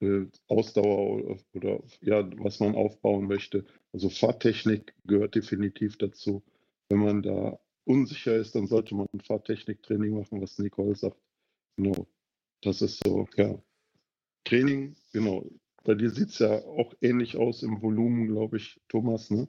äh, 0.00 0.26
Ausdauer 0.48 1.24
oder, 1.24 1.38
oder, 1.54 1.82
ja, 2.00 2.28
was 2.38 2.60
man 2.60 2.74
aufbauen 2.74 3.26
möchte. 3.26 3.64
Also 3.92 4.08
Fahrtechnik 4.08 4.94
gehört 5.04 5.34
definitiv 5.34 5.96
dazu. 5.98 6.42
Wenn 6.88 6.98
man 6.98 7.22
da 7.22 7.58
unsicher 7.84 8.36
ist, 8.36 8.54
dann 8.54 8.66
sollte 8.66 8.94
man 8.94 9.06
ein 9.12 9.20
Fahrtechniktraining 9.20 10.14
machen, 10.14 10.40
was 10.40 10.58
Nicole 10.58 10.94
sagt. 10.94 11.18
Genau. 11.76 12.06
Das 12.62 12.82
ist 12.82 13.00
so, 13.04 13.26
ja. 13.36 13.62
Training, 14.44 14.96
genau. 15.12 15.46
Bei 15.84 15.94
dir 15.94 16.10
sieht 16.10 16.30
es 16.30 16.38
ja 16.38 16.50
auch 16.50 16.94
ähnlich 17.00 17.36
aus 17.36 17.62
im 17.62 17.82
Volumen, 17.82 18.26
glaube 18.26 18.56
ich, 18.56 18.80
Thomas. 18.88 19.30
Ne? 19.30 19.48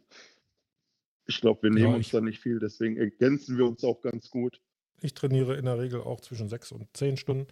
Ich 1.25 1.41
glaube, 1.41 1.63
wir 1.63 1.69
nehmen 1.71 1.91
ja, 1.91 1.95
uns 1.95 2.09
da 2.09 2.21
nicht 2.21 2.39
viel, 2.39 2.59
deswegen 2.59 2.97
ergänzen 2.97 3.57
wir 3.57 3.65
uns 3.65 3.83
auch 3.83 4.01
ganz 4.01 4.29
gut. 4.29 4.61
Ich 5.01 5.13
trainiere 5.13 5.55
in 5.55 5.65
der 5.65 5.79
Regel 5.79 6.01
auch 6.01 6.19
zwischen 6.21 6.49
sechs 6.49 6.71
und 6.71 6.87
zehn 6.93 7.17
Stunden. 7.17 7.47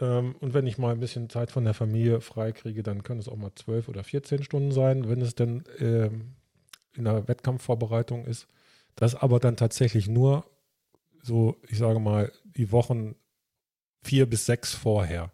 Ähm, 0.00 0.36
und 0.40 0.54
wenn 0.54 0.66
ich 0.66 0.78
mal 0.78 0.92
ein 0.92 1.00
bisschen 1.00 1.28
Zeit 1.28 1.50
von 1.50 1.64
der 1.64 1.74
Familie 1.74 2.20
freikriege, 2.20 2.82
dann 2.82 3.02
können 3.02 3.20
es 3.20 3.28
auch 3.28 3.36
mal 3.36 3.54
zwölf 3.54 3.88
oder 3.88 4.04
14 4.04 4.42
Stunden 4.42 4.72
sein, 4.72 5.08
wenn 5.08 5.20
es 5.20 5.34
denn 5.34 5.64
ähm, 5.78 6.36
in 6.94 7.04
der 7.04 7.28
Wettkampfvorbereitung 7.28 8.24
ist. 8.24 8.46
Das 8.94 9.14
aber 9.14 9.40
dann 9.40 9.56
tatsächlich 9.56 10.08
nur 10.08 10.44
so, 11.22 11.56
ich 11.68 11.78
sage 11.78 12.00
mal, 12.00 12.32
die 12.44 12.72
Wochen 12.72 13.14
vier 14.02 14.26
bis 14.26 14.46
sechs 14.46 14.74
vorher. 14.74 15.32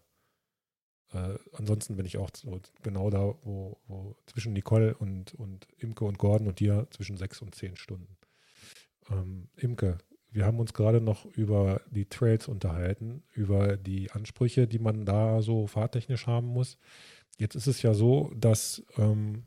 Äh, 1.12 1.38
ansonsten 1.52 1.96
bin 1.96 2.06
ich 2.06 2.18
auch 2.18 2.30
so 2.34 2.60
genau 2.82 3.10
da, 3.10 3.34
wo, 3.42 3.78
wo, 3.86 4.16
zwischen 4.26 4.52
Nicole 4.52 4.94
und, 4.96 5.34
und 5.34 5.68
Imke 5.78 6.04
und 6.04 6.18
Gordon 6.18 6.48
und 6.48 6.60
dir 6.60 6.86
zwischen 6.90 7.16
sechs 7.16 7.40
und 7.40 7.54
zehn 7.54 7.76
Stunden. 7.76 8.16
Ähm, 9.10 9.48
Imke, 9.56 9.98
wir 10.30 10.44
haben 10.44 10.58
uns 10.58 10.74
gerade 10.74 11.00
noch 11.00 11.24
über 11.24 11.80
die 11.90 12.06
Trails 12.06 12.48
unterhalten, 12.48 13.22
über 13.34 13.76
die 13.76 14.10
Ansprüche, 14.10 14.66
die 14.66 14.78
man 14.78 15.06
da 15.06 15.40
so 15.42 15.66
fahrtechnisch 15.66 16.26
haben 16.26 16.48
muss. 16.48 16.78
Jetzt 17.38 17.54
ist 17.54 17.66
es 17.66 17.82
ja 17.82 17.94
so, 17.94 18.32
dass 18.36 18.82
ähm, 18.98 19.44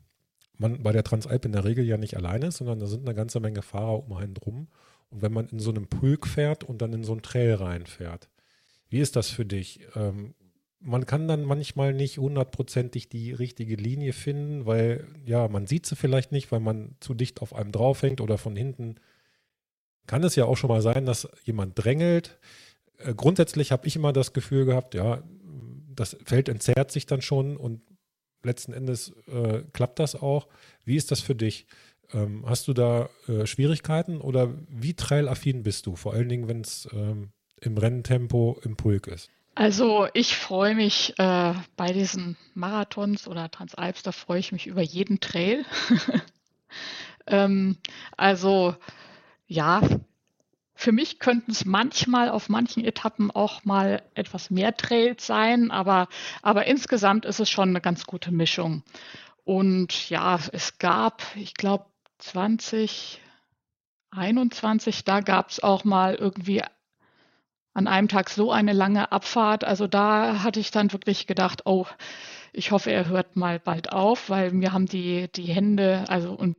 man 0.56 0.82
bei 0.82 0.92
der 0.92 1.04
Transalp 1.04 1.44
in 1.44 1.52
der 1.52 1.64
Regel 1.64 1.84
ja 1.84 1.96
nicht 1.96 2.16
alleine 2.16 2.46
ist, 2.46 2.58
sondern 2.58 2.80
da 2.80 2.86
sind 2.86 3.06
eine 3.06 3.14
ganze 3.14 3.40
Menge 3.40 3.62
Fahrer 3.62 4.04
um 4.04 4.12
einen 4.14 4.34
drum. 4.34 4.68
Und 5.10 5.22
wenn 5.22 5.32
man 5.32 5.48
in 5.48 5.58
so 5.58 5.70
einem 5.70 5.88
Pulk 5.88 6.26
fährt 6.26 6.64
und 6.64 6.82
dann 6.82 6.92
in 6.92 7.04
so 7.04 7.12
einen 7.12 7.22
Trail 7.22 7.54
reinfährt, 7.54 8.28
wie 8.88 8.98
ist 8.98 9.16
das 9.16 9.28
für 9.28 9.44
dich? 9.44 9.86
Ähm, 9.94 10.34
man 10.80 11.06
kann 11.06 11.28
dann 11.28 11.44
manchmal 11.44 11.92
nicht 11.92 12.18
hundertprozentig 12.18 13.08
die 13.08 13.32
richtige 13.32 13.76
Linie 13.76 14.12
finden, 14.12 14.66
weil 14.66 15.06
ja, 15.26 15.46
man 15.48 15.66
sieht 15.66 15.86
sie 15.86 15.96
vielleicht 15.96 16.32
nicht, 16.32 16.50
weil 16.50 16.60
man 16.60 16.96
zu 17.00 17.14
dicht 17.14 17.42
auf 17.42 17.54
einem 17.54 17.70
draufhängt 17.70 18.20
oder 18.20 18.38
von 18.38 18.56
hinten. 18.56 18.96
Kann 20.06 20.24
es 20.24 20.36
ja 20.36 20.46
auch 20.46 20.56
schon 20.56 20.68
mal 20.68 20.80
sein, 20.80 21.04
dass 21.04 21.28
jemand 21.44 21.82
drängelt. 21.82 22.38
Äh, 22.98 23.14
grundsätzlich 23.14 23.72
habe 23.72 23.86
ich 23.86 23.96
immer 23.96 24.12
das 24.12 24.32
Gefühl 24.32 24.64
gehabt, 24.64 24.94
ja, 24.94 25.22
das 25.94 26.16
Feld 26.24 26.48
entzerrt 26.48 26.90
sich 26.90 27.04
dann 27.04 27.20
schon 27.20 27.56
und 27.56 27.82
letzten 28.42 28.72
Endes 28.72 29.12
äh, 29.30 29.62
klappt 29.72 29.98
das 29.98 30.14
auch. 30.14 30.48
Wie 30.84 30.96
ist 30.96 31.10
das 31.10 31.20
für 31.20 31.34
dich? 31.34 31.66
Ähm, 32.14 32.44
hast 32.46 32.68
du 32.68 32.72
da 32.72 33.10
äh, 33.28 33.46
Schwierigkeiten 33.46 34.20
oder 34.20 34.54
wie 34.68 34.94
trailaffin 34.94 35.62
bist 35.62 35.86
du? 35.86 35.94
Vor 35.94 36.14
allen 36.14 36.30
Dingen, 36.30 36.48
wenn 36.48 36.62
es 36.62 36.88
ähm, 36.92 37.32
im 37.60 37.76
Renntempo 37.76 38.58
im 38.64 38.76
Pulk 38.76 39.06
ist. 39.08 39.30
Also 39.60 40.08
ich 40.14 40.36
freue 40.38 40.74
mich 40.74 41.12
äh, 41.18 41.52
bei 41.76 41.92
diesen 41.92 42.38
Marathons 42.54 43.28
oder 43.28 43.50
Transalps, 43.50 44.02
da 44.02 44.10
freue 44.10 44.38
ich 44.38 44.52
mich 44.52 44.66
über 44.66 44.80
jeden 44.80 45.20
Trail. 45.20 45.66
ähm, 47.26 47.76
also 48.16 48.74
ja, 49.46 49.82
für 50.74 50.92
mich 50.92 51.18
könnten 51.18 51.50
es 51.50 51.66
manchmal 51.66 52.30
auf 52.30 52.48
manchen 52.48 52.82
Etappen 52.82 53.30
auch 53.30 53.66
mal 53.66 54.02
etwas 54.14 54.48
mehr 54.48 54.74
Trails 54.78 55.26
sein, 55.26 55.70
aber, 55.70 56.08
aber 56.40 56.66
insgesamt 56.66 57.26
ist 57.26 57.40
es 57.40 57.50
schon 57.50 57.68
eine 57.68 57.82
ganz 57.82 58.06
gute 58.06 58.32
Mischung. 58.32 58.82
Und 59.44 60.08
ja, 60.08 60.40
es 60.52 60.78
gab, 60.78 61.22
ich 61.36 61.52
glaube, 61.52 61.84
2021, 62.16 65.04
da 65.04 65.20
gab 65.20 65.50
es 65.50 65.62
auch 65.62 65.84
mal 65.84 66.14
irgendwie 66.14 66.62
an 67.74 67.86
einem 67.86 68.08
Tag 68.08 68.30
so 68.30 68.50
eine 68.50 68.72
lange 68.72 69.12
Abfahrt. 69.12 69.64
Also 69.64 69.86
da 69.86 70.42
hatte 70.42 70.60
ich 70.60 70.70
dann 70.70 70.92
wirklich 70.92 71.26
gedacht, 71.26 71.62
oh, 71.66 71.86
ich 72.52 72.72
hoffe, 72.72 72.90
er 72.90 73.06
hört 73.06 73.36
mal 73.36 73.60
bald 73.60 73.92
auf, 73.92 74.28
weil 74.28 74.50
mir 74.52 74.72
haben 74.72 74.86
die, 74.86 75.28
die 75.32 75.44
Hände, 75.44 76.04
also 76.08 76.32
und 76.32 76.56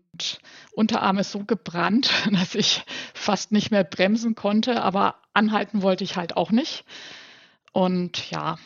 Unterarme 0.71 1.23
so 1.23 1.43
gebrannt, 1.43 2.09
dass 2.31 2.55
ich 2.55 2.83
fast 3.13 3.51
nicht 3.51 3.71
mehr 3.71 3.83
bremsen 3.83 4.35
konnte, 4.35 4.81
aber 4.81 5.15
anhalten 5.33 5.81
wollte 5.81 6.03
ich 6.03 6.15
halt 6.15 6.37
auch 6.37 6.51
nicht. 6.51 6.85
Und 7.73 8.29
ja, 8.31 8.57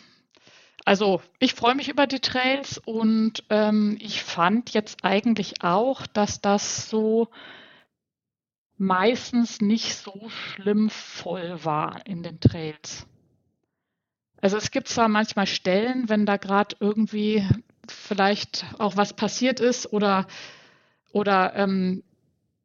also 0.84 1.22
ich 1.40 1.56
freue 1.56 1.76
mich 1.76 1.90
über 1.90 2.06
die 2.06 2.20
Trails 2.20 2.78
und 2.78 3.44
ähm, 3.50 3.98
ich 4.00 4.24
fand 4.24 4.72
jetzt 4.72 5.04
eigentlich 5.04 5.64
auch, 5.64 6.06
dass 6.06 6.42
das 6.42 6.90
so 6.90 7.30
meistens 8.78 9.62
nicht 9.62 9.96
so 9.96 10.30
schlimm 10.30 10.90
voll 10.90 11.64
war 11.64 12.06
in 12.06 12.24
den 12.24 12.40
Trails. 12.40 13.08
Also 14.42 14.58
es 14.58 14.72
gibt 14.72 14.88
zwar 14.88 15.08
manchmal 15.08 15.48
Stellen, 15.48 16.10
wenn 16.10 16.26
da 16.26 16.38
gerade 16.38 16.76
irgendwie 16.80 17.48
vielleicht 17.88 18.66
auch 18.78 18.98
was 18.98 19.14
passiert 19.14 19.60
ist 19.60 19.92
oder, 19.92 20.28
oder 21.12 21.56
ähm, 21.56 22.04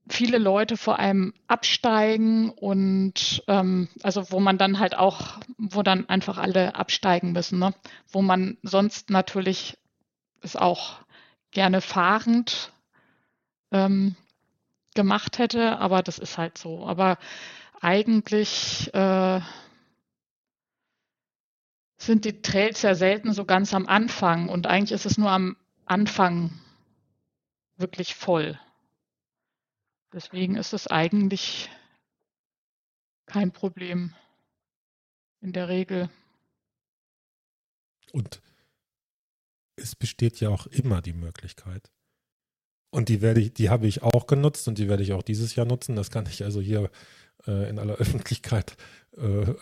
viele 0.09 0.39
Leute 0.39 0.77
vor 0.77 0.99
allem 0.99 1.33
absteigen 1.47 2.51
und 2.51 3.43
ähm, 3.47 3.89
also 4.03 4.31
wo 4.31 4.41
man 4.41 4.59
dann 4.59 4.79
halt 4.79 4.97
auch, 4.97 5.39
wo 5.57 5.83
dann 5.83 6.09
einfach 6.09 6.39
alle 6.39 6.75
absteigen 6.75 7.33
müssen, 7.33 7.59
ne? 7.59 7.75
wo 8.09 8.23
man 8.23 8.59
sonst 8.63 9.11
natürlich 9.11 9.79
es 10.43 10.57
auch 10.57 11.01
gerne 11.53 11.81
fahrend 11.81 12.73
ähm, 13.71 14.17
gemacht 15.01 15.39
hätte, 15.39 15.79
aber 15.79 16.03
das 16.03 16.19
ist 16.19 16.37
halt 16.37 16.59
so. 16.59 16.87
Aber 16.87 17.17
eigentlich 17.81 18.93
äh, 18.93 19.41
sind 21.97 22.27
die 22.27 22.43
Trails 22.43 22.83
ja 22.83 22.95
selten 22.95 23.33
so 23.33 23.47
ganz 23.47 23.73
am 23.73 23.87
Anfang 23.87 24.51
und 24.51 24.67
eigentlich 24.67 24.93
ist 24.93 25.07
es 25.07 25.17
nur 25.17 25.31
am 25.31 25.57
Anfang 25.87 26.51
wirklich 27.79 28.15
voll. 28.15 28.61
Deswegen 30.13 30.57
ist 30.57 30.75
es 30.75 30.87
eigentlich 30.87 31.71
kein 33.25 33.53
Problem 33.53 34.15
in 35.41 35.55
der 35.55 35.69
Regel. 35.69 36.11
Und 38.13 38.43
es 39.77 39.97
besteht 39.97 40.41
ja 40.41 40.51
auch 40.51 40.67
immer 40.67 41.01
die 41.01 41.15
Möglichkeit. 41.15 41.91
Und 42.91 43.09
die 43.09 43.21
werde 43.23 43.41
ich, 43.41 43.55
die 43.55 43.71
habe 43.71 43.87
ich 43.87 44.03
auch 44.03 44.27
genutzt 44.27 44.67
und 44.67 44.79
die 44.79 44.89
werde 44.89 45.03
ich 45.03 45.13
auch 45.13 45.23
dieses 45.23 45.55
Jahr 45.55 45.67
nutzen. 45.67 45.97
Das 45.97 46.11
kann 46.11 46.27
ich 46.27 46.45
also 46.45 46.61
hier 46.61 46.91
äh, 47.47 47.69
in 47.69 47.79
aller 47.79 47.95
Öffentlichkeit 47.97 48.77
äh, 49.17 49.55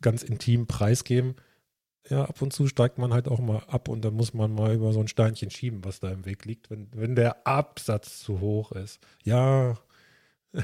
ganz 0.00 0.22
intim 0.22 0.66
preisgeben. 0.66 1.36
Ja, 2.10 2.26
ab 2.26 2.42
und 2.42 2.52
zu 2.52 2.68
steigt 2.68 2.98
man 2.98 3.14
halt 3.14 3.28
auch 3.28 3.40
mal 3.40 3.64
ab 3.66 3.88
und 3.88 4.04
dann 4.04 4.12
muss 4.12 4.34
man 4.34 4.54
mal 4.54 4.74
über 4.74 4.92
so 4.92 5.00
ein 5.00 5.08
Steinchen 5.08 5.50
schieben, 5.50 5.84
was 5.84 6.00
da 6.00 6.10
im 6.10 6.26
Weg 6.26 6.44
liegt, 6.44 6.68
wenn, 6.68 6.88
wenn 6.92 7.16
der 7.16 7.46
Absatz 7.46 8.20
zu 8.20 8.40
hoch 8.40 8.72
ist. 8.72 9.00
Ja, 9.22 9.78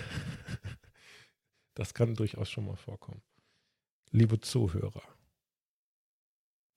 das 1.74 1.94
kann 1.94 2.14
durchaus 2.14 2.50
schon 2.50 2.66
mal 2.66 2.76
vorkommen. 2.76 3.22
Liebe 4.10 4.38
Zuhörer, 4.40 5.02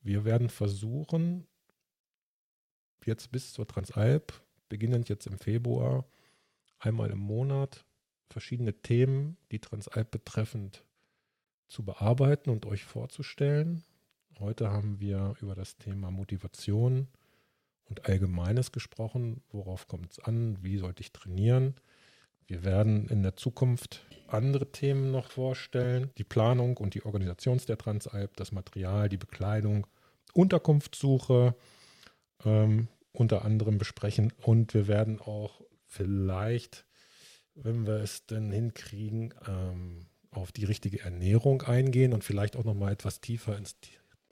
wir 0.02 0.24
werden 0.24 0.50
versuchen, 0.50 1.46
jetzt 3.06 3.32
bis 3.34 3.52
zur 3.52 3.68
Transalp, 3.68 4.34
beginnend 4.74 5.08
jetzt 5.08 5.28
im 5.28 5.38
Februar, 5.38 6.04
einmal 6.80 7.12
im 7.12 7.20
Monat 7.20 7.86
verschiedene 8.32 8.74
Themen, 8.74 9.38
die 9.52 9.60
Transalp 9.60 10.10
betreffend, 10.10 10.84
zu 11.68 11.86
bearbeiten 11.86 12.50
und 12.50 12.66
euch 12.66 12.84
vorzustellen. 12.84 13.84
Heute 14.40 14.72
haben 14.72 15.00
wir 15.00 15.36
über 15.42 15.54
das 15.54 15.78
Thema 15.78 16.10
Motivation 16.10 17.08
und 17.86 18.08
Allgemeines 18.08 18.72
gesprochen. 18.72 19.44
Worauf 19.52 19.88
kommt 19.88 20.14
es 20.14 20.20
an? 20.20 20.58
Wie 20.64 20.80
sollte 20.80 21.02
ich 21.02 21.12
trainieren? 21.12 21.76
Wir 22.48 22.64
werden 22.64 23.08
in 23.10 23.22
der 23.22 23.36
Zukunft 23.36 24.04
andere 24.28 24.72
Themen 24.72 25.12
noch 25.12 25.30
vorstellen. 25.30 26.10
Die 26.18 26.24
Planung 26.24 26.78
und 26.78 26.96
die 26.96 27.06
Organisation 27.06 27.62
der 27.68 27.78
Transalp, 27.78 28.36
das 28.38 28.52
Material, 28.52 29.08
die 29.08 29.18
Bekleidung, 29.18 29.86
Unterkunftssuche 30.34 31.56
ähm, 32.44 32.88
unter 33.14 33.46
anderem 33.46 33.78
besprechen. 33.78 34.34
Und 34.42 34.74
wir 34.74 34.88
werden 34.88 35.22
auch 35.22 35.62
vielleicht, 35.86 36.86
wenn 37.56 37.88
wir 37.88 37.96
es 37.98 38.26
denn 38.26 38.52
hinkriegen, 38.52 39.34
ähm, 39.48 40.08
auf 40.32 40.52
die 40.52 40.66
richtige 40.66 41.02
Ernährung 41.02 41.62
eingehen 41.62 42.14
und 42.14 42.24
vielleicht 42.24 42.58
auch 42.58 42.64
noch 42.64 42.74
mal 42.74 42.92
etwas 42.92 43.22
tiefer 43.22 43.56
ins 43.58 43.78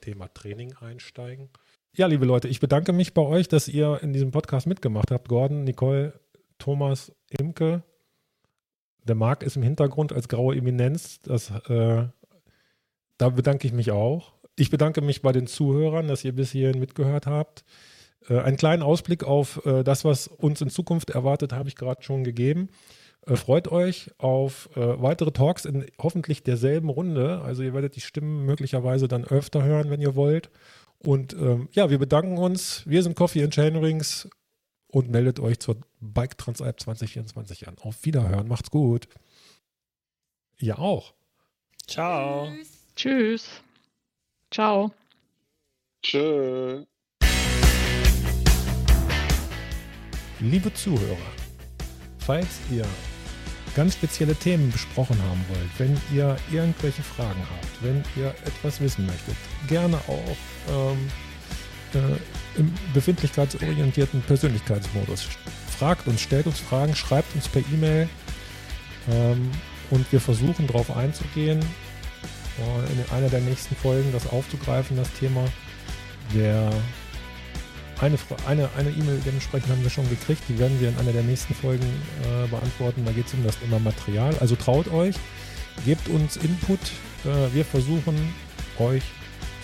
Thema 0.00 0.28
Training 0.28 0.74
einsteigen. 0.74 1.48
Ja, 1.94 2.06
liebe 2.06 2.24
Leute, 2.24 2.48
ich 2.48 2.58
bedanke 2.58 2.92
mich 2.92 3.14
bei 3.14 3.22
euch, 3.22 3.48
dass 3.48 3.68
ihr 3.68 4.00
in 4.02 4.12
diesem 4.12 4.30
Podcast 4.30 4.66
mitgemacht 4.66 5.10
habt. 5.10 5.28
Gordon, 5.28 5.64
Nicole, 5.64 6.18
Thomas, 6.58 7.12
Imke. 7.28 7.84
Der 9.04 9.14
Marc 9.14 9.42
ist 9.42 9.56
im 9.56 9.62
Hintergrund 9.62 10.12
als 10.12 10.28
graue 10.28 10.56
Eminenz. 10.56 11.20
Das, 11.22 11.50
äh, 11.68 12.08
da 13.18 13.28
bedanke 13.28 13.66
ich 13.66 13.72
mich 13.72 13.90
auch. 13.90 14.32
Ich 14.56 14.70
bedanke 14.70 15.00
mich 15.00 15.22
bei 15.22 15.32
den 15.32 15.46
Zuhörern, 15.46 16.08
dass 16.08 16.24
ihr 16.24 16.34
bis 16.34 16.52
hierhin 16.52 16.80
mitgehört 16.80 17.26
habt. 17.26 17.64
Äh, 18.28 18.40
einen 18.40 18.56
kleinen 18.56 18.82
Ausblick 18.82 19.24
auf 19.24 19.64
äh, 19.66 19.82
das, 19.82 20.04
was 20.04 20.28
uns 20.28 20.60
in 20.60 20.70
Zukunft 20.70 21.10
erwartet, 21.10 21.52
habe 21.52 21.68
ich 21.68 21.76
gerade 21.76 22.02
schon 22.02 22.24
gegeben. 22.24 22.68
Äh, 23.26 23.36
freut 23.36 23.68
euch 23.68 24.10
auf 24.18 24.68
äh, 24.76 25.00
weitere 25.00 25.32
Talks 25.32 25.64
in 25.64 25.86
hoffentlich 26.00 26.42
derselben 26.42 26.88
Runde. 26.88 27.40
Also 27.42 27.62
ihr 27.62 27.74
werdet 27.74 27.96
die 27.96 28.00
Stimmen 28.00 28.44
möglicherweise 28.44 29.08
dann 29.08 29.24
öfter 29.24 29.62
hören, 29.62 29.90
wenn 29.90 30.00
ihr 30.00 30.16
wollt. 30.16 30.50
Und 30.98 31.32
ähm, 31.34 31.68
ja, 31.72 31.90
wir 31.90 31.98
bedanken 31.98 32.38
uns. 32.38 32.82
Wir 32.86 33.02
sind 33.02 33.16
Coffee 33.16 33.42
and 33.42 33.54
Chainrings 33.54 34.28
und 34.88 35.10
meldet 35.10 35.40
euch 35.40 35.58
zur 35.58 35.76
Bike 36.00 36.38
Transalp 36.38 36.80
2024 36.80 37.68
an. 37.68 37.76
Auf 37.80 38.04
Wiederhören, 38.04 38.46
macht's 38.46 38.70
gut. 38.70 39.08
Ja 40.58 40.78
auch. 40.78 41.14
Ciao. 41.86 42.48
Tschüss. 42.48 42.94
Tschüss. 42.94 43.62
Ciao. 44.50 44.92
Tschö. 46.02 46.84
Liebe 50.42 50.74
Zuhörer, 50.74 51.16
falls 52.18 52.48
ihr 52.68 52.84
ganz 53.76 53.94
spezielle 53.94 54.34
Themen 54.34 54.72
besprochen 54.72 55.16
haben 55.22 55.44
wollt, 55.48 55.70
wenn 55.78 56.16
ihr 56.16 56.36
irgendwelche 56.50 57.02
Fragen 57.02 57.40
habt, 57.48 57.82
wenn 57.82 58.02
ihr 58.16 58.34
etwas 58.44 58.80
wissen 58.80 59.06
möchtet, 59.06 59.36
gerne 59.68 59.98
auch 60.08 60.92
ähm, 60.92 61.08
äh, 61.94 62.58
im 62.58 62.74
befindlichkeitsorientierten 62.92 64.20
Persönlichkeitsmodus. 64.22 65.28
Fragt 65.78 66.08
uns, 66.08 66.20
stellt 66.20 66.46
uns 66.46 66.58
Fragen, 66.58 66.96
schreibt 66.96 67.32
uns 67.36 67.46
per 67.46 67.62
E-Mail 67.72 68.08
ähm, 69.12 69.48
und 69.90 70.10
wir 70.10 70.20
versuchen 70.20 70.66
darauf 70.66 70.94
einzugehen, 70.96 71.60
äh, 71.60 72.92
in 72.92 73.16
einer 73.16 73.28
der 73.28 73.40
nächsten 73.42 73.76
Folgen 73.76 74.10
das 74.12 74.28
aufzugreifen, 74.28 74.96
das 74.96 75.12
Thema. 75.12 75.44
Der 76.34 76.72
eine 78.02 78.18
eine 78.46 78.68
eine 78.76 78.90
E-Mail 78.90 79.20
dementsprechend 79.24 79.70
haben 79.70 79.82
wir 79.82 79.90
schon 79.90 80.08
gekriegt, 80.10 80.42
die 80.48 80.58
werden 80.58 80.78
wir 80.80 80.88
in 80.88 80.98
einer 80.98 81.12
der 81.12 81.22
nächsten 81.22 81.54
Folgen 81.54 81.86
äh, 82.24 82.48
beantworten. 82.48 83.04
Da 83.04 83.12
geht 83.12 83.26
es 83.26 83.34
um 83.34 83.44
das 83.44 83.56
Thema 83.60 83.78
Material. 83.78 84.36
Also 84.40 84.56
traut 84.56 84.90
euch, 84.92 85.14
gebt 85.84 86.08
uns 86.08 86.36
Input. 86.36 86.80
Äh, 87.24 87.54
wir 87.54 87.64
versuchen 87.64 88.34
euch 88.80 89.04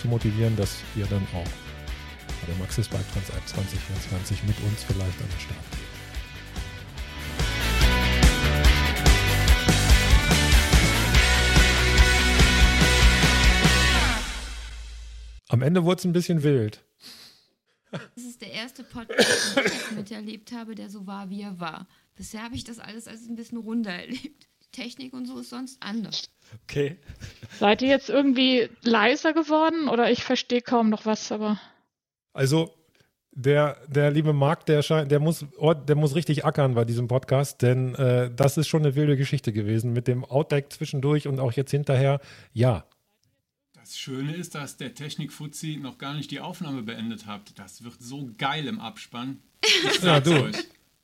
zu 0.01 0.07
motivieren, 0.07 0.55
dass 0.55 0.77
ihr 0.95 1.05
dann 1.07 1.23
auch 1.33 1.43
bei 2.39 2.47
der 2.47 2.55
Maxis 2.55 2.87
Bike 2.87 3.11
Transalp 3.11 3.45
2024 3.45 4.43
mit 4.45 4.55
uns 4.61 4.83
vielleicht 4.83 5.21
an 5.21 5.27
den 5.27 5.39
Start 5.41 5.71
geht. 5.71 5.79
Am 15.49 15.61
Ende 15.61 15.83
wurde 15.83 15.99
es 15.99 16.05
ein 16.05 16.13
bisschen 16.13 16.43
wild. 16.43 16.85
Das 17.91 18.23
ist 18.23 18.41
der 18.41 18.51
erste 18.51 18.83
Podcast, 18.83 19.57
den 19.57 19.65
ich 19.65 19.73
jetzt 19.73 19.91
miterlebt 19.93 20.51
habe, 20.51 20.75
der 20.75 20.89
so 20.89 21.07
war, 21.07 21.29
wie 21.29 21.41
er 21.41 21.59
war. 21.59 21.87
Bisher 22.15 22.43
habe 22.43 22.55
ich 22.55 22.63
das 22.63 22.79
alles 22.79 23.07
als 23.07 23.27
ein 23.27 23.35
bisschen 23.35 23.57
runder 23.57 23.91
erlebt. 23.91 24.47
Die 24.61 24.71
Technik 24.71 25.13
und 25.13 25.25
so 25.25 25.39
ist 25.39 25.49
sonst 25.49 25.81
anders. 25.81 26.29
Okay. 26.63 26.97
Seid 27.59 27.81
ihr 27.81 27.89
jetzt 27.89 28.09
irgendwie 28.09 28.69
leiser 28.81 29.33
geworden 29.33 29.87
oder 29.87 30.11
ich 30.11 30.23
verstehe 30.23 30.61
kaum 30.61 30.89
noch 30.89 31.05
was, 31.05 31.31
aber. 31.31 31.59
Also, 32.33 32.73
der, 33.31 33.77
der 33.87 34.11
liebe 34.11 34.33
Marc, 34.33 34.65
der, 34.65 34.81
scheint, 34.81 35.11
der, 35.11 35.19
muss, 35.19 35.45
der 35.87 35.95
muss 35.95 36.15
richtig 36.15 36.45
ackern 36.45 36.73
bei 36.73 36.83
diesem 36.83 37.07
Podcast, 37.07 37.61
denn 37.61 37.95
äh, 37.95 38.29
das 38.35 38.57
ist 38.57 38.67
schon 38.67 38.83
eine 38.83 38.95
wilde 38.95 39.17
Geschichte 39.17 39.53
gewesen 39.53 39.93
mit 39.93 40.07
dem 40.07 40.25
Outdeck 40.25 40.73
zwischendurch 40.73 41.27
und 41.27 41.39
auch 41.39 41.53
jetzt 41.53 41.71
hinterher. 41.71 42.19
Ja. 42.53 42.85
Das 43.89 43.97
Schöne 43.97 44.35
ist, 44.35 44.53
dass 44.53 44.77
der 44.77 44.93
Technik-Fuzzi 44.93 45.79
noch 45.81 45.97
gar 45.97 46.13
nicht 46.13 46.29
die 46.29 46.41
Aufnahme 46.41 46.83
beendet 46.83 47.25
hat. 47.25 47.57
Das 47.57 47.83
wird 47.83 47.95
so 47.99 48.29
geil 48.37 48.67
im 48.67 48.79
Abspann. 48.79 49.39
Ich 49.65 50.03
ja, 50.03 50.19
du. 50.19 50.43
Euch. 50.43 50.57